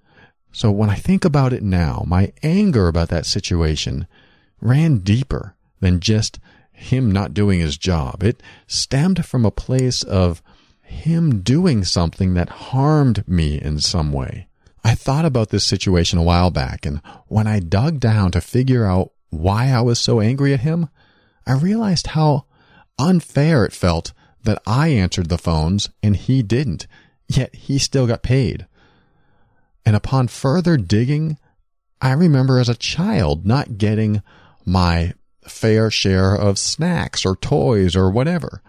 So 0.52 0.70
when 0.70 0.88
I 0.88 0.94
think 0.94 1.24
about 1.24 1.52
it 1.52 1.64
now, 1.64 2.04
my 2.06 2.32
anger 2.40 2.86
about 2.86 3.08
that 3.08 3.26
situation 3.26 4.06
ran 4.60 4.98
deeper 4.98 5.56
than 5.80 5.98
just 5.98 6.38
him 6.70 7.10
not 7.10 7.34
doing 7.34 7.58
his 7.58 7.76
job. 7.76 8.22
It 8.22 8.40
stemmed 8.68 9.26
from 9.26 9.44
a 9.44 9.50
place 9.50 10.04
of 10.04 10.40
him 10.82 11.40
doing 11.40 11.82
something 11.82 12.34
that 12.34 12.48
harmed 12.70 13.26
me 13.26 13.60
in 13.60 13.80
some 13.80 14.12
way. 14.12 14.46
I 14.84 14.94
thought 14.94 15.24
about 15.24 15.48
this 15.48 15.64
situation 15.64 16.20
a 16.20 16.22
while 16.22 16.52
back, 16.52 16.86
and 16.86 17.00
when 17.26 17.48
I 17.48 17.58
dug 17.58 17.98
down 17.98 18.30
to 18.32 18.40
figure 18.40 18.84
out 18.84 19.10
why 19.30 19.70
I 19.70 19.80
was 19.80 19.98
so 19.98 20.20
angry 20.20 20.54
at 20.54 20.60
him, 20.60 20.90
I 21.44 21.54
realized 21.54 22.08
how 22.08 22.44
unfair 23.00 23.64
it 23.64 23.72
felt 23.72 24.12
that 24.44 24.62
I 24.64 24.88
answered 24.88 25.28
the 25.28 25.38
phones 25.38 25.88
and 26.04 26.14
he 26.14 26.42
didn't, 26.44 26.86
yet 27.36 27.54
he 27.54 27.78
still 27.78 28.06
got 28.06 28.22
paid. 28.22 28.66
And 29.84 29.96
upon 29.96 30.28
further 30.28 30.76
digging, 30.76 31.38
I 32.00 32.12
remember 32.12 32.58
as 32.58 32.68
a 32.68 32.74
child 32.74 33.46
not 33.46 33.78
getting 33.78 34.22
my 34.64 35.14
fair 35.46 35.90
share 35.90 36.34
of 36.34 36.58
snacks 36.58 37.24
or 37.24 37.36
toys 37.36 37.96
or 37.96 38.10
whatever. 38.10 38.62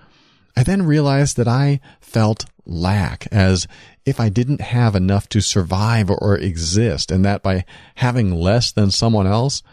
I 0.55 0.63
then 0.63 0.83
realized 0.83 1.37
that 1.37 1.47
I 1.47 1.79
felt 1.99 2.45
lack 2.65 3.27
as 3.31 3.67
if 4.05 4.19
I 4.19 4.29
didn't 4.29 4.61
have 4.61 4.95
enough 4.95 5.27
to 5.29 5.41
survive 5.41 6.09
or 6.09 6.37
exist, 6.37 7.11
and 7.11 7.25
that 7.25 7.41
by 7.41 7.65
having 7.95 8.31
less 8.31 8.71
than 8.71 8.91
someone 8.91 9.27
else, 9.27 9.63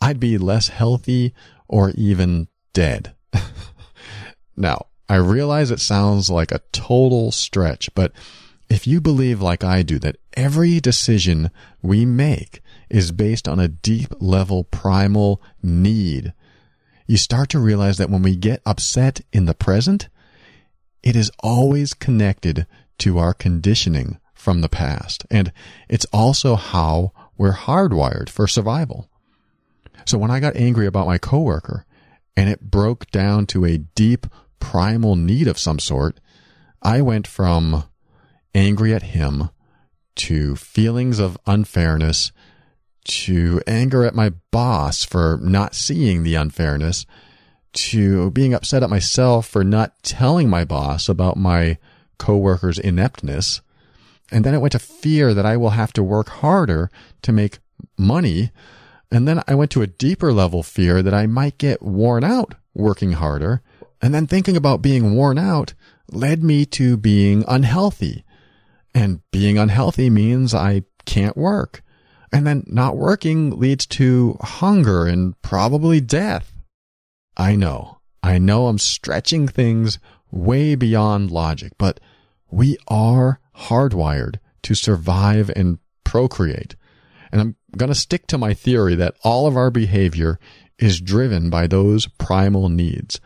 I'd 0.00 0.20
be 0.20 0.38
less 0.38 0.68
healthy 0.68 1.34
or 1.68 1.90
even 1.90 2.48
dead. 2.72 3.14
now, 4.56 4.86
I 5.12 5.16
realize 5.16 5.70
it 5.70 5.78
sounds 5.78 6.30
like 6.30 6.52
a 6.52 6.62
total 6.72 7.32
stretch, 7.32 7.94
but 7.94 8.12
if 8.70 8.86
you 8.86 8.98
believe 8.98 9.42
like 9.42 9.62
I 9.62 9.82
do 9.82 9.98
that 9.98 10.16
every 10.32 10.80
decision 10.80 11.50
we 11.82 12.06
make 12.06 12.62
is 12.88 13.12
based 13.12 13.46
on 13.46 13.60
a 13.60 13.68
deep 13.68 14.14
level 14.20 14.64
primal 14.64 15.42
need, 15.62 16.32
you 17.06 17.18
start 17.18 17.50
to 17.50 17.58
realize 17.58 17.98
that 17.98 18.08
when 18.08 18.22
we 18.22 18.36
get 18.36 18.62
upset 18.64 19.20
in 19.34 19.44
the 19.44 19.52
present, 19.52 20.08
it 21.02 21.14
is 21.14 21.30
always 21.40 21.92
connected 21.92 22.66
to 22.96 23.18
our 23.18 23.34
conditioning 23.34 24.18
from 24.32 24.62
the 24.62 24.68
past. 24.70 25.26
And 25.30 25.52
it's 25.90 26.06
also 26.06 26.54
how 26.54 27.12
we're 27.36 27.52
hardwired 27.52 28.30
for 28.30 28.46
survival. 28.46 29.10
So 30.06 30.16
when 30.16 30.30
I 30.30 30.40
got 30.40 30.56
angry 30.56 30.86
about 30.86 31.06
my 31.06 31.18
coworker 31.18 31.84
and 32.34 32.48
it 32.48 32.70
broke 32.70 33.10
down 33.10 33.44
to 33.48 33.66
a 33.66 33.76
deep 33.76 34.26
primal 34.62 35.16
need 35.16 35.48
of 35.48 35.58
some 35.58 35.80
sort, 35.80 36.20
I 36.80 37.02
went 37.02 37.26
from 37.26 37.84
angry 38.54 38.94
at 38.94 39.02
him 39.02 39.50
to 40.14 40.54
feelings 40.56 41.18
of 41.18 41.36
unfairness 41.46 42.30
to 43.04 43.60
anger 43.66 44.04
at 44.04 44.14
my 44.14 44.30
boss 44.52 45.04
for 45.04 45.38
not 45.42 45.74
seeing 45.74 46.22
the 46.22 46.36
unfairness 46.36 47.04
to 47.72 48.30
being 48.30 48.54
upset 48.54 48.84
at 48.84 48.90
myself 48.90 49.48
for 49.48 49.64
not 49.64 50.00
telling 50.04 50.48
my 50.48 50.64
boss 50.64 51.08
about 51.08 51.36
my 51.36 51.76
coworker's 52.18 52.78
ineptness. 52.78 53.62
And 54.30 54.44
then 54.44 54.54
it 54.54 54.60
went 54.60 54.72
to 54.72 54.78
fear 54.78 55.34
that 55.34 55.44
I 55.44 55.56
will 55.56 55.70
have 55.70 55.92
to 55.94 56.04
work 56.04 56.28
harder 56.28 56.88
to 57.22 57.32
make 57.32 57.58
money. 57.98 58.52
And 59.10 59.26
then 59.26 59.42
I 59.48 59.56
went 59.56 59.72
to 59.72 59.82
a 59.82 59.86
deeper 59.88 60.32
level 60.32 60.62
fear 60.62 61.02
that 61.02 61.14
I 61.14 61.26
might 61.26 61.58
get 61.58 61.82
worn 61.82 62.22
out 62.22 62.54
working 62.74 63.12
harder. 63.12 63.60
And 64.02 64.12
then 64.12 64.26
thinking 64.26 64.56
about 64.56 64.82
being 64.82 65.14
worn 65.14 65.38
out 65.38 65.74
led 66.10 66.42
me 66.42 66.66
to 66.66 66.96
being 66.96 67.44
unhealthy. 67.46 68.24
And 68.94 69.20
being 69.30 69.56
unhealthy 69.56 70.10
means 70.10 70.52
I 70.52 70.82
can't 71.06 71.36
work. 71.36 71.82
And 72.32 72.46
then 72.46 72.64
not 72.66 72.96
working 72.96 73.58
leads 73.58 73.86
to 73.86 74.36
hunger 74.40 75.06
and 75.06 75.40
probably 75.40 76.00
death. 76.00 76.52
I 77.36 77.54
know. 77.56 78.00
I 78.22 78.38
know 78.38 78.66
I'm 78.66 78.78
stretching 78.78 79.48
things 79.48 79.98
way 80.30 80.74
beyond 80.74 81.30
logic, 81.30 81.72
but 81.78 82.00
we 82.50 82.76
are 82.88 83.40
hardwired 83.56 84.36
to 84.62 84.74
survive 84.74 85.50
and 85.54 85.78
procreate. 86.04 86.76
And 87.30 87.40
I'm 87.40 87.56
going 87.76 87.88
to 87.88 87.94
stick 87.94 88.26
to 88.28 88.38
my 88.38 88.54
theory 88.54 88.94
that 88.96 89.16
all 89.22 89.46
of 89.46 89.56
our 89.56 89.70
behavior 89.70 90.38
is 90.78 91.00
driven 91.00 91.50
by 91.50 91.66
those 91.66 92.06
primal 92.06 92.68
needs. 92.68 93.20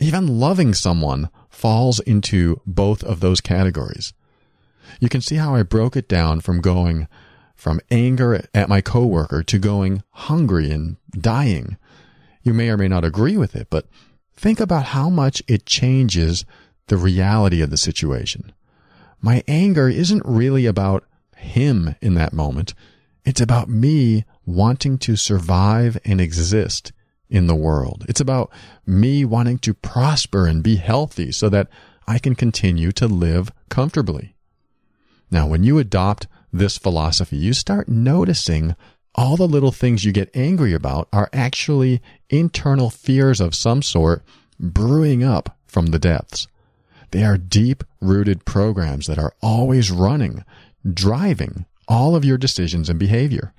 Even 0.00 0.40
loving 0.40 0.74
someone 0.74 1.30
falls 1.48 2.00
into 2.00 2.60
both 2.66 3.04
of 3.04 3.20
those 3.20 3.40
categories. 3.40 4.12
You 4.98 5.08
can 5.08 5.20
see 5.20 5.36
how 5.36 5.54
I 5.54 5.62
broke 5.62 5.96
it 5.96 6.08
down 6.08 6.40
from 6.40 6.60
going 6.60 7.06
from 7.54 7.80
anger 7.90 8.46
at 8.54 8.68
my 8.68 8.80
coworker 8.80 9.42
to 9.42 9.58
going 9.58 10.02
hungry 10.10 10.70
and 10.70 10.96
dying 11.12 11.76
you 12.42 12.54
may 12.54 12.70
or 12.70 12.76
may 12.76 12.88
not 12.88 13.04
agree 13.04 13.36
with 13.36 13.54
it, 13.54 13.68
but 13.70 13.86
think 14.34 14.60
about 14.60 14.86
how 14.86 15.08
much 15.10 15.42
it 15.46 15.66
changes 15.66 16.44
the 16.86 16.96
reality 16.96 17.60
of 17.60 17.70
the 17.70 17.76
situation. 17.76 18.52
My 19.20 19.44
anger 19.46 19.88
isn't 19.88 20.22
really 20.24 20.66
about 20.66 21.04
him 21.36 21.94
in 22.00 22.14
that 22.14 22.32
moment. 22.32 22.74
It's 23.24 23.40
about 23.40 23.68
me 23.68 24.24
wanting 24.46 24.98
to 24.98 25.16
survive 25.16 25.98
and 26.04 26.20
exist 26.20 26.92
in 27.30 27.46
the 27.46 27.54
world. 27.54 28.04
It's 28.08 28.20
about 28.20 28.50
me 28.84 29.24
wanting 29.24 29.58
to 29.60 29.72
prosper 29.72 30.46
and 30.46 30.62
be 30.62 30.76
healthy 30.76 31.32
so 31.32 31.48
that 31.48 31.68
I 32.06 32.18
can 32.18 32.34
continue 32.34 32.92
to 32.92 33.06
live 33.06 33.52
comfortably. 33.68 34.34
Now, 35.30 35.46
when 35.46 35.62
you 35.62 35.78
adopt 35.78 36.26
this 36.52 36.76
philosophy, 36.76 37.36
you 37.36 37.52
start 37.52 37.88
noticing 37.88 38.74
all 39.14 39.36
the 39.36 39.46
little 39.46 39.72
things 39.72 40.04
you 40.04 40.12
get 40.12 40.34
angry 40.34 40.72
about 40.72 41.08
are 41.12 41.30
actually 41.32 42.02
internal 42.28 42.90
fears 42.90 43.40
of 43.40 43.54
some 43.54 43.82
sort 43.82 44.24
brewing 44.58 45.22
up 45.22 45.56
from 45.66 45.86
the 45.86 45.98
depths. 45.98 46.48
They 47.12 47.24
are 47.24 47.38
deep 47.38 47.84
rooted 48.00 48.44
programs 48.44 49.06
that 49.06 49.18
are 49.18 49.34
always 49.42 49.90
running, 49.90 50.44
driving 50.92 51.66
all 51.88 52.14
of 52.14 52.24
your 52.24 52.38
decisions 52.38 52.88
and 52.88 52.98
behavior. 52.98 53.52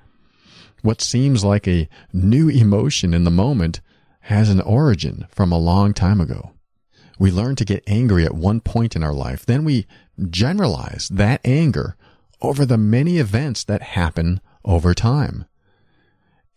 What 0.82 1.02
seems 1.02 1.44
like 1.44 1.68
a 1.68 1.88
new 2.12 2.50
emotion 2.50 3.14
in 3.14 3.24
the 3.24 3.32
moment 3.32 3.82
has 4.22 4.50
an 4.50 4.62
origin 4.62 5.26
from 5.30 5.52
a 5.52 5.60
long 5.60 5.94
time 5.94 6.22
ago. 6.22 6.52
We 7.20 7.32
learn 7.32 7.56
to 7.58 7.66
get 7.66 7.84
angry 7.88 8.26
at 8.26 8.34
one 8.34 8.62
point 8.62 8.96
in 8.96 9.04
our 9.04 9.14
life, 9.14 9.46
then 9.46 9.64
we 9.64 9.86
generalize 10.30 11.10
that 11.10 11.42
anger 11.46 11.96
over 12.42 12.66
the 12.66 12.78
many 12.78 13.18
events 13.18 13.64
that 13.66 13.82
happen 13.82 14.42
over 14.66 14.94
time. 14.94 15.46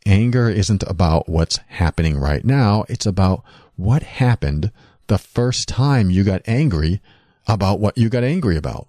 Anger 0.06 0.48
isn't 0.48 0.82
about 0.84 1.28
what's 1.28 1.58
happening 1.68 2.18
right 2.18 2.44
now. 2.44 2.84
It's 2.88 3.06
about 3.06 3.42
what 3.76 4.02
happened 4.02 4.70
the 5.06 5.18
first 5.18 5.68
time 5.68 6.10
you 6.10 6.24
got 6.24 6.42
angry 6.46 7.00
about 7.46 7.80
what 7.80 7.96
you 7.96 8.08
got 8.08 8.24
angry 8.24 8.56
about. 8.56 8.88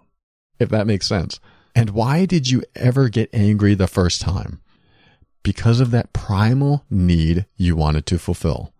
If 0.60 0.70
that 0.70 0.88
makes 0.88 1.08
sense. 1.08 1.40
And 1.74 1.90
why 1.90 2.26
did 2.26 2.50
you 2.50 2.64
ever 2.76 3.10
get 3.10 3.30
angry 3.34 3.74
the 3.76 3.88
first 3.88 4.22
time? 4.22 4.62
Because 5.46 5.80
of 5.80 5.92
that 5.92 6.12
primal 6.12 6.86
need 6.90 7.46
you 7.56 7.76
wanted 7.76 8.08
to 8.08 8.18
fulfill. 8.18 8.74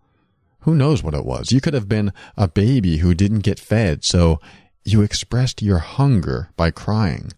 Who 0.62 0.74
knows 0.74 1.00
what 1.00 1.14
it 1.14 1.24
was? 1.24 1.52
You 1.52 1.60
could 1.60 1.74
have 1.74 1.88
been 1.88 2.12
a 2.36 2.48
baby 2.48 2.96
who 2.96 3.14
didn't 3.14 3.44
get 3.44 3.60
fed, 3.60 4.02
so 4.02 4.40
you 4.84 5.00
expressed 5.00 5.62
your 5.62 5.78
hunger 5.78 6.50
by 6.56 6.72
crying. 6.72 7.30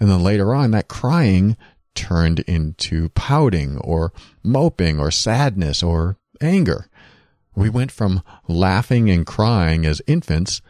And 0.00 0.10
then 0.10 0.20
later 0.20 0.52
on, 0.52 0.72
that 0.72 0.88
crying 0.88 1.56
turned 1.94 2.40
into 2.40 3.10
pouting 3.10 3.78
or 3.78 4.12
moping 4.42 4.98
or 4.98 5.12
sadness 5.12 5.80
or 5.80 6.16
anger. 6.40 6.88
We 7.54 7.70
went 7.70 7.92
from 7.92 8.20
laughing 8.48 9.08
and 9.08 9.24
crying 9.24 9.86
as 9.86 10.02
infants 10.08 10.60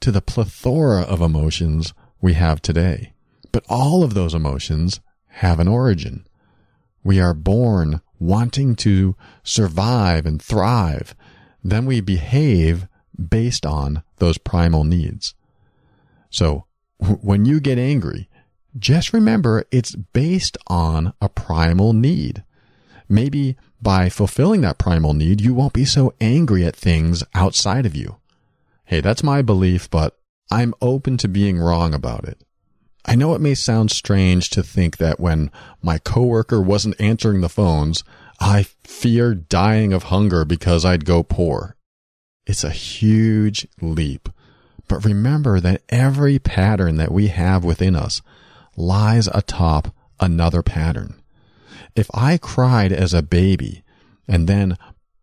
to 0.00 0.12
the 0.12 0.20
plethora 0.20 1.00
of 1.00 1.22
emotions 1.22 1.94
we 2.20 2.34
have 2.34 2.60
today. 2.60 3.14
But 3.50 3.64
all 3.66 4.04
of 4.04 4.12
those 4.12 4.34
emotions 4.34 5.00
have 5.28 5.58
an 5.58 5.68
origin. 5.68 6.26
We 7.06 7.20
are 7.20 7.34
born 7.34 8.00
wanting 8.18 8.74
to 8.76 9.14
survive 9.44 10.26
and 10.26 10.42
thrive. 10.42 11.14
Then 11.62 11.86
we 11.86 12.00
behave 12.00 12.88
based 13.16 13.64
on 13.64 14.02
those 14.16 14.38
primal 14.38 14.82
needs. 14.82 15.36
So 16.30 16.64
when 16.98 17.44
you 17.44 17.60
get 17.60 17.78
angry, 17.78 18.28
just 18.76 19.12
remember 19.12 19.66
it's 19.70 19.94
based 19.94 20.58
on 20.66 21.12
a 21.22 21.28
primal 21.28 21.92
need. 21.92 22.42
Maybe 23.08 23.56
by 23.80 24.08
fulfilling 24.08 24.62
that 24.62 24.78
primal 24.78 25.14
need, 25.14 25.40
you 25.40 25.54
won't 25.54 25.74
be 25.74 25.84
so 25.84 26.12
angry 26.20 26.66
at 26.66 26.74
things 26.74 27.22
outside 27.36 27.86
of 27.86 27.94
you. 27.94 28.16
Hey, 28.84 29.00
that's 29.00 29.22
my 29.22 29.42
belief, 29.42 29.88
but 29.88 30.18
I'm 30.50 30.74
open 30.82 31.18
to 31.18 31.28
being 31.28 31.60
wrong 31.60 31.94
about 31.94 32.24
it. 32.24 32.40
I 33.06 33.14
know 33.14 33.34
it 33.34 33.40
may 33.40 33.54
sound 33.54 33.90
strange 33.92 34.50
to 34.50 34.62
think 34.62 34.96
that 34.96 35.20
when 35.20 35.50
my 35.80 35.98
coworker 35.98 36.60
wasn't 36.60 37.00
answering 37.00 37.40
the 37.40 37.48
phones, 37.48 38.02
I 38.40 38.64
feared 38.84 39.48
dying 39.48 39.92
of 39.92 40.04
hunger 40.04 40.44
because 40.44 40.84
I'd 40.84 41.04
go 41.04 41.22
poor. 41.22 41.76
It's 42.46 42.64
a 42.64 42.70
huge 42.70 43.66
leap. 43.80 44.28
But 44.88 45.04
remember 45.04 45.60
that 45.60 45.82
every 45.88 46.38
pattern 46.38 46.96
that 46.96 47.12
we 47.12 47.28
have 47.28 47.64
within 47.64 47.94
us 47.96 48.22
lies 48.76 49.28
atop 49.28 49.94
another 50.20 50.62
pattern. 50.62 51.22
If 51.94 52.10
I 52.12 52.38
cried 52.38 52.92
as 52.92 53.14
a 53.14 53.22
baby 53.22 53.84
and 54.28 54.48
then 54.48 54.76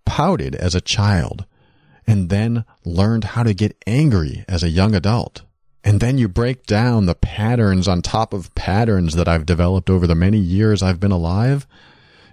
pouted 0.06 0.56
as 0.56 0.74
a 0.76 0.82
child, 0.82 1.46
and 2.06 2.30
then 2.30 2.66
learned 2.86 3.24
how 3.24 3.44
to 3.44 3.54
get 3.54 3.82
angry 3.88 4.44
as 4.48 4.64
a 4.64 4.70
young 4.70 4.94
adult. 4.94 5.44
And 5.84 6.00
then 6.00 6.18
you 6.18 6.28
break 6.30 6.66
down 6.66 7.06
the 7.06 7.16
patterns 7.16 7.88
on 7.88 8.02
top 8.02 8.34
of 8.34 8.54
patterns 8.56 9.16
that 9.16 9.28
I've 9.28 9.46
developed 9.46 9.90
over 9.90 10.08
the 10.08 10.16
many 10.16 10.38
years 10.38 10.82
I've 10.82 11.00
been 11.00 11.12
alive. 11.12 11.68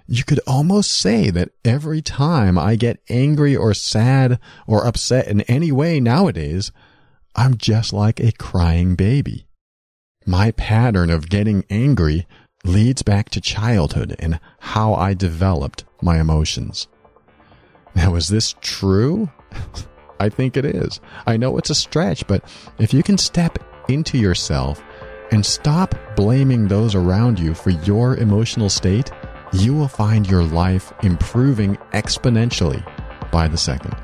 You 0.07 0.23
could 0.23 0.39
almost 0.47 0.91
say 0.91 1.29
that 1.31 1.51
every 1.65 2.01
time 2.01 2.57
I 2.57 2.75
get 2.75 3.01
angry 3.09 3.55
or 3.55 3.73
sad 3.73 4.39
or 4.67 4.85
upset 4.85 5.27
in 5.27 5.41
any 5.41 5.71
way 5.71 5.99
nowadays, 5.99 6.71
I'm 7.35 7.57
just 7.57 7.91
like 7.91 8.19
a 8.19 8.31
crying 8.31 8.95
baby. 8.95 9.47
My 10.25 10.51
pattern 10.51 11.09
of 11.09 11.29
getting 11.29 11.65
angry 11.69 12.27
leads 12.63 13.01
back 13.01 13.29
to 13.29 13.41
childhood 13.41 14.15
and 14.19 14.39
how 14.59 14.93
I 14.93 15.13
developed 15.13 15.83
my 16.01 16.19
emotions. 16.19 16.87
Now, 17.95 18.15
is 18.15 18.29
this 18.29 18.55
true? 18.61 19.29
I 20.21 20.29
think 20.29 20.55
it 20.55 20.65
is. 20.65 20.99
I 21.25 21.35
know 21.35 21.57
it's 21.57 21.71
a 21.71 21.75
stretch, 21.75 22.27
but 22.27 22.43
if 22.77 22.93
you 22.93 23.01
can 23.01 23.17
step 23.17 23.57
into 23.89 24.19
yourself 24.19 24.79
and 25.31 25.43
stop 25.43 25.95
blaming 26.15 26.67
those 26.67 26.93
around 26.93 27.39
you 27.39 27.55
for 27.55 27.71
your 27.71 28.17
emotional 28.17 28.69
state, 28.69 29.09
you 29.51 29.73
will 29.73 29.87
find 29.87 30.29
your 30.29 30.43
life 30.43 30.93
improving 31.01 31.75
exponentially 31.93 32.85
by 33.31 33.47
the 33.47 33.57
second. 33.57 33.95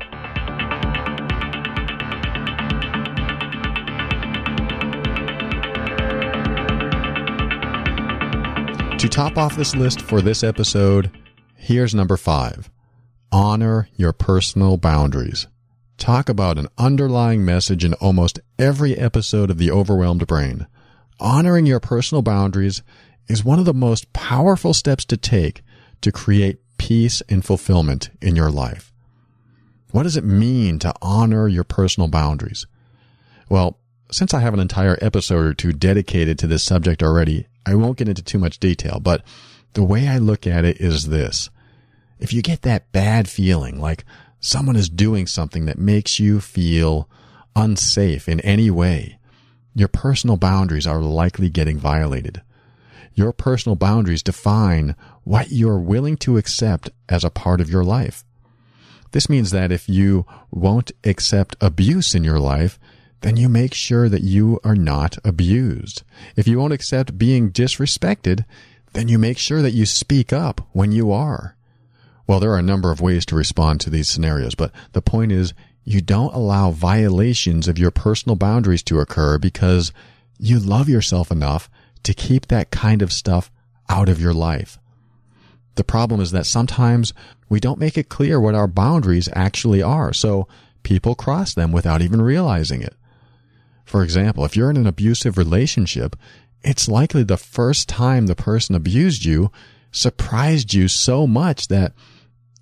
To 8.98 9.08
top 9.08 9.38
off 9.38 9.54
this 9.54 9.76
list 9.76 10.02
for 10.02 10.20
this 10.20 10.42
episode, 10.42 11.16
here's 11.54 11.94
number 11.94 12.16
five 12.16 12.68
honor 13.30 13.88
your 13.94 14.12
personal 14.12 14.76
boundaries. 14.78 15.46
Talk 15.98 16.28
about 16.28 16.58
an 16.58 16.68
underlying 16.78 17.44
message 17.44 17.84
in 17.84 17.92
almost 17.94 18.38
every 18.56 18.96
episode 18.96 19.50
of 19.50 19.58
The 19.58 19.72
Overwhelmed 19.72 20.28
Brain. 20.28 20.68
Honoring 21.18 21.66
your 21.66 21.80
personal 21.80 22.22
boundaries 22.22 22.82
is 23.26 23.44
one 23.44 23.58
of 23.58 23.64
the 23.64 23.74
most 23.74 24.12
powerful 24.12 24.72
steps 24.72 25.04
to 25.06 25.16
take 25.16 25.62
to 26.00 26.12
create 26.12 26.60
peace 26.78 27.20
and 27.28 27.44
fulfillment 27.44 28.10
in 28.22 28.36
your 28.36 28.50
life. 28.50 28.92
What 29.90 30.04
does 30.04 30.16
it 30.16 30.24
mean 30.24 30.78
to 30.78 30.94
honor 31.02 31.48
your 31.48 31.64
personal 31.64 32.08
boundaries? 32.08 32.64
Well, 33.48 33.76
since 34.12 34.32
I 34.32 34.38
have 34.40 34.54
an 34.54 34.60
entire 34.60 34.96
episode 35.02 35.44
or 35.44 35.52
two 35.52 35.72
dedicated 35.72 36.38
to 36.38 36.46
this 36.46 36.62
subject 36.62 37.02
already, 37.02 37.48
I 37.66 37.74
won't 37.74 37.98
get 37.98 38.08
into 38.08 38.22
too 38.22 38.38
much 38.38 38.60
detail, 38.60 39.00
but 39.00 39.24
the 39.72 39.82
way 39.82 40.06
I 40.06 40.18
look 40.18 40.46
at 40.46 40.64
it 40.64 40.80
is 40.80 41.08
this. 41.08 41.50
If 42.20 42.32
you 42.32 42.40
get 42.40 42.62
that 42.62 42.92
bad 42.92 43.28
feeling, 43.28 43.80
like 43.80 44.04
someone 44.40 44.76
is 44.76 44.88
doing 44.88 45.26
something 45.26 45.66
that 45.66 45.78
makes 45.78 46.18
you 46.20 46.40
feel 46.40 47.08
unsafe 47.56 48.28
in 48.28 48.40
any 48.40 48.70
way, 48.70 49.18
your 49.74 49.88
personal 49.88 50.36
boundaries 50.36 50.86
are 50.86 51.00
likely 51.00 51.48
getting 51.48 51.78
violated. 51.78 52.42
Your 53.14 53.32
personal 53.32 53.76
boundaries 53.76 54.22
define 54.22 54.94
what 55.24 55.50
you're 55.50 55.78
willing 55.78 56.16
to 56.18 56.36
accept 56.36 56.90
as 57.08 57.24
a 57.24 57.30
part 57.30 57.60
of 57.60 57.70
your 57.70 57.84
life. 57.84 58.24
This 59.10 59.28
means 59.28 59.50
that 59.50 59.72
if 59.72 59.88
you 59.88 60.26
won't 60.50 60.92
accept 61.04 61.56
abuse 61.60 62.14
in 62.14 62.24
your 62.24 62.38
life, 62.38 62.78
then 63.20 63.36
you 63.36 63.48
make 63.48 63.74
sure 63.74 64.08
that 64.08 64.22
you 64.22 64.60
are 64.62 64.76
not 64.76 65.18
abused. 65.24 66.02
If 66.36 66.46
you 66.46 66.58
won't 66.58 66.72
accept 66.72 67.18
being 67.18 67.50
disrespected, 67.50 68.44
then 68.92 69.08
you 69.08 69.18
make 69.18 69.38
sure 69.38 69.62
that 69.62 69.72
you 69.72 69.86
speak 69.86 70.32
up 70.32 70.68
when 70.72 70.92
you 70.92 71.10
are. 71.10 71.56
Well, 72.28 72.40
there 72.40 72.52
are 72.52 72.58
a 72.58 72.62
number 72.62 72.92
of 72.92 73.00
ways 73.00 73.24
to 73.26 73.34
respond 73.34 73.80
to 73.80 73.90
these 73.90 74.06
scenarios, 74.06 74.54
but 74.54 74.70
the 74.92 75.00
point 75.00 75.32
is 75.32 75.54
you 75.82 76.02
don't 76.02 76.34
allow 76.34 76.70
violations 76.70 77.66
of 77.66 77.78
your 77.78 77.90
personal 77.90 78.36
boundaries 78.36 78.82
to 78.84 79.00
occur 79.00 79.38
because 79.38 79.94
you 80.38 80.58
love 80.58 80.90
yourself 80.90 81.30
enough 81.30 81.70
to 82.02 82.12
keep 82.12 82.46
that 82.46 82.70
kind 82.70 83.00
of 83.00 83.14
stuff 83.14 83.50
out 83.88 84.10
of 84.10 84.20
your 84.20 84.34
life. 84.34 84.78
The 85.76 85.84
problem 85.84 86.20
is 86.20 86.30
that 86.32 86.44
sometimes 86.44 87.14
we 87.48 87.60
don't 87.60 87.78
make 87.78 87.96
it 87.96 88.10
clear 88.10 88.38
what 88.38 88.54
our 88.54 88.68
boundaries 88.68 89.30
actually 89.32 89.82
are, 89.82 90.12
so 90.12 90.46
people 90.82 91.14
cross 91.14 91.54
them 91.54 91.72
without 91.72 92.02
even 92.02 92.20
realizing 92.20 92.82
it. 92.82 92.94
For 93.86 94.02
example, 94.02 94.44
if 94.44 94.54
you're 94.54 94.70
in 94.70 94.76
an 94.76 94.86
abusive 94.86 95.38
relationship, 95.38 96.14
it's 96.62 96.88
likely 96.88 97.22
the 97.22 97.38
first 97.38 97.88
time 97.88 98.26
the 98.26 98.34
person 98.34 98.74
abused 98.74 99.24
you 99.24 99.50
surprised 99.90 100.74
you 100.74 100.88
so 100.88 101.26
much 101.26 101.68
that 101.68 101.92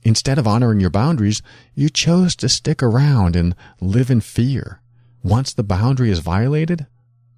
instead 0.06 0.38
of 0.38 0.46
honoring 0.46 0.78
your 0.78 0.88
boundaries, 0.88 1.42
you 1.74 1.88
chose 1.88 2.36
to 2.36 2.48
stick 2.48 2.80
around 2.80 3.34
and 3.34 3.56
live 3.80 4.08
in 4.08 4.20
fear. 4.20 4.80
Once 5.24 5.52
the 5.52 5.64
boundary 5.64 6.10
is 6.12 6.20
violated, 6.20 6.86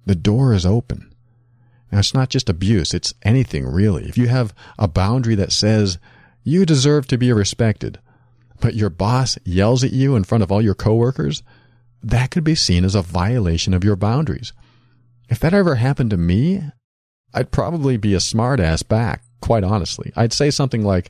the 0.05 0.13
door 0.13 0.53
is 0.53 0.67
open. 0.67 1.11
Now, 1.91 1.97
it's 1.97 2.13
not 2.13 2.29
just 2.29 2.47
abuse, 2.47 2.93
it's 2.93 3.15
anything 3.23 3.65
really. 3.65 4.03
If 4.03 4.19
you 4.19 4.27
have 4.27 4.53
a 4.77 4.87
boundary 4.87 5.33
that 5.33 5.51
says 5.51 5.97
you 6.43 6.63
deserve 6.63 7.07
to 7.07 7.17
be 7.17 7.33
respected, 7.33 7.97
but 8.61 8.75
your 8.75 8.91
boss 8.91 9.39
yells 9.43 9.83
at 9.83 9.91
you 9.91 10.15
in 10.15 10.23
front 10.23 10.43
of 10.43 10.51
all 10.51 10.61
your 10.61 10.75
coworkers, 10.75 11.41
that 12.03 12.29
could 12.29 12.43
be 12.43 12.53
seen 12.53 12.85
as 12.85 12.93
a 12.93 13.01
violation 13.01 13.73
of 13.73 13.83
your 13.83 13.95
boundaries. 13.95 14.53
If 15.27 15.39
that 15.39 15.55
ever 15.55 15.75
happened 15.75 16.11
to 16.11 16.17
me, 16.17 16.61
I'd 17.33 17.49
probably 17.49 17.97
be 17.97 18.13
a 18.13 18.17
smartass 18.17 18.87
back, 18.87 19.23
quite 19.41 19.63
honestly. 19.63 20.13
I'd 20.15 20.33
say 20.33 20.51
something 20.51 20.83
like, 20.83 21.09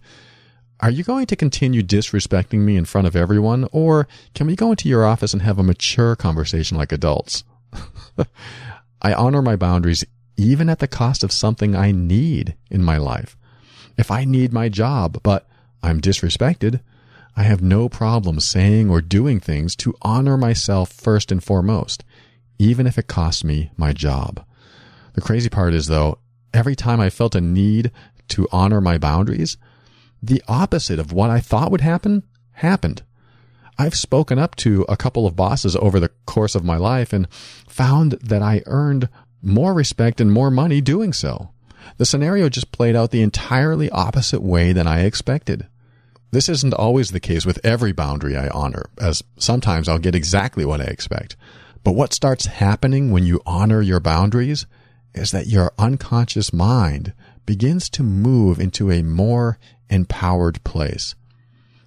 Are 0.82 0.89
you 0.89 1.03
going 1.03 1.25
to 1.25 1.36
continue 1.36 1.82
disrespecting 1.82 2.59
me 2.59 2.77
in 2.77 2.86
front 2.86 3.05
of 3.05 3.15
everyone, 3.15 3.67
or 3.73 4.07
can 4.34 4.47
we 4.47 4.55
go 4.55 4.71
into 4.71 4.88
your 4.88 5.05
office 5.05 5.34
and 5.34 5.41
have 5.41 5.59
a 5.59 5.63
mature 5.63 6.15
conversation 6.15 6.77
like 6.77 6.93
adults? 6.93 7.43
I 9.01 9.13
honor 9.13 9.41
my 9.41 9.57
boundaries 9.57 10.05
even 10.38 10.69
at 10.69 10.80
the 10.80 10.88
cost 10.88 11.21
of 11.21 11.34
something 11.34 11.75
I 11.75 11.91
need 11.91 12.55
in 12.71 12.82
my 12.82 12.97
life. 12.97 13.36
If 13.97 14.09
I 14.09 14.23
need 14.23 14.53
my 14.53 14.69
job, 14.69 15.19
but 15.21 15.45
I'm 15.84 15.99
disrespected, 15.99 16.80
I 17.36 17.43
have 17.43 17.61
no 17.61 17.89
problem 17.89 18.39
saying 18.39 18.89
or 18.89 19.01
doing 19.01 19.41
things 19.41 19.75
to 19.77 19.95
honor 20.01 20.38
myself 20.38 20.93
first 20.93 21.30
and 21.30 21.43
foremost, 21.43 22.05
even 22.57 22.88
if 22.88 22.97
it 22.97 23.07
costs 23.07 23.43
me 23.43 23.71
my 23.75 23.91
job. 23.91 24.45
The 25.13 25.21
crazy 25.21 25.49
part 25.49 25.73
is, 25.73 25.88
though, 25.88 26.19
every 26.53 26.75
time 26.75 27.01
I 27.01 27.09
felt 27.09 27.36
a 27.36 27.41
need 27.41 27.91
to 28.30 28.47
honor 28.49 28.80
my 28.80 28.97
boundaries, 28.97 29.57
the 30.22 30.43
opposite 30.47 30.99
of 30.99 31.13
what 31.13 31.30
I 31.30 31.39
thought 31.39 31.72
would 31.72 31.82
happen 31.82 32.24
happened. 32.53 33.03
I've 33.78 33.95
spoken 33.95 34.38
up 34.38 34.55
to 34.57 34.86
a 34.89 34.97
couple 34.97 35.26
of 35.26 35.38
bosses 35.38 35.76
over 35.78 35.99
the 35.99 36.11
course 36.26 36.53
of 36.53 36.65
my 36.65 36.76
life 36.76 37.13
and 37.13 37.30
found 37.32 38.13
that 38.22 38.41
I 38.41 38.61
earned 38.65 39.07
more 39.41 39.74
respect 39.74 40.20
and 40.20 40.32
more 40.32 40.51
money 40.51 40.82
doing 40.82 41.13
so. 41.13 41.51
The 41.97 42.05
scenario 42.05 42.49
just 42.49 42.74
played 42.74 42.95
out 42.95 43.11
the 43.11 43.22
entirely 43.22 43.89
opposite 43.89 44.41
way 44.41 44.74
than 44.74 44.86
I 44.86 45.01
expected. 45.01 45.67
This 46.32 46.49
isn't 46.49 46.74
always 46.74 47.11
the 47.11 47.20
case 47.20 47.45
with 47.45 47.65
every 47.65 47.91
boundary 47.91 48.36
I 48.36 48.49
honor, 48.49 48.89
as 48.99 49.24
sometimes 49.38 49.88
I'll 49.88 49.97
get 49.97 50.13
exactly 50.13 50.65
what 50.65 50.82
I 50.82 50.86
expect. 50.86 51.36
But 51.84 51.93
what 51.93 52.13
starts 52.13 52.45
happening 52.45 53.11
when 53.11 53.26
you 53.26 53.41
honor 53.45 53.82
your 53.82 53.99
boundaries 53.99 54.65
is 55.15 55.32
that 55.32 55.47
your 55.47 55.72
unconscious 55.80 56.53
mind 56.53 57.13
begins 57.45 57.89
to 57.91 58.03
move 58.03 58.59
into 58.59 58.91
a 58.91 59.01
more 59.01 59.57
empowered 59.90 60.64
place. 60.64 61.16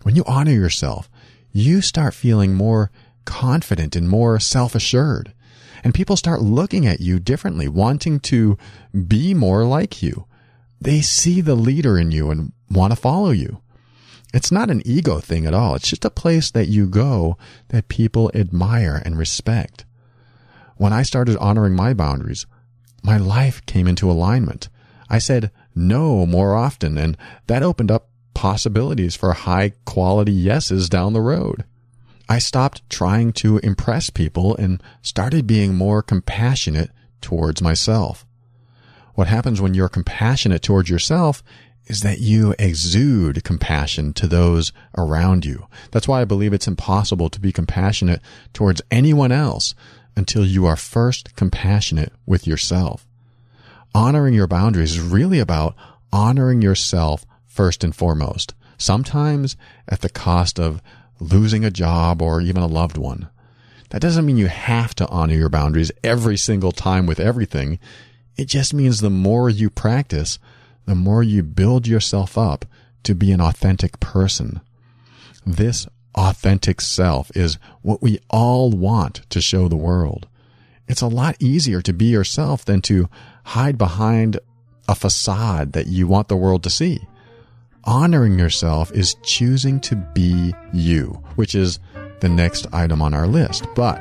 When 0.02 0.16
you 0.16 0.24
honor 0.26 0.52
yourself, 0.52 1.08
you 1.52 1.80
start 1.80 2.14
feeling 2.14 2.54
more 2.54 2.90
confident 3.24 3.94
and 3.94 4.08
more 4.08 4.40
self-assured. 4.40 5.32
And 5.84 5.94
people 5.94 6.16
start 6.16 6.40
looking 6.40 6.86
at 6.86 7.00
you 7.00 7.18
differently, 7.18 7.68
wanting 7.68 8.20
to 8.20 8.56
be 9.06 9.34
more 9.34 9.64
like 9.64 10.02
you. 10.02 10.26
They 10.80 11.00
see 11.00 11.40
the 11.40 11.54
leader 11.54 11.98
in 11.98 12.10
you 12.10 12.30
and 12.30 12.52
want 12.70 12.92
to 12.92 12.96
follow 12.96 13.30
you. 13.30 13.60
It's 14.34 14.50
not 14.50 14.70
an 14.70 14.82
ego 14.84 15.20
thing 15.20 15.46
at 15.46 15.54
all. 15.54 15.74
It's 15.74 15.88
just 15.88 16.04
a 16.04 16.10
place 16.10 16.50
that 16.52 16.68
you 16.68 16.88
go 16.88 17.36
that 17.68 17.88
people 17.88 18.30
admire 18.34 19.02
and 19.04 19.18
respect. 19.18 19.84
When 20.76 20.92
I 20.92 21.02
started 21.02 21.36
honoring 21.36 21.74
my 21.74 21.92
boundaries, 21.92 22.46
my 23.02 23.18
life 23.18 23.64
came 23.66 23.86
into 23.86 24.10
alignment. 24.10 24.68
I 25.10 25.18
said 25.18 25.50
no 25.74 26.26
more 26.26 26.54
often, 26.54 26.98
and 26.98 27.16
that 27.46 27.62
opened 27.62 27.90
up 27.90 28.08
possibilities 28.34 29.14
for 29.14 29.32
high 29.32 29.72
quality 29.84 30.32
yeses 30.32 30.88
down 30.88 31.12
the 31.12 31.20
road. 31.20 31.64
I 32.28 32.38
stopped 32.38 32.88
trying 32.88 33.32
to 33.34 33.58
impress 33.58 34.10
people 34.10 34.56
and 34.56 34.82
started 35.02 35.46
being 35.46 35.74
more 35.74 36.02
compassionate 36.02 36.90
towards 37.20 37.60
myself. 37.60 38.24
What 39.14 39.28
happens 39.28 39.60
when 39.60 39.74
you're 39.74 39.88
compassionate 39.88 40.62
towards 40.62 40.88
yourself 40.88 41.42
is 41.86 42.00
that 42.00 42.20
you 42.20 42.54
exude 42.58 43.44
compassion 43.44 44.12
to 44.14 44.26
those 44.26 44.72
around 44.96 45.44
you. 45.44 45.66
That's 45.90 46.08
why 46.08 46.22
I 46.22 46.24
believe 46.24 46.52
it's 46.52 46.68
impossible 46.68 47.28
to 47.28 47.40
be 47.40 47.52
compassionate 47.52 48.22
towards 48.52 48.82
anyone 48.90 49.32
else 49.32 49.74
until 50.16 50.46
you 50.46 50.64
are 50.66 50.76
first 50.76 51.34
compassionate 51.36 52.12
with 52.24 52.46
yourself. 52.46 53.06
Honoring 53.94 54.34
your 54.34 54.46
boundaries 54.46 54.92
is 54.92 55.00
really 55.00 55.38
about 55.38 55.74
honoring 56.12 56.62
yourself 56.62 57.26
first 57.46 57.84
and 57.84 57.94
foremost, 57.94 58.54
sometimes 58.78 59.56
at 59.88 60.00
the 60.00 60.08
cost 60.08 60.58
of 60.58 60.80
losing 61.20 61.64
a 61.64 61.70
job, 61.70 62.20
or 62.20 62.40
even 62.40 62.62
a 62.62 62.66
loved 62.66 62.96
one. 62.96 63.28
That 63.90 64.00
doesn't 64.00 64.24
mean 64.24 64.38
you 64.38 64.48
have 64.48 64.94
to 64.96 65.08
honor 65.08 65.34
your 65.34 65.48
boundaries 65.48 65.92
every 66.02 66.36
single 66.36 66.72
time 66.72 67.06
with 67.06 67.20
everything. 67.20 67.78
It 68.36 68.46
just 68.46 68.72
means 68.74 69.00
the 69.00 69.10
more 69.10 69.50
you 69.50 69.68
practice, 69.70 70.38
the 70.86 70.94
more 70.94 71.22
you 71.22 71.42
build 71.42 71.86
yourself 71.86 72.36
up 72.36 72.64
to 73.04 73.14
be 73.14 73.30
an 73.32 73.40
authentic 73.40 74.00
person. 74.00 74.60
This 75.44 75.86
authentic 76.14 76.80
self 76.80 77.30
is 77.36 77.58
what 77.82 78.02
we 78.02 78.18
all 78.30 78.70
want 78.70 79.22
to 79.30 79.40
show 79.40 79.68
the 79.68 79.76
world. 79.76 80.26
It's 80.88 81.02
a 81.02 81.06
lot 81.06 81.36
easier 81.38 81.80
to 81.82 81.92
be 81.92 82.06
yourself 82.06 82.64
than 82.64 82.80
to 82.82 83.08
hide 83.44 83.78
behind 83.78 84.38
a 84.88 84.94
facade 84.94 85.72
that 85.72 85.86
you 85.86 86.06
want 86.06 86.28
the 86.28 86.36
world 86.36 86.62
to 86.64 86.70
see. 86.70 87.00
Honoring 87.84 88.38
yourself 88.38 88.92
is 88.92 89.16
choosing 89.22 89.80
to 89.80 89.96
be 89.96 90.54
you, 90.72 91.22
which 91.34 91.54
is 91.54 91.78
the 92.20 92.28
next 92.28 92.66
item 92.72 93.02
on 93.02 93.14
our 93.14 93.26
list. 93.26 93.66
But 93.74 94.00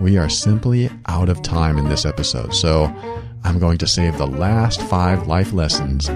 we 0.00 0.18
are 0.18 0.28
simply 0.28 0.90
out 1.06 1.28
of 1.28 1.42
time 1.42 1.78
in 1.78 1.88
this 1.88 2.04
episode, 2.04 2.54
so 2.54 2.92
I'm 3.44 3.58
going 3.58 3.78
to 3.78 3.86
save 3.86 4.18
the 4.18 4.26
last 4.26 4.80
five 4.82 5.28
life 5.28 5.52
lessons 5.52 6.08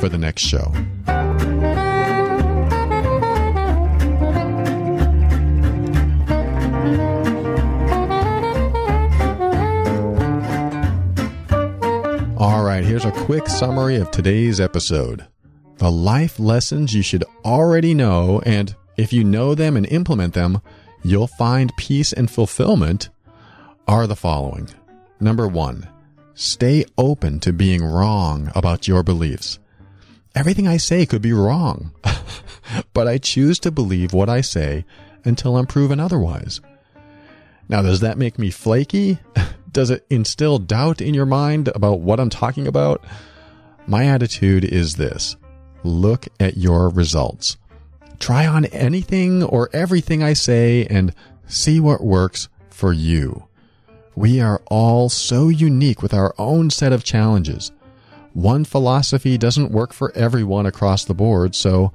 for 0.00 0.08
the 0.08 0.18
next 0.18 0.42
show. 0.42 0.72
All 12.40 12.64
right, 12.64 12.82
here's 12.82 13.04
a 13.04 13.12
quick 13.12 13.48
summary 13.48 13.96
of 13.96 14.10
today's 14.10 14.62
episode. 14.62 15.26
The 15.76 15.90
life 15.90 16.40
lessons 16.40 16.94
you 16.94 17.02
should 17.02 17.22
already 17.44 17.92
know, 17.92 18.40
and 18.46 18.74
if 18.96 19.12
you 19.12 19.24
know 19.24 19.54
them 19.54 19.76
and 19.76 19.84
implement 19.84 20.32
them, 20.32 20.62
you'll 21.02 21.26
find 21.26 21.70
peace 21.76 22.14
and 22.14 22.30
fulfillment, 22.30 23.10
are 23.86 24.06
the 24.06 24.16
following. 24.16 24.70
Number 25.20 25.46
one, 25.46 25.86
stay 26.32 26.86
open 26.96 27.40
to 27.40 27.52
being 27.52 27.84
wrong 27.84 28.50
about 28.54 28.88
your 28.88 29.02
beliefs. 29.02 29.58
Everything 30.34 30.66
I 30.66 30.78
say 30.78 31.04
could 31.04 31.20
be 31.20 31.34
wrong, 31.34 31.92
but 32.94 33.06
I 33.06 33.18
choose 33.18 33.58
to 33.58 33.70
believe 33.70 34.14
what 34.14 34.30
I 34.30 34.40
say 34.40 34.86
until 35.24 35.58
I'm 35.58 35.66
proven 35.66 36.00
otherwise. 36.00 36.62
Now, 37.68 37.82
does 37.82 38.00
that 38.00 38.16
make 38.16 38.38
me 38.38 38.50
flaky? 38.50 39.18
Does 39.70 39.90
it 39.90 40.06
instill 40.10 40.58
doubt 40.58 41.00
in 41.00 41.14
your 41.14 41.26
mind 41.26 41.68
about 41.68 42.00
what 42.00 42.18
I'm 42.18 42.30
talking 42.30 42.66
about? 42.66 43.04
My 43.86 44.06
attitude 44.06 44.64
is 44.64 44.96
this 44.96 45.36
look 45.82 46.28
at 46.38 46.56
your 46.56 46.88
results. 46.88 47.56
Try 48.18 48.46
on 48.46 48.66
anything 48.66 49.42
or 49.42 49.70
everything 49.72 50.22
I 50.22 50.34
say 50.34 50.86
and 50.86 51.14
see 51.46 51.80
what 51.80 52.02
works 52.02 52.48
for 52.68 52.92
you. 52.92 53.44
We 54.14 54.40
are 54.40 54.60
all 54.66 55.08
so 55.08 55.48
unique 55.48 56.02
with 56.02 56.12
our 56.12 56.34
own 56.36 56.70
set 56.70 56.92
of 56.92 57.04
challenges. 57.04 57.72
One 58.32 58.64
philosophy 58.64 59.38
doesn't 59.38 59.72
work 59.72 59.92
for 59.92 60.12
everyone 60.14 60.66
across 60.66 61.04
the 61.04 61.14
board, 61.14 61.54
so 61.54 61.92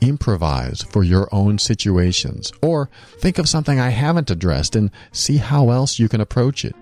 improvise 0.00 0.82
for 0.82 1.04
your 1.04 1.28
own 1.32 1.58
situations. 1.58 2.52
Or 2.62 2.90
think 3.18 3.38
of 3.38 3.48
something 3.48 3.78
I 3.78 3.90
haven't 3.90 4.30
addressed 4.30 4.74
and 4.74 4.90
see 5.12 5.36
how 5.36 5.70
else 5.70 5.98
you 5.98 6.08
can 6.08 6.20
approach 6.20 6.64
it. 6.64 6.74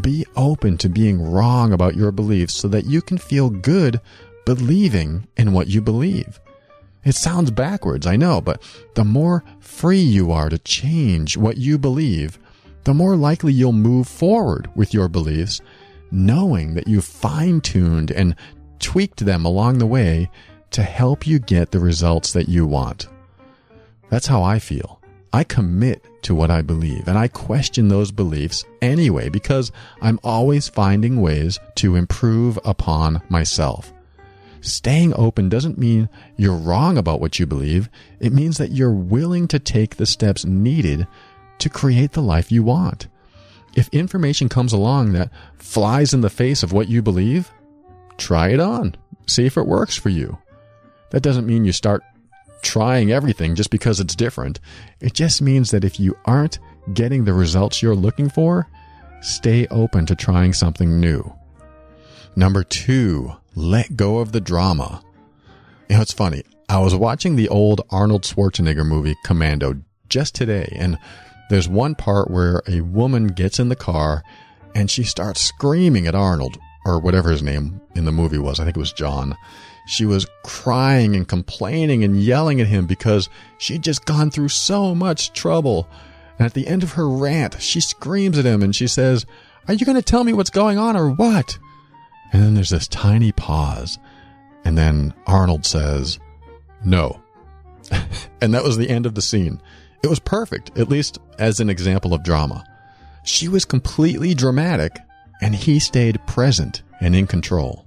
Be 0.00 0.26
open 0.34 0.78
to 0.78 0.88
being 0.88 1.22
wrong 1.22 1.72
about 1.72 1.94
your 1.94 2.10
beliefs 2.10 2.54
so 2.54 2.68
that 2.68 2.86
you 2.86 3.00
can 3.00 3.18
feel 3.18 3.50
good 3.50 4.00
believing 4.44 5.26
in 5.36 5.52
what 5.52 5.68
you 5.68 5.80
believe. 5.80 6.40
It 7.04 7.14
sounds 7.14 7.52
backwards, 7.52 8.06
I 8.06 8.16
know, 8.16 8.40
but 8.40 8.60
the 8.94 9.04
more 9.04 9.44
free 9.60 10.00
you 10.00 10.32
are 10.32 10.48
to 10.48 10.58
change 10.58 11.36
what 11.36 11.56
you 11.56 11.78
believe, 11.78 12.38
the 12.82 12.94
more 12.94 13.16
likely 13.16 13.52
you'll 13.52 13.72
move 13.72 14.08
forward 14.08 14.68
with 14.74 14.92
your 14.92 15.08
beliefs, 15.08 15.60
knowing 16.10 16.74
that 16.74 16.88
you've 16.88 17.04
fine 17.04 17.60
tuned 17.60 18.10
and 18.10 18.34
tweaked 18.80 19.24
them 19.24 19.44
along 19.44 19.78
the 19.78 19.86
way 19.86 20.30
to 20.70 20.82
help 20.82 21.26
you 21.26 21.38
get 21.38 21.70
the 21.70 21.78
results 21.78 22.32
that 22.32 22.48
you 22.48 22.66
want. 22.66 23.08
That's 24.08 24.26
how 24.26 24.42
I 24.42 24.58
feel. 24.58 25.00
I 25.32 25.44
commit 25.44 26.04
to 26.26 26.34
what 26.34 26.50
I 26.50 26.60
believe 26.60 27.06
and 27.06 27.16
I 27.16 27.28
question 27.28 27.86
those 27.86 28.10
beliefs 28.10 28.64
anyway 28.82 29.28
because 29.28 29.70
I'm 30.02 30.18
always 30.24 30.68
finding 30.68 31.20
ways 31.20 31.60
to 31.76 31.94
improve 31.94 32.58
upon 32.64 33.22
myself. 33.28 33.92
Staying 34.60 35.14
open 35.14 35.48
doesn't 35.48 35.78
mean 35.78 36.08
you're 36.36 36.56
wrong 36.56 36.98
about 36.98 37.20
what 37.20 37.38
you 37.38 37.46
believe. 37.46 37.88
It 38.18 38.32
means 38.32 38.58
that 38.58 38.72
you're 38.72 38.90
willing 38.90 39.46
to 39.48 39.60
take 39.60 39.94
the 39.94 40.06
steps 40.06 40.44
needed 40.44 41.06
to 41.60 41.70
create 41.70 42.10
the 42.10 42.22
life 42.22 42.50
you 42.50 42.64
want. 42.64 43.06
If 43.76 43.88
information 43.90 44.48
comes 44.48 44.72
along 44.72 45.12
that 45.12 45.30
flies 45.58 46.12
in 46.12 46.22
the 46.22 46.30
face 46.30 46.64
of 46.64 46.72
what 46.72 46.88
you 46.88 47.02
believe, 47.02 47.52
try 48.18 48.48
it 48.48 48.58
on. 48.58 48.96
See 49.28 49.46
if 49.46 49.56
it 49.56 49.66
works 49.66 49.96
for 49.96 50.08
you. 50.08 50.38
That 51.10 51.22
doesn't 51.22 51.46
mean 51.46 51.64
you 51.64 51.70
start 51.72 52.02
trying 52.62 53.12
everything 53.12 53.54
just 53.54 53.70
because 53.70 54.00
it's 54.00 54.14
different. 54.14 54.60
It 55.00 55.14
just 55.14 55.42
means 55.42 55.70
that 55.70 55.84
if 55.84 56.00
you 56.00 56.16
aren't 56.24 56.58
getting 56.94 57.24
the 57.24 57.34
results 57.34 57.82
you're 57.82 57.94
looking 57.94 58.28
for, 58.28 58.68
stay 59.20 59.66
open 59.68 60.06
to 60.06 60.14
trying 60.14 60.52
something 60.52 61.00
new. 61.00 61.32
Number 62.34 62.62
two, 62.62 63.32
let 63.54 63.96
go 63.96 64.18
of 64.18 64.32
the 64.32 64.40
drama. 64.40 65.02
You 65.88 65.96
know, 65.96 66.02
it's 66.02 66.12
funny. 66.12 66.42
I 66.68 66.78
was 66.80 66.94
watching 66.94 67.36
the 67.36 67.48
old 67.48 67.80
Arnold 67.90 68.22
Schwarzenegger 68.22 68.86
movie 68.86 69.16
Commando 69.24 69.80
just 70.08 70.34
today, 70.34 70.68
and 70.76 70.98
there's 71.48 71.68
one 71.68 71.94
part 71.94 72.30
where 72.30 72.62
a 72.68 72.80
woman 72.80 73.28
gets 73.28 73.58
in 73.58 73.68
the 73.68 73.76
car 73.76 74.22
and 74.74 74.90
she 74.90 75.04
starts 75.04 75.40
screaming 75.40 76.06
at 76.06 76.14
Arnold, 76.14 76.58
or 76.84 77.00
whatever 77.00 77.30
his 77.30 77.42
name 77.42 77.80
in 77.94 78.04
the 78.04 78.12
movie 78.12 78.38
was. 78.38 78.60
I 78.60 78.64
think 78.64 78.76
it 78.76 78.80
was 78.80 78.92
John. 78.92 79.36
She 79.86 80.04
was 80.04 80.26
crying 80.42 81.14
and 81.14 81.26
complaining 81.26 82.02
and 82.02 82.20
yelling 82.20 82.60
at 82.60 82.66
him 82.66 82.86
because 82.86 83.28
she'd 83.58 83.82
just 83.82 84.04
gone 84.04 84.30
through 84.30 84.48
so 84.48 84.94
much 84.94 85.32
trouble. 85.32 85.88
And 86.38 86.46
at 86.46 86.54
the 86.54 86.66
end 86.66 86.82
of 86.82 86.92
her 86.92 87.08
rant, 87.08 87.60
she 87.62 87.80
screams 87.80 88.36
at 88.36 88.44
him 88.44 88.62
and 88.62 88.74
she 88.74 88.88
says, 88.88 89.24
Are 89.68 89.74
you 89.74 89.86
going 89.86 89.96
to 89.96 90.02
tell 90.02 90.24
me 90.24 90.32
what's 90.32 90.50
going 90.50 90.76
on 90.76 90.96
or 90.96 91.10
what? 91.10 91.56
And 92.32 92.42
then 92.42 92.54
there's 92.54 92.70
this 92.70 92.88
tiny 92.88 93.30
pause. 93.30 93.98
And 94.64 94.76
then 94.76 95.14
Arnold 95.26 95.64
says, 95.64 96.18
No. 96.84 97.22
and 98.40 98.52
that 98.52 98.64
was 98.64 98.76
the 98.76 98.90
end 98.90 99.06
of 99.06 99.14
the 99.14 99.22
scene. 99.22 99.62
It 100.02 100.08
was 100.08 100.18
perfect, 100.18 100.76
at 100.76 100.88
least 100.88 101.18
as 101.38 101.60
an 101.60 101.70
example 101.70 102.12
of 102.12 102.24
drama. 102.24 102.64
She 103.22 103.46
was 103.48 103.64
completely 103.64 104.34
dramatic, 104.34 104.92
and 105.40 105.54
he 105.54 105.78
stayed 105.78 106.24
present 106.26 106.82
and 107.00 107.14
in 107.14 107.26
control. 107.26 107.86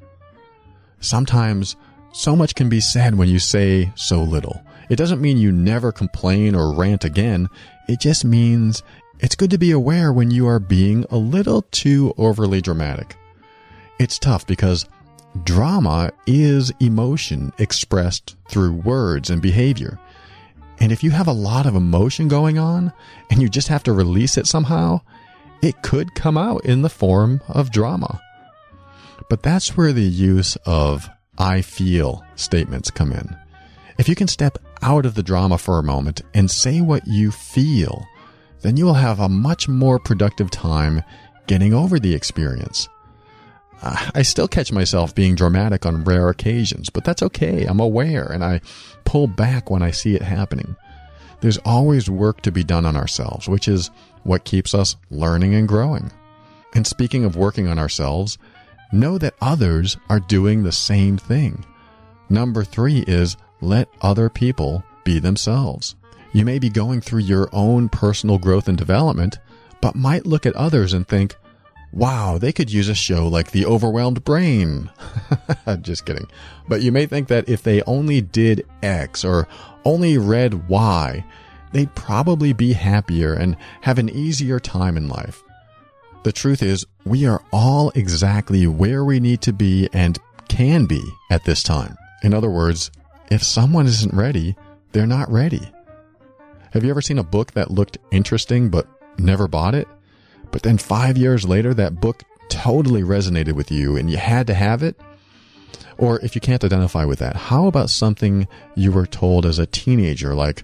Sometimes 1.00 1.76
so 2.12 2.36
much 2.36 2.56
can 2.56 2.70
be 2.70 2.80
said 2.80 3.16
when 3.16 3.30
you 3.30 3.40
say 3.40 3.92
so 3.96 4.22
little. 4.24 4.62
It 4.90 4.96
doesn't 4.96 5.22
mean 5.22 5.38
you 5.38 5.52
never 5.52 5.92
complain 5.92 6.56
or 6.56 6.76
rant 6.76 7.04
again. 7.04 7.48
It 7.88 8.00
just 8.00 8.26
means 8.26 8.82
it's 9.20 9.36
good 9.36 9.52
to 9.52 9.58
be 9.58 9.72
aware 9.72 10.12
when 10.12 10.32
you 10.32 10.48
are 10.48 10.60
being 10.60 11.06
a 11.10 11.18
little 11.18 11.64
too 11.64 12.14
overly 12.18 12.62
dramatic. 12.62 13.16
It's 14.00 14.18
tough 14.18 14.48
because 14.48 14.88
drama 15.44 16.12
is 16.26 16.72
emotion 16.80 17.54
expressed 17.58 18.36
through 18.50 18.74
words 18.74 19.30
and 19.30 19.42
behavior. 19.42 20.00
And 20.80 20.92
if 20.92 21.04
you 21.04 21.12
have 21.12 21.28
a 21.28 21.34
lot 21.34 21.66
of 21.66 21.76
emotion 21.76 22.28
going 22.28 22.58
on 22.58 22.94
and 23.30 23.42
you 23.42 23.50
just 23.50 23.68
have 23.68 23.84
to 23.84 23.94
release 23.94 24.38
it 24.38 24.48
somehow, 24.48 25.02
it 25.62 25.82
could 25.82 26.16
come 26.16 26.38
out 26.38 26.64
in 26.66 26.82
the 26.82 26.90
form 26.90 27.42
of 27.50 27.72
drama. 27.72 28.22
But 29.30 29.44
that's 29.44 29.76
where 29.76 29.92
the 29.92 30.02
use 30.02 30.56
of 30.66 31.10
I 31.40 31.62
feel 31.62 32.24
statements 32.36 32.92
come 32.92 33.14
in. 33.14 33.36
If 33.98 34.08
you 34.10 34.16
can 34.16 34.28
step 34.28 34.58
out 34.82 35.06
of 35.06 35.16
the 35.16 35.24
drama 35.24 35.58
for 35.58 35.80
a 35.80 35.84
moment 35.84 36.22
and 36.34 36.52
say 36.52 36.82
what 36.82 37.08
you 37.08 37.32
feel, 37.32 38.06
then 38.62 38.78
you 38.78 38.86
will 38.86 38.94
have 38.94 39.20
a 39.20 39.30
much 39.30 39.68
more 39.68 40.00
productive 40.00 40.52
time 40.52 41.04
getting 41.48 41.74
over 41.74 42.00
the 42.00 42.14
experience. 42.14 42.90
Ah, 43.82 44.12
I 44.14 44.24
still 44.24 44.48
catch 44.48 44.74
myself 44.74 45.16
being 45.16 45.36
dramatic 45.36 45.86
on 45.86 46.04
rare 46.04 46.30
occasions, 46.30 46.90
but 46.90 47.06
that's 47.06 47.24
okay. 47.24 47.66
I'm 47.66 47.80
aware 47.80 48.26
and 48.26 48.44
I 48.44 48.60
pull 49.06 49.28
back 49.28 49.70
when 49.70 49.82
I 49.82 49.92
see 49.92 50.16
it 50.16 50.22
happening. 50.22 50.76
There's 51.40 51.58
always 51.60 52.10
work 52.10 52.42
to 52.42 52.52
be 52.52 52.66
done 52.66 52.86
on 52.86 52.98
ourselves, 52.98 53.48
which 53.48 53.70
is 53.70 53.90
what 54.24 54.44
keeps 54.44 54.74
us 54.74 54.98
learning 55.10 55.56
and 55.56 55.68
growing. 55.68 56.12
And 56.76 56.86
speaking 56.86 57.24
of 57.24 57.38
working 57.38 57.68
on 57.68 57.80
ourselves, 57.80 58.38
know 58.92 59.18
that 59.18 59.36
others 59.42 59.98
are 60.10 60.20
doing 60.20 60.64
the 60.64 60.72
same 60.72 61.18
thing. 61.18 61.66
Number 62.30 62.64
three 62.64 63.04
is 63.08 63.38
let 63.62 63.90
other 64.02 64.30
people 64.30 64.84
be 65.04 65.20
themselves. 65.20 65.96
You 66.32 66.46
may 66.46 66.60
be 66.60 66.70
going 66.70 67.02
through 67.02 67.22
your 67.22 67.50
own 67.52 67.90
personal 67.90 68.38
growth 68.38 68.68
and 68.68 68.78
development, 68.78 69.40
but 69.82 69.96
might 69.96 70.26
look 70.26 70.46
at 70.46 70.56
others 70.56 70.94
and 70.94 71.08
think, 71.08 71.36
wow, 71.92 72.38
they 72.38 72.52
could 72.52 72.72
use 72.72 72.88
a 72.88 72.96
show 72.96 73.28
like 73.28 73.52
The 73.52 73.66
Overwhelmed 73.66 74.24
Brain. 74.24 74.92
Just 75.82 76.06
kidding. 76.06 76.28
But 76.68 76.82
you 76.82 76.92
may 76.92 77.08
think 77.08 77.28
that 77.30 77.50
if 77.50 77.64
they 77.64 77.82
only 77.84 78.22
did 78.22 78.66
X 78.84 79.26
or 79.26 79.48
only 79.86 80.18
read 80.18 80.68
Y, 80.68 81.26
they'd 81.72 81.94
probably 81.96 82.54
be 82.54 82.74
happier 82.74 83.34
and 83.34 83.58
have 83.82 83.98
an 83.98 84.10
easier 84.10 84.60
time 84.60 84.98
in 84.98 85.08
life. 85.08 85.44
The 86.24 86.32
truth 86.34 86.62
is, 86.62 86.86
we 87.06 87.26
are 87.26 87.42
all 87.54 87.92
exactly 87.96 88.68
where 88.68 89.06
we 89.06 89.20
need 89.20 89.42
to 89.42 89.54
be 89.54 89.88
and 89.94 90.20
can 90.50 90.86
be 90.86 91.02
at 91.32 91.46
this 91.46 91.64
time. 91.64 91.96
In 92.24 92.34
other 92.34 92.50
words, 92.50 92.92
if 93.32 93.42
someone 93.42 93.86
isn't 93.86 94.14
ready, 94.14 94.58
they're 94.92 95.08
not 95.08 95.32
ready. 95.32 95.72
Have 96.72 96.84
you 96.84 96.90
ever 96.90 97.02
seen 97.02 97.20
a 97.20 97.24
book 97.24 97.54
that 97.54 97.72
looked 97.72 97.98
interesting 98.12 98.70
but 98.70 98.88
never 99.18 99.48
bought 99.48 99.76
it? 99.76 99.88
But 100.52 100.64
then 100.64 100.78
five 100.78 101.18
years 101.18 101.48
later, 101.48 101.74
that 101.74 102.02
book 102.02 102.24
totally 102.50 103.04
resonated 103.04 103.54
with 103.54 103.72
you 103.72 103.96
and 103.96 104.10
you 104.10 104.18
had 104.18 104.48
to 104.48 104.54
have 104.54 104.84
it? 104.84 105.00
Or 105.98 106.20
if 106.20 106.36
you 106.36 106.42
can't 106.42 106.64
identify 106.64 107.06
with 107.06 107.20
that, 107.20 107.36
how 107.36 107.68
about 107.68 107.90
something 107.90 108.48
you 108.76 108.92
were 108.92 109.06
told 109.06 109.46
as 109.46 109.60
a 109.60 109.66
teenager, 109.66 110.34
like, 110.34 110.64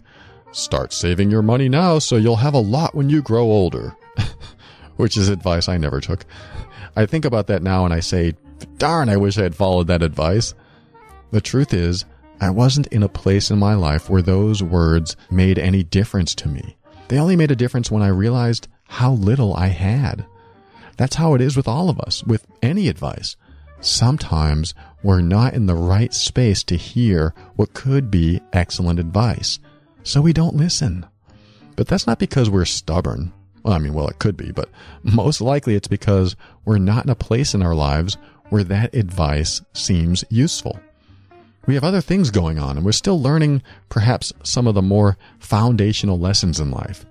start 0.52 0.94
saving 0.94 1.32
your 1.32 1.42
money 1.42 1.70
now 1.70 2.00
so 2.00 2.16
you'll 2.16 2.38
have 2.38 2.54
a 2.54 2.60
lot 2.60 2.96
when 2.96 3.10
you 3.10 3.22
grow 3.22 3.44
older? 3.44 3.96
Which 4.98 5.18
is 5.18 5.30
advice 5.30 5.68
I 5.68 5.78
never 5.78 6.00
took. 6.00 6.26
I 6.96 7.06
think 7.06 7.26
about 7.26 7.48
that 7.48 7.64
now 7.64 7.86
and 7.86 7.94
I 7.94 8.00
say, 8.00 8.34
darn, 8.78 9.10
I 9.10 9.18
wish 9.18 9.38
I 9.38 9.44
had 9.44 9.56
followed 9.56 9.88
that 9.88 10.04
advice. 10.04 10.54
The 11.32 11.42
truth 11.42 11.74
is, 11.74 12.06
I 12.40 12.50
wasn't 12.50 12.88
in 12.88 13.04
a 13.04 13.10
place 13.10 13.52
in 13.52 13.60
my 13.60 13.76
life 13.76 14.10
where 14.10 14.22
those 14.22 14.62
words 14.62 15.16
made 15.30 15.58
any 15.58 15.84
difference 15.84 16.36
to 16.36 16.48
me. 16.48 16.78
They 17.08 17.20
only 17.20 17.36
made 17.36 17.52
a 17.52 17.56
difference 17.56 17.92
when 17.92 18.04
I 18.04 18.08
realized 18.08 18.68
how 18.88 19.12
little 19.12 19.54
I 19.54 19.68
had. 19.68 20.26
That's 20.98 21.16
how 21.16 21.34
it 21.34 21.42
is 21.42 21.58
with 21.58 21.68
all 21.68 21.90
of 21.90 22.00
us, 22.00 22.24
with 22.24 22.46
any 22.62 22.88
advice. 22.88 23.36
Sometimes 23.82 24.74
we're 25.04 25.22
not 25.22 25.54
in 25.54 25.66
the 25.66 25.76
right 25.76 26.14
space 26.14 26.64
to 26.64 26.78
hear 26.78 27.34
what 27.56 27.74
could 27.74 28.10
be 28.10 28.42
excellent 28.54 29.00
advice, 29.00 29.60
so 30.04 30.22
we 30.22 30.34
don't 30.34 30.56
listen. 30.56 31.06
But 31.76 31.88
that's 31.88 32.08
not 32.08 32.20
because 32.20 32.50
we're 32.50 32.66
stubborn. 32.66 33.34
Well, 33.66 33.74
I 33.74 33.80
mean, 33.80 33.96
well, 33.96 34.08
it 34.08 34.20
could 34.20 34.38
be, 34.38 34.52
but 34.52 34.70
most 35.02 35.42
likely 35.42 35.74
it's 35.74 35.88
because 35.88 36.36
we're 36.66 36.78
not 36.78 37.06
in 37.06 37.10
a 37.10 37.16
place 37.16 37.56
in 37.56 37.64
our 37.64 37.74
lives 37.74 38.16
where 38.50 38.64
that 38.64 38.94
advice 38.94 39.60
seems 39.74 40.24
useful. 40.30 40.80
We 41.66 41.74
have 41.74 41.84
other 41.84 42.00
things 42.00 42.30
going 42.30 42.60
on, 42.60 42.78
and 42.78 42.86
we're 42.86 42.92
still 42.92 43.20
learning 43.20 43.64
perhaps 43.90 44.32
some 44.44 44.68
of 44.68 44.76
the 44.76 44.84
more 44.84 45.18
foundational 45.40 46.20
lessons 46.20 46.60
in 46.60 46.70
life. 46.70 47.08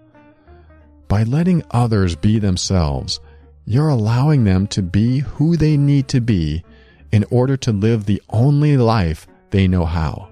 By 1.09 1.25
letting 1.25 1.65
others 1.73 2.15
be 2.15 2.39
themselves, 2.39 3.19
you're 3.67 3.89
allowing 3.89 4.45
them 4.45 4.69
to 4.69 4.83
be 4.83 5.19
who 5.19 5.57
they 5.57 5.77
need 5.77 6.07
to 6.07 6.21
be 6.21 6.63
in 7.11 7.25
order 7.31 7.57
to 7.57 7.73
live 7.73 8.07
the 8.07 8.23
only 8.31 8.77
life 8.77 9.27
they 9.51 9.67
know 9.67 9.87
how. 9.87 10.29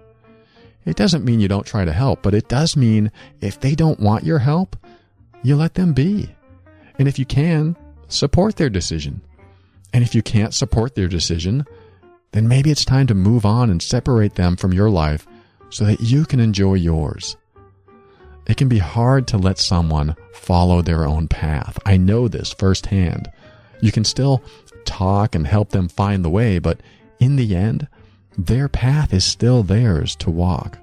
It 0.84 0.94
doesn't 0.94 1.24
mean 1.24 1.40
you 1.40 1.48
don't 1.48 1.66
try 1.66 1.84
to 1.84 1.92
help, 1.92 2.22
but 2.22 2.34
it 2.34 2.46
does 2.46 2.76
mean 2.76 3.10
if 3.40 3.58
they 3.58 3.74
don't 3.74 3.98
want 3.98 4.22
your 4.22 4.38
help, 4.38 4.76
you 5.42 5.56
let 5.56 5.74
them 5.74 5.92
be. 5.92 6.34
And 6.98 7.08
if 7.08 7.18
you 7.18 7.24
can, 7.24 7.76
support 8.08 8.56
their 8.56 8.70
decision. 8.70 9.22
And 9.92 10.02
if 10.04 10.14
you 10.14 10.22
can't 10.22 10.54
support 10.54 10.94
their 10.94 11.08
decision, 11.08 11.66
then 12.32 12.48
maybe 12.48 12.70
it's 12.70 12.84
time 12.84 13.06
to 13.08 13.14
move 13.14 13.44
on 13.44 13.70
and 13.70 13.82
separate 13.82 14.34
them 14.34 14.56
from 14.56 14.72
your 14.72 14.90
life 14.90 15.26
so 15.70 15.84
that 15.84 16.00
you 16.00 16.24
can 16.24 16.40
enjoy 16.40 16.74
yours. 16.74 17.36
It 18.46 18.56
can 18.56 18.68
be 18.68 18.78
hard 18.78 19.26
to 19.28 19.38
let 19.38 19.58
someone 19.58 20.16
follow 20.32 20.82
their 20.82 21.06
own 21.06 21.28
path. 21.28 21.78
I 21.86 21.96
know 21.96 22.28
this 22.28 22.52
firsthand. 22.52 23.30
You 23.80 23.92
can 23.92 24.04
still 24.04 24.42
talk 24.84 25.34
and 25.34 25.46
help 25.46 25.70
them 25.70 25.88
find 25.88 26.24
the 26.24 26.30
way, 26.30 26.58
but 26.58 26.80
in 27.20 27.36
the 27.36 27.54
end, 27.54 27.86
their 28.36 28.68
path 28.68 29.12
is 29.12 29.24
still 29.24 29.62
theirs 29.62 30.16
to 30.16 30.30
walk. 30.30 30.78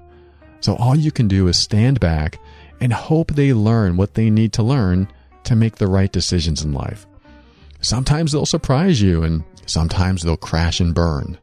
So 0.60 0.76
all 0.76 0.96
you 0.96 1.10
can 1.10 1.28
do 1.28 1.48
is 1.48 1.58
stand 1.58 2.00
back 2.00 2.38
and 2.80 2.92
hope 2.92 3.32
they 3.32 3.52
learn 3.52 3.96
what 3.96 4.14
they 4.14 4.30
need 4.30 4.52
to 4.54 4.62
learn 4.62 5.08
to 5.44 5.56
make 5.56 5.76
the 5.76 5.86
right 5.86 6.10
decisions 6.10 6.62
in 6.62 6.72
life. 6.72 7.06
Sometimes 7.80 8.32
they'll 8.32 8.46
surprise 8.46 9.00
you 9.00 9.22
and 9.22 9.44
sometimes 9.66 10.22
they'll 10.22 10.36
crash 10.36 10.80
and 10.80 10.94
burn. 10.94 11.38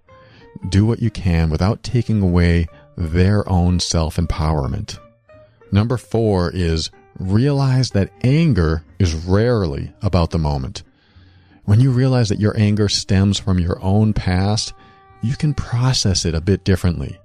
Do 0.70 0.86
what 0.86 1.02
you 1.02 1.10
can 1.10 1.50
without 1.50 1.84
taking 1.84 2.22
away 2.22 2.68
their 2.96 3.48
own 3.50 3.80
self 3.80 4.18
empowerment. 4.18 5.00
Number 5.72 5.98
four 5.98 6.52
is 6.52 6.90
realize 7.20 7.92
that 7.92 8.12
anger 8.24 8.84
is 9.00 9.14
rarely 9.14 9.94
about 10.02 10.32
the 10.32 10.40
moment. 10.40 10.84
When 11.66 11.80
you 11.80 11.92
realize 11.92 12.30
that 12.30 12.40
your 12.40 12.58
anger 12.58 12.88
stems 12.88 13.38
from 13.38 13.60
your 13.60 13.82
own 13.84 14.14
past, 14.14 14.74
you 15.22 15.36
can 15.36 15.54
process 15.54 16.26
it 16.26 16.34
a 16.34 16.42
bit 16.42 16.64
differently. 16.64 17.20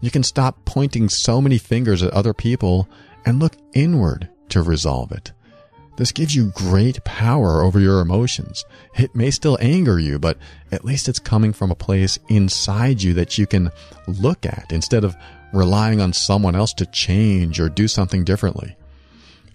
You 0.00 0.10
can 0.10 0.22
stop 0.22 0.64
pointing 0.64 1.08
so 1.08 1.40
many 1.40 1.58
fingers 1.58 2.02
at 2.02 2.12
other 2.12 2.34
people 2.34 2.88
and 3.26 3.40
look 3.40 3.56
inward 3.74 4.30
to 4.48 4.62
resolve 4.62 5.12
it. 5.12 5.32
This 5.96 6.12
gives 6.12 6.34
you 6.34 6.52
great 6.54 7.02
power 7.04 7.62
over 7.62 7.80
your 7.80 8.00
emotions. 8.00 8.64
It 8.96 9.14
may 9.14 9.30
still 9.30 9.58
anger 9.60 9.98
you, 9.98 10.18
but 10.18 10.38
at 10.70 10.84
least 10.84 11.08
it's 11.08 11.18
coming 11.18 11.52
from 11.52 11.70
a 11.70 11.74
place 11.74 12.18
inside 12.28 13.02
you 13.02 13.14
that 13.14 13.38
you 13.38 13.46
can 13.46 13.70
look 14.06 14.46
at 14.46 14.70
instead 14.70 15.04
of 15.04 15.16
relying 15.52 16.00
on 16.00 16.12
someone 16.12 16.54
else 16.54 16.74
to 16.74 16.86
change 16.86 17.58
or 17.58 17.68
do 17.68 17.88
something 17.88 18.24
differently. 18.24 18.76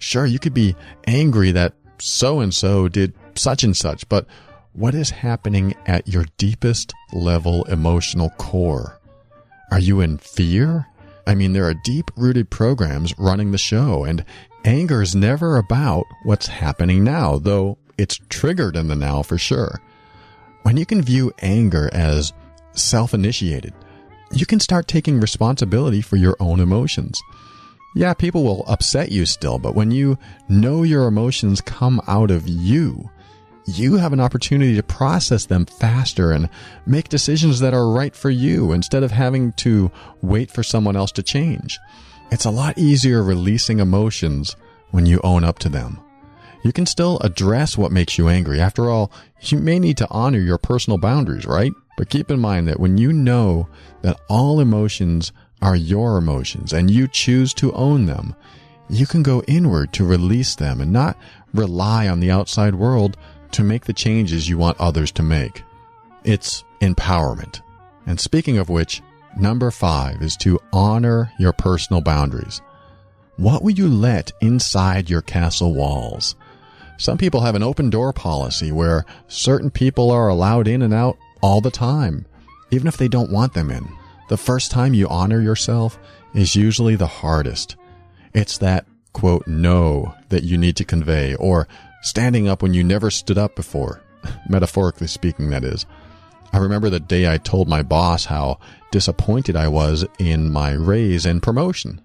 Sure, 0.00 0.26
you 0.26 0.40
could 0.40 0.54
be 0.54 0.74
angry 1.06 1.52
that 1.52 1.74
so 1.98 2.40
and 2.40 2.52
so 2.52 2.88
did 2.88 3.14
such 3.36 3.62
and 3.62 3.76
such, 3.76 4.08
but 4.08 4.26
what 4.72 4.94
is 4.94 5.10
happening 5.10 5.74
at 5.86 6.08
your 6.08 6.26
deepest 6.38 6.92
level 7.12 7.62
emotional 7.64 8.30
core? 8.30 8.98
Are 9.70 9.78
you 9.78 10.00
in 10.00 10.18
fear? 10.18 10.88
I 11.26 11.34
mean, 11.34 11.52
there 11.52 11.66
are 11.66 11.74
deep 11.74 12.10
rooted 12.16 12.50
programs 12.50 13.16
running 13.18 13.52
the 13.52 13.58
show, 13.58 14.04
and 14.04 14.24
anger 14.64 15.02
is 15.02 15.14
never 15.14 15.56
about 15.56 16.06
what's 16.24 16.46
happening 16.46 17.04
now, 17.04 17.38
though 17.38 17.78
it's 17.98 18.20
triggered 18.28 18.76
in 18.76 18.88
the 18.88 18.96
now 18.96 19.22
for 19.22 19.38
sure. 19.38 19.80
When 20.62 20.76
you 20.76 20.86
can 20.86 21.02
view 21.02 21.32
anger 21.40 21.90
as 21.92 22.32
self 22.72 23.14
initiated, 23.14 23.74
you 24.32 24.46
can 24.46 24.60
start 24.60 24.88
taking 24.88 25.20
responsibility 25.20 26.00
for 26.00 26.16
your 26.16 26.36
own 26.40 26.60
emotions. 26.60 27.20
Yeah, 27.94 28.14
people 28.14 28.44
will 28.44 28.64
upset 28.66 29.12
you 29.12 29.26
still, 29.26 29.58
but 29.58 29.74
when 29.74 29.90
you 29.90 30.18
know 30.48 30.82
your 30.82 31.06
emotions 31.06 31.60
come 31.60 32.00
out 32.06 32.30
of 32.30 32.48
you, 32.48 33.10
you 33.66 33.96
have 33.96 34.12
an 34.12 34.20
opportunity 34.20 34.74
to 34.74 34.82
process 34.82 35.46
them 35.46 35.66
faster 35.66 36.32
and 36.32 36.48
make 36.86 37.08
decisions 37.08 37.60
that 37.60 37.74
are 37.74 37.88
right 37.88 38.14
for 38.14 38.30
you 38.30 38.72
instead 38.72 39.02
of 39.02 39.10
having 39.10 39.52
to 39.52 39.90
wait 40.20 40.50
for 40.50 40.62
someone 40.62 40.96
else 40.96 41.12
to 41.12 41.22
change. 41.22 41.78
It's 42.30 42.44
a 42.44 42.50
lot 42.50 42.78
easier 42.78 43.22
releasing 43.22 43.78
emotions 43.78 44.56
when 44.90 45.06
you 45.06 45.20
own 45.22 45.44
up 45.44 45.58
to 45.60 45.68
them. 45.68 46.00
You 46.64 46.72
can 46.72 46.86
still 46.86 47.18
address 47.20 47.76
what 47.76 47.92
makes 47.92 48.18
you 48.18 48.28
angry. 48.28 48.60
After 48.60 48.88
all, 48.88 49.12
you 49.40 49.58
may 49.58 49.78
need 49.78 49.96
to 49.98 50.08
honor 50.10 50.38
your 50.38 50.58
personal 50.58 50.98
boundaries, 50.98 51.46
right? 51.46 51.72
But 51.96 52.08
keep 52.08 52.30
in 52.30 52.40
mind 52.40 52.68
that 52.68 52.80
when 52.80 52.98
you 52.98 53.12
know 53.12 53.68
that 54.02 54.20
all 54.28 54.60
emotions 54.60 55.32
are 55.60 55.76
your 55.76 56.16
emotions 56.16 56.72
and 56.72 56.90
you 56.90 57.08
choose 57.08 57.52
to 57.54 57.72
own 57.72 58.06
them, 58.06 58.34
you 58.88 59.06
can 59.06 59.22
go 59.22 59.42
inward 59.42 59.92
to 59.94 60.04
release 60.04 60.54
them 60.54 60.80
and 60.80 60.92
not 60.92 61.16
rely 61.54 62.08
on 62.08 62.20
the 62.20 62.30
outside 62.30 62.74
world 62.74 63.16
to 63.52 63.62
make 63.62 63.84
the 63.84 63.92
changes 63.92 64.48
you 64.48 64.58
want 64.58 64.80
others 64.80 65.10
to 65.12 65.22
make. 65.22 65.62
It's 66.24 66.64
empowerment. 66.80 67.60
And 68.06 68.18
speaking 68.18 68.58
of 68.58 68.68
which, 68.68 69.02
number 69.36 69.70
five 69.70 70.22
is 70.22 70.36
to 70.38 70.60
honor 70.72 71.32
your 71.38 71.52
personal 71.52 72.00
boundaries. 72.02 72.60
What 73.36 73.62
will 73.62 73.72
you 73.72 73.88
let 73.88 74.32
inside 74.40 75.08
your 75.08 75.22
castle 75.22 75.72
walls? 75.72 76.34
Some 76.98 77.18
people 77.18 77.40
have 77.40 77.54
an 77.54 77.62
open 77.62 77.90
door 77.90 78.12
policy 78.12 78.70
where 78.70 79.04
certain 79.28 79.70
people 79.70 80.10
are 80.10 80.28
allowed 80.28 80.68
in 80.68 80.82
and 80.82 80.94
out 80.94 81.16
all 81.40 81.60
the 81.60 81.70
time, 81.70 82.26
even 82.70 82.86
if 82.86 82.96
they 82.96 83.08
don't 83.08 83.32
want 83.32 83.54
them 83.54 83.70
in. 83.70 83.88
The 84.28 84.36
first 84.36 84.70
time 84.70 84.94
you 84.94 85.08
honor 85.08 85.40
yourself 85.40 85.98
is 86.34 86.54
usually 86.54 86.94
the 86.94 87.06
hardest. 87.06 87.76
It's 88.34 88.58
that, 88.58 88.86
quote, 89.12 89.46
no 89.46 90.14
that 90.28 90.44
you 90.44 90.56
need 90.56 90.76
to 90.76 90.84
convey, 90.84 91.34
or 91.34 91.66
standing 92.02 92.48
up 92.48 92.62
when 92.62 92.74
you 92.74 92.84
never 92.84 93.10
stood 93.10 93.38
up 93.38 93.56
before. 93.56 94.02
Metaphorically 94.48 95.06
speaking, 95.06 95.50
that 95.50 95.64
is. 95.64 95.86
I 96.52 96.58
remember 96.58 96.90
the 96.90 97.00
day 97.00 97.32
I 97.32 97.38
told 97.38 97.68
my 97.68 97.82
boss 97.82 98.26
how 98.26 98.58
disappointed 98.90 99.56
I 99.56 99.68
was 99.68 100.04
in 100.18 100.52
my 100.52 100.72
raise 100.72 101.24
and 101.24 101.42
promotion. 101.42 102.00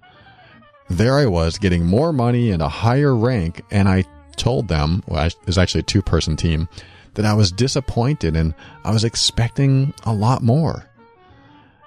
There 0.89 1.19
I 1.19 1.25
was 1.25 1.57
getting 1.57 1.85
more 1.85 2.13
money 2.13 2.49
and 2.51 2.61
a 2.61 2.69
higher 2.69 3.13
rank, 3.13 3.61
and 3.71 3.89
I 3.89 4.05
told 4.37 4.69
them, 4.69 5.03
well, 5.05 5.25
it 5.25 5.35
was 5.45 5.57
actually 5.57 5.81
a 5.81 5.83
two 5.83 6.01
person 6.01 6.37
team, 6.37 6.69
that 7.15 7.25
I 7.25 7.33
was 7.33 7.51
disappointed 7.51 8.35
and 8.35 8.53
I 8.85 8.91
was 8.91 9.03
expecting 9.03 9.93
a 10.05 10.13
lot 10.13 10.43
more. 10.43 10.85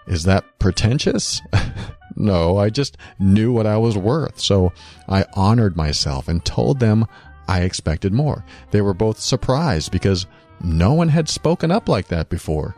Is 0.06 0.24
that 0.24 0.44
pretentious? 0.58 1.40
no, 2.16 2.58
I 2.58 2.68
just 2.68 2.96
knew 3.20 3.52
what 3.52 3.66
I 3.66 3.76
was 3.76 3.96
worth. 3.96 4.40
So 4.40 4.72
I 5.08 5.24
honored 5.34 5.76
myself 5.76 6.26
and 6.28 6.44
told 6.44 6.80
them 6.80 7.06
I 7.51 7.62
expected 7.62 8.12
more. 8.12 8.44
They 8.70 8.80
were 8.80 8.94
both 8.94 9.18
surprised 9.18 9.90
because 9.90 10.26
no 10.62 10.92
one 10.92 11.09
had 11.09 11.28
spoken 11.28 11.72
up 11.72 11.88
like 11.88 12.07
that 12.07 12.28
before. 12.28 12.76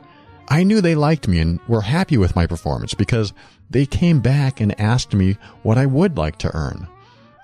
I 0.49 0.65
knew 0.65 0.81
they 0.81 0.95
liked 0.95 1.29
me 1.29 1.41
and 1.41 1.61
were 1.69 1.83
happy 1.83 2.17
with 2.17 2.35
my 2.35 2.47
performance 2.47 2.95
because 2.95 3.35
they 3.69 3.85
came 3.85 4.21
back 4.21 4.61
and 4.61 4.81
asked 4.81 5.13
me 5.13 5.37
what 5.63 5.77
I 5.77 5.85
would 5.85 6.17
like 6.17 6.39
to 6.39 6.55
earn. 6.57 6.89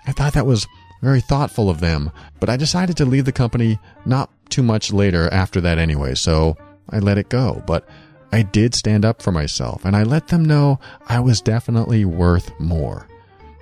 I 0.07 0.13
thought 0.13 0.33
that 0.33 0.47
was 0.47 0.67
very 1.03 1.21
thoughtful 1.21 1.69
of 1.69 1.81
them, 1.81 2.11
but 2.41 2.49
I 2.49 2.57
decided 2.57 2.97
to 2.97 3.05
leave 3.05 3.27
the 3.27 3.33
company 3.33 3.79
not 4.07 4.31
too 4.49 4.63
much 4.63 4.91
later 4.91 5.29
after 5.31 5.61
that 5.61 5.77
anyway, 5.77 6.15
so 6.15 6.57
I 6.89 6.99
let 6.99 7.19
it 7.19 7.29
go. 7.29 7.63
But 7.67 7.87
I 8.33 8.41
did 8.41 8.75
stand 8.75 9.05
up 9.05 9.21
for 9.21 9.33
myself 9.33 9.85
and 9.85 9.95
I 9.95 10.03
let 10.03 10.29
them 10.29 10.47
know 10.47 10.81
I 11.09 11.21
was 11.21 11.43
definitely 11.43 12.07
worth 12.07 12.59
more. 12.59 13.07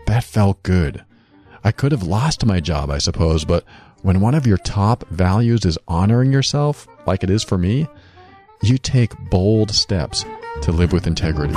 That 0.06 0.22
felt 0.22 0.62
good. 0.62 1.04
I 1.66 1.72
could 1.72 1.90
have 1.90 2.04
lost 2.04 2.46
my 2.46 2.60
job, 2.60 2.92
I 2.92 2.98
suppose, 2.98 3.44
but 3.44 3.64
when 4.02 4.20
one 4.20 4.36
of 4.36 4.46
your 4.46 4.56
top 4.56 5.04
values 5.08 5.64
is 5.64 5.76
honoring 5.88 6.30
yourself, 6.30 6.86
like 7.08 7.24
it 7.24 7.30
is 7.30 7.42
for 7.42 7.58
me, 7.58 7.88
you 8.62 8.78
take 8.78 9.10
bold 9.30 9.72
steps 9.72 10.24
to 10.62 10.70
live 10.70 10.92
with 10.92 11.08
integrity. 11.08 11.56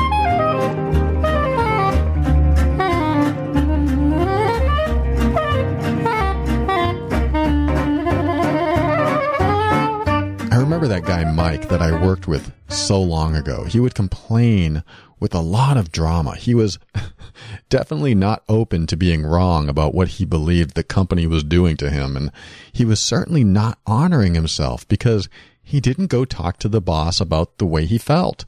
I 10.51 10.57
remember 10.57 10.87
that 10.87 11.03
guy 11.05 11.31
Mike 11.31 11.69
that 11.69 11.83
I 11.83 12.03
worked 12.03 12.27
with 12.27 12.51
so 12.67 12.99
long 12.99 13.35
ago. 13.35 13.65
He 13.65 13.79
would 13.79 13.93
complain 13.93 14.83
with 15.19 15.33
a 15.33 15.41
lot 15.41 15.77
of 15.77 15.91
drama. 15.91 16.35
He 16.35 16.53
was 16.55 16.79
definitely 17.69 18.15
not 18.15 18.43
open 18.47 18.87
to 18.87 18.97
being 18.97 19.23
wrong 19.23 19.69
about 19.69 19.93
what 19.93 20.09
he 20.09 20.25
believed 20.25 20.75
the 20.75 20.83
company 20.83 21.27
was 21.27 21.43
doing 21.43 21.77
to 21.77 21.89
him. 21.89 22.15
And 22.15 22.31
he 22.71 22.85
was 22.85 22.99
certainly 22.99 23.43
not 23.43 23.79
honoring 23.85 24.35
himself 24.35 24.87
because 24.87 25.29
he 25.61 25.79
didn't 25.79 26.07
go 26.07 26.25
talk 26.25 26.57
to 26.59 26.69
the 26.69 26.81
boss 26.81 27.21
about 27.21 27.57
the 27.57 27.65
way 27.65 27.85
he 27.85 27.97
felt. 27.97 28.45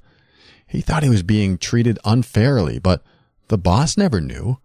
He 0.65 0.81
thought 0.81 1.03
he 1.03 1.09
was 1.09 1.23
being 1.23 1.57
treated 1.57 1.99
unfairly, 2.05 2.79
but 2.79 3.03
the 3.49 3.57
boss 3.57 3.97
never 3.97 4.21
knew. 4.21 4.57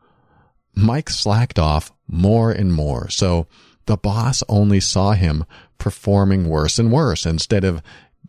Mike 0.75 1.11
slacked 1.11 1.59
off 1.59 1.93
more 2.07 2.53
and 2.53 2.73
more, 2.73 3.09
so 3.11 3.47
the 3.87 3.97
boss 3.97 4.43
only 4.49 4.79
saw 4.79 5.13
him 5.13 5.45
performing 5.79 6.49
worse 6.49 6.79
and 6.79 6.93
worse 6.93 7.27
instead 7.27 7.65
of 7.65 7.83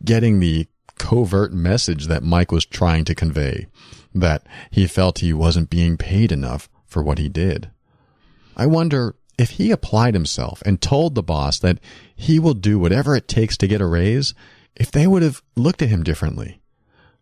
getting 0.03 0.39
the 0.39 0.67
covert 0.97 1.53
message 1.53 2.07
that 2.07 2.23
Mike 2.23 2.51
was 2.51 2.65
trying 2.65 3.05
to 3.05 3.15
convey 3.15 3.67
that 4.13 4.45
he 4.71 4.87
felt 4.87 5.19
he 5.19 5.33
wasn't 5.33 5.69
being 5.69 5.97
paid 5.97 6.31
enough 6.31 6.69
for 6.85 7.03
what 7.03 7.17
he 7.17 7.29
did. 7.29 7.69
I 8.55 8.65
wonder 8.65 9.15
if 9.37 9.51
he 9.51 9.71
applied 9.71 10.13
himself 10.13 10.63
and 10.65 10.81
told 10.81 11.13
the 11.13 11.23
boss 11.23 11.59
that 11.59 11.79
he 12.15 12.39
will 12.39 12.55
do 12.55 12.79
whatever 12.79 13.15
it 13.15 13.27
takes 13.27 13.55
to 13.57 13.67
get 13.67 13.81
a 13.81 13.85
raise, 13.85 14.33
if 14.75 14.91
they 14.91 15.05
would 15.05 15.21
have 15.21 15.41
looked 15.55 15.81
at 15.81 15.89
him 15.89 16.03
differently. 16.03 16.59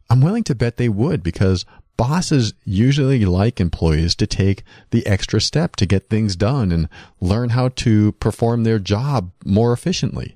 I'm 0.09 0.21
willing 0.21 0.43
to 0.45 0.55
bet 0.55 0.77
they 0.77 0.89
would 0.89 1.23
because 1.23 1.65
bosses 1.97 2.53
usually 2.63 3.25
like 3.25 3.59
employees 3.59 4.15
to 4.15 4.27
take 4.27 4.63
the 4.91 5.05
extra 5.07 5.41
step 5.41 5.75
to 5.77 5.85
get 5.85 6.09
things 6.09 6.35
done 6.35 6.71
and 6.71 6.89
learn 7.19 7.49
how 7.49 7.69
to 7.69 8.11
perform 8.13 8.63
their 8.63 8.79
job 8.79 9.31
more 9.43 9.73
efficiently. 9.73 10.35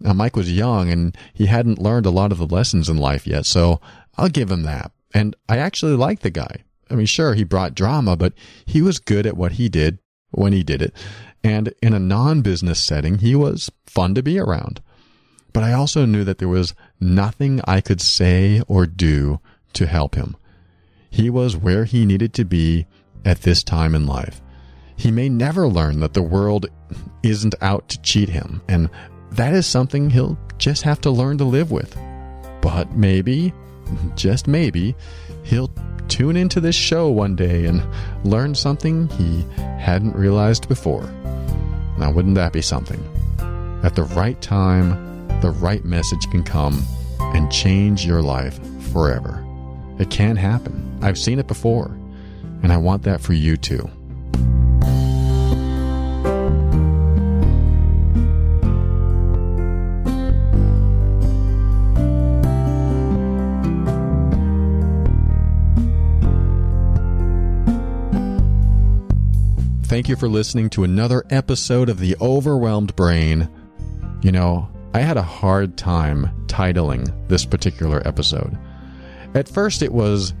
Now, 0.00 0.12
Mike 0.12 0.36
was 0.36 0.52
young 0.52 0.90
and 0.90 1.16
he 1.32 1.46
hadn't 1.46 1.80
learned 1.80 2.06
a 2.06 2.10
lot 2.10 2.32
of 2.32 2.38
the 2.38 2.46
lessons 2.46 2.88
in 2.88 2.96
life 2.96 3.26
yet, 3.26 3.46
so 3.46 3.80
I'll 4.16 4.28
give 4.28 4.50
him 4.50 4.62
that. 4.62 4.92
And 5.12 5.34
I 5.48 5.58
actually 5.58 5.96
like 5.96 6.20
the 6.20 6.30
guy. 6.30 6.64
I 6.90 6.94
mean, 6.94 7.06
sure, 7.06 7.34
he 7.34 7.44
brought 7.44 7.74
drama, 7.74 8.16
but 8.16 8.32
he 8.64 8.82
was 8.82 8.98
good 8.98 9.26
at 9.26 9.36
what 9.36 9.52
he 9.52 9.68
did 9.68 9.98
when 10.30 10.52
he 10.52 10.62
did 10.62 10.82
it. 10.82 10.94
And 11.44 11.72
in 11.82 11.94
a 11.94 11.98
non 11.98 12.42
business 12.42 12.82
setting, 12.82 13.18
he 13.18 13.34
was 13.34 13.70
fun 13.86 14.14
to 14.14 14.22
be 14.22 14.38
around. 14.38 14.80
But 15.52 15.64
I 15.64 15.72
also 15.72 16.04
knew 16.04 16.24
that 16.24 16.38
there 16.38 16.48
was 16.48 16.74
nothing 17.00 17.60
I 17.64 17.80
could 17.80 18.00
say 18.00 18.62
or 18.68 18.86
do 18.86 19.40
to 19.74 19.86
help 19.86 20.14
him. 20.14 20.36
He 21.10 21.30
was 21.30 21.56
where 21.56 21.84
he 21.84 22.04
needed 22.04 22.34
to 22.34 22.44
be 22.44 22.86
at 23.24 23.42
this 23.42 23.62
time 23.62 23.94
in 23.94 24.06
life. 24.06 24.40
He 24.96 25.10
may 25.10 25.28
never 25.28 25.68
learn 25.68 26.00
that 26.00 26.14
the 26.14 26.22
world 26.22 26.66
isn't 27.22 27.54
out 27.60 27.88
to 27.88 28.02
cheat 28.02 28.28
him, 28.28 28.62
and 28.68 28.90
that 29.32 29.54
is 29.54 29.66
something 29.66 30.10
he'll 30.10 30.38
just 30.58 30.82
have 30.82 31.00
to 31.02 31.10
learn 31.10 31.38
to 31.38 31.44
live 31.44 31.70
with. 31.70 31.96
But 32.60 32.92
maybe 32.92 33.52
just 34.14 34.46
maybe, 34.46 34.94
he'll 35.44 35.70
tune 36.08 36.36
into 36.36 36.60
this 36.60 36.74
show 36.74 37.08
one 37.08 37.36
day 37.36 37.66
and 37.66 37.82
learn 38.24 38.54
something 38.54 39.08
he 39.10 39.42
hadn't 39.56 40.16
realized 40.16 40.68
before. 40.68 41.04
Now, 41.98 42.10
wouldn't 42.10 42.36
that 42.36 42.52
be 42.52 42.62
something? 42.62 43.02
At 43.82 43.94
the 43.94 44.04
right 44.04 44.40
time, 44.40 45.28
the 45.40 45.50
right 45.50 45.84
message 45.84 46.28
can 46.30 46.42
come 46.42 46.82
and 47.20 47.50
change 47.50 48.06
your 48.06 48.22
life 48.22 48.58
forever. 48.92 49.44
It 49.98 50.10
can 50.10 50.36
happen. 50.36 50.98
I've 51.02 51.18
seen 51.18 51.38
it 51.38 51.46
before, 51.46 51.96
and 52.62 52.72
I 52.72 52.76
want 52.76 53.02
that 53.04 53.20
for 53.20 53.32
you 53.32 53.56
too. 53.56 53.88
Thank 69.98 70.08
you 70.08 70.14
for 70.14 70.28
listening 70.28 70.70
to 70.70 70.84
another 70.84 71.24
episode 71.30 71.88
of 71.88 71.98
The 71.98 72.14
Overwhelmed 72.20 72.94
Brain. 72.94 73.50
You 74.22 74.30
know, 74.30 74.70
I 74.94 75.00
had 75.00 75.16
a 75.16 75.22
hard 75.22 75.76
time 75.76 76.30
titling 76.46 77.12
this 77.26 77.44
particular 77.44 78.06
episode. 78.06 78.56
At 79.34 79.48
first, 79.48 79.82
it 79.82 79.92
was 79.92 80.34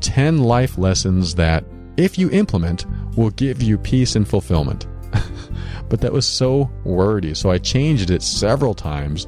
10 0.00 0.42
life 0.42 0.76
lessons 0.76 1.34
that, 1.36 1.64
if 1.96 2.18
you 2.18 2.28
implement, 2.32 2.84
will 3.16 3.30
give 3.30 3.62
you 3.62 3.78
peace 3.78 4.14
and 4.14 4.28
fulfillment. 4.28 4.86
but 5.88 6.02
that 6.02 6.12
was 6.12 6.26
so 6.26 6.70
wordy, 6.84 7.32
so 7.32 7.50
I 7.50 7.56
changed 7.56 8.10
it 8.10 8.22
several 8.22 8.74
times 8.74 9.26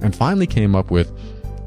and 0.00 0.12
finally 0.12 0.48
came 0.48 0.74
up 0.74 0.90
with 0.90 1.16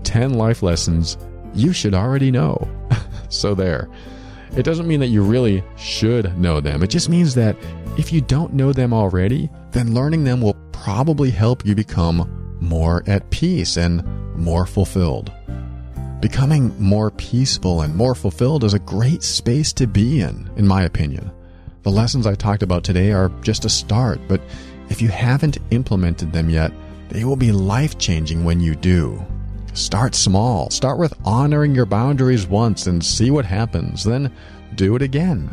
10 0.04 0.34
life 0.34 0.64
lessons 0.64 1.18
you 1.54 1.72
should 1.72 1.94
already 1.94 2.30
know. 2.30 2.68
so 3.30 3.56
there. 3.56 3.88
It 4.56 4.64
doesn't 4.64 4.88
mean 4.88 5.00
that 5.00 5.08
you 5.08 5.24
really 5.24 5.64
should 5.78 6.38
know 6.38 6.62
them. 6.62 6.84
It 6.84 6.92
just 6.92 7.10
means 7.10 7.34
that 7.36 7.56
if 7.98 8.14
you 8.14 8.22
don't 8.22 8.54
know 8.54 8.72
them 8.72 8.94
already, 8.94 9.50
then 9.72 9.96
learning 9.96 10.24
them 10.24 10.42
will 10.42 10.56
probably 10.72 11.32
help 11.32 11.66
you 11.66 11.74
become 11.74 12.58
more 12.60 13.04
at 13.08 13.30
peace 13.32 13.78
and 13.78 14.04
more 14.38 14.66
fulfilled. 14.66 15.32
Becoming 16.22 16.80
more 16.80 17.12
peaceful 17.12 17.82
and 17.82 17.96
more 17.96 18.16
fulfilled 18.16 18.64
is 18.64 18.74
a 18.74 18.80
great 18.80 19.24
space 19.24 19.74
to 19.74 19.88
be 19.88 20.22
in, 20.22 20.50
in 20.56 20.68
my 20.68 20.84
opinion. 20.84 21.32
The 21.82 21.92
lessons 21.92 22.26
I 22.28 22.36
talked 22.36 22.64
about 22.64 22.84
today 22.84 23.12
are 23.12 23.30
just 23.42 23.66
a 23.66 23.70
start, 23.70 24.22
but 24.28 24.40
if 24.90 25.02
you 25.02 25.10
haven't 25.10 25.58
implemented 25.72 26.32
them 26.32 26.50
yet, 26.50 26.72
they 27.10 27.26
will 27.26 27.36
be 27.36 27.52
life 27.52 27.98
changing 27.98 28.46
when 28.46 28.60
you 28.60 28.76
do. 28.76 29.26
Start 29.74 30.14
small. 30.14 30.70
Start 30.70 31.00
with 31.00 31.16
honoring 31.26 31.74
your 31.74 31.88
boundaries 31.88 32.46
once 32.46 32.86
and 32.86 33.04
see 33.04 33.32
what 33.32 33.46
happens. 33.46 34.04
Then 34.04 34.32
do 34.76 34.96
it 34.96 35.02
again. 35.02 35.50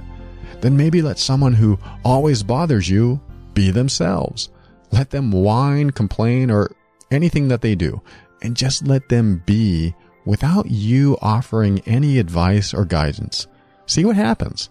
Then 0.60 0.76
maybe 0.76 1.00
let 1.00 1.18
someone 1.18 1.54
who 1.54 1.78
always 2.04 2.42
bothers 2.42 2.88
you 2.88 3.18
be 3.54 3.70
themselves. 3.70 4.50
Let 4.92 5.10
them 5.10 5.32
whine, 5.32 5.90
complain, 5.90 6.50
or 6.50 6.70
anything 7.10 7.48
that 7.48 7.62
they 7.62 7.74
do, 7.74 8.02
and 8.42 8.56
just 8.56 8.86
let 8.86 9.08
them 9.08 9.42
be 9.46 9.94
without 10.26 10.70
you 10.70 11.16
offering 11.22 11.80
any 11.86 12.18
advice 12.18 12.74
or 12.74 12.84
guidance. 12.84 13.46
See 13.86 14.04
what 14.04 14.16
happens. 14.16 14.68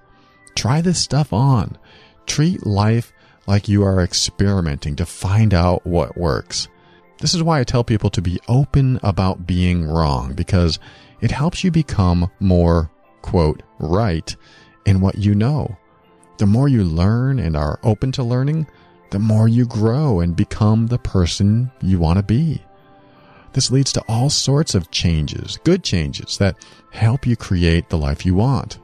Try 0.55 0.81
this 0.81 1.01
stuff 1.01 1.33
on. 1.33 1.77
Treat 2.27 2.67
life 2.67 3.11
like 3.47 3.67
you 3.67 3.83
are 3.83 4.01
experimenting 4.01 4.95
to 4.97 5.05
find 5.05 5.55
out 5.55 5.87
what 5.87 6.17
works. 6.17 6.67
This 7.19 7.33
is 7.33 7.43
why 7.43 7.59
I 7.59 7.63
tell 7.65 7.83
people 7.83 8.09
to 8.11 8.21
be 8.21 8.39
open 8.47 8.99
about 9.03 9.45
being 9.45 9.85
wrong 9.85 10.33
because 10.33 10.79
it 11.19 11.31
helps 11.31 11.63
you 11.63 11.71
become 11.71 12.31
more, 12.39 12.89
quote, 13.21 13.61
right 13.77 14.33
in 14.85 15.01
what 15.01 15.17
you 15.17 15.35
know. 15.35 15.77
The 16.37 16.45
more 16.45 16.69
you 16.69 16.85
learn 16.85 17.39
and 17.39 17.57
are 17.57 17.79
open 17.83 18.13
to 18.13 18.23
learning, 18.23 18.67
the 19.11 19.19
more 19.19 19.49
you 19.49 19.65
grow 19.65 20.21
and 20.21 20.35
become 20.35 20.87
the 20.87 20.97
person 20.97 21.69
you 21.81 21.99
want 21.99 22.17
to 22.17 22.23
be. 22.23 22.63
This 23.51 23.69
leads 23.69 23.91
to 23.93 24.03
all 24.07 24.29
sorts 24.29 24.73
of 24.73 24.91
changes, 24.91 25.59
good 25.65 25.83
changes 25.83 26.37
that 26.37 26.55
help 26.91 27.27
you 27.27 27.35
create 27.35 27.89
the 27.89 27.97
life 27.97 28.25
you 28.25 28.35
want. 28.35 28.79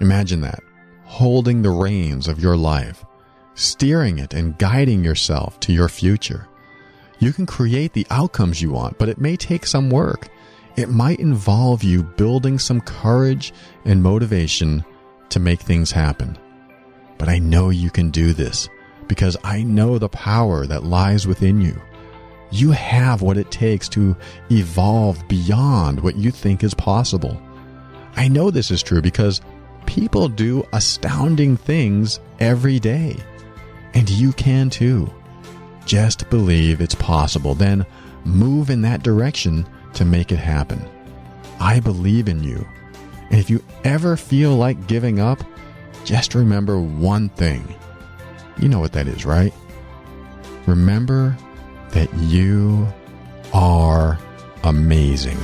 Imagine 0.00 0.42
that, 0.42 0.60
holding 1.04 1.62
the 1.62 1.70
reins 1.70 2.28
of 2.28 2.40
your 2.40 2.56
life, 2.56 3.04
steering 3.54 4.18
it 4.18 4.34
and 4.34 4.58
guiding 4.58 5.02
yourself 5.02 5.58
to 5.60 5.72
your 5.72 5.88
future. 5.88 6.46
You 7.22 7.32
can 7.32 7.46
create 7.46 7.92
the 7.92 8.04
outcomes 8.10 8.60
you 8.60 8.72
want, 8.72 8.98
but 8.98 9.08
it 9.08 9.20
may 9.20 9.36
take 9.36 9.64
some 9.64 9.90
work. 9.90 10.28
It 10.74 10.88
might 10.88 11.20
involve 11.20 11.84
you 11.84 12.02
building 12.02 12.58
some 12.58 12.80
courage 12.80 13.52
and 13.84 14.02
motivation 14.02 14.84
to 15.28 15.38
make 15.38 15.60
things 15.60 15.92
happen. 15.92 16.36
But 17.18 17.28
I 17.28 17.38
know 17.38 17.70
you 17.70 17.90
can 17.90 18.10
do 18.10 18.32
this 18.32 18.68
because 19.06 19.36
I 19.44 19.62
know 19.62 19.98
the 19.98 20.08
power 20.08 20.66
that 20.66 20.82
lies 20.82 21.24
within 21.24 21.60
you. 21.60 21.80
You 22.50 22.72
have 22.72 23.22
what 23.22 23.38
it 23.38 23.52
takes 23.52 23.88
to 23.90 24.16
evolve 24.50 25.22
beyond 25.28 26.00
what 26.00 26.16
you 26.16 26.32
think 26.32 26.64
is 26.64 26.74
possible. 26.74 27.40
I 28.16 28.26
know 28.26 28.50
this 28.50 28.72
is 28.72 28.82
true 28.82 29.00
because 29.00 29.40
people 29.86 30.26
do 30.26 30.66
astounding 30.72 31.56
things 31.56 32.18
every 32.40 32.80
day. 32.80 33.16
And 33.94 34.10
you 34.10 34.32
can 34.32 34.70
too. 34.70 35.08
Just 35.86 36.28
believe 36.30 36.80
it's 36.80 36.94
possible, 36.94 37.54
then 37.54 37.84
move 38.24 38.70
in 38.70 38.82
that 38.82 39.02
direction 39.02 39.66
to 39.94 40.04
make 40.04 40.32
it 40.32 40.38
happen. 40.38 40.88
I 41.60 41.80
believe 41.80 42.28
in 42.28 42.42
you. 42.42 42.66
And 43.30 43.40
if 43.40 43.50
you 43.50 43.62
ever 43.84 44.16
feel 44.16 44.56
like 44.56 44.86
giving 44.86 45.20
up, 45.20 45.42
just 46.04 46.34
remember 46.34 46.80
one 46.80 47.28
thing. 47.30 47.74
You 48.58 48.68
know 48.68 48.80
what 48.80 48.92
that 48.92 49.06
is, 49.06 49.24
right? 49.24 49.52
Remember 50.66 51.36
that 51.90 52.12
you 52.14 52.86
are 53.52 54.18
amazing. 54.64 55.38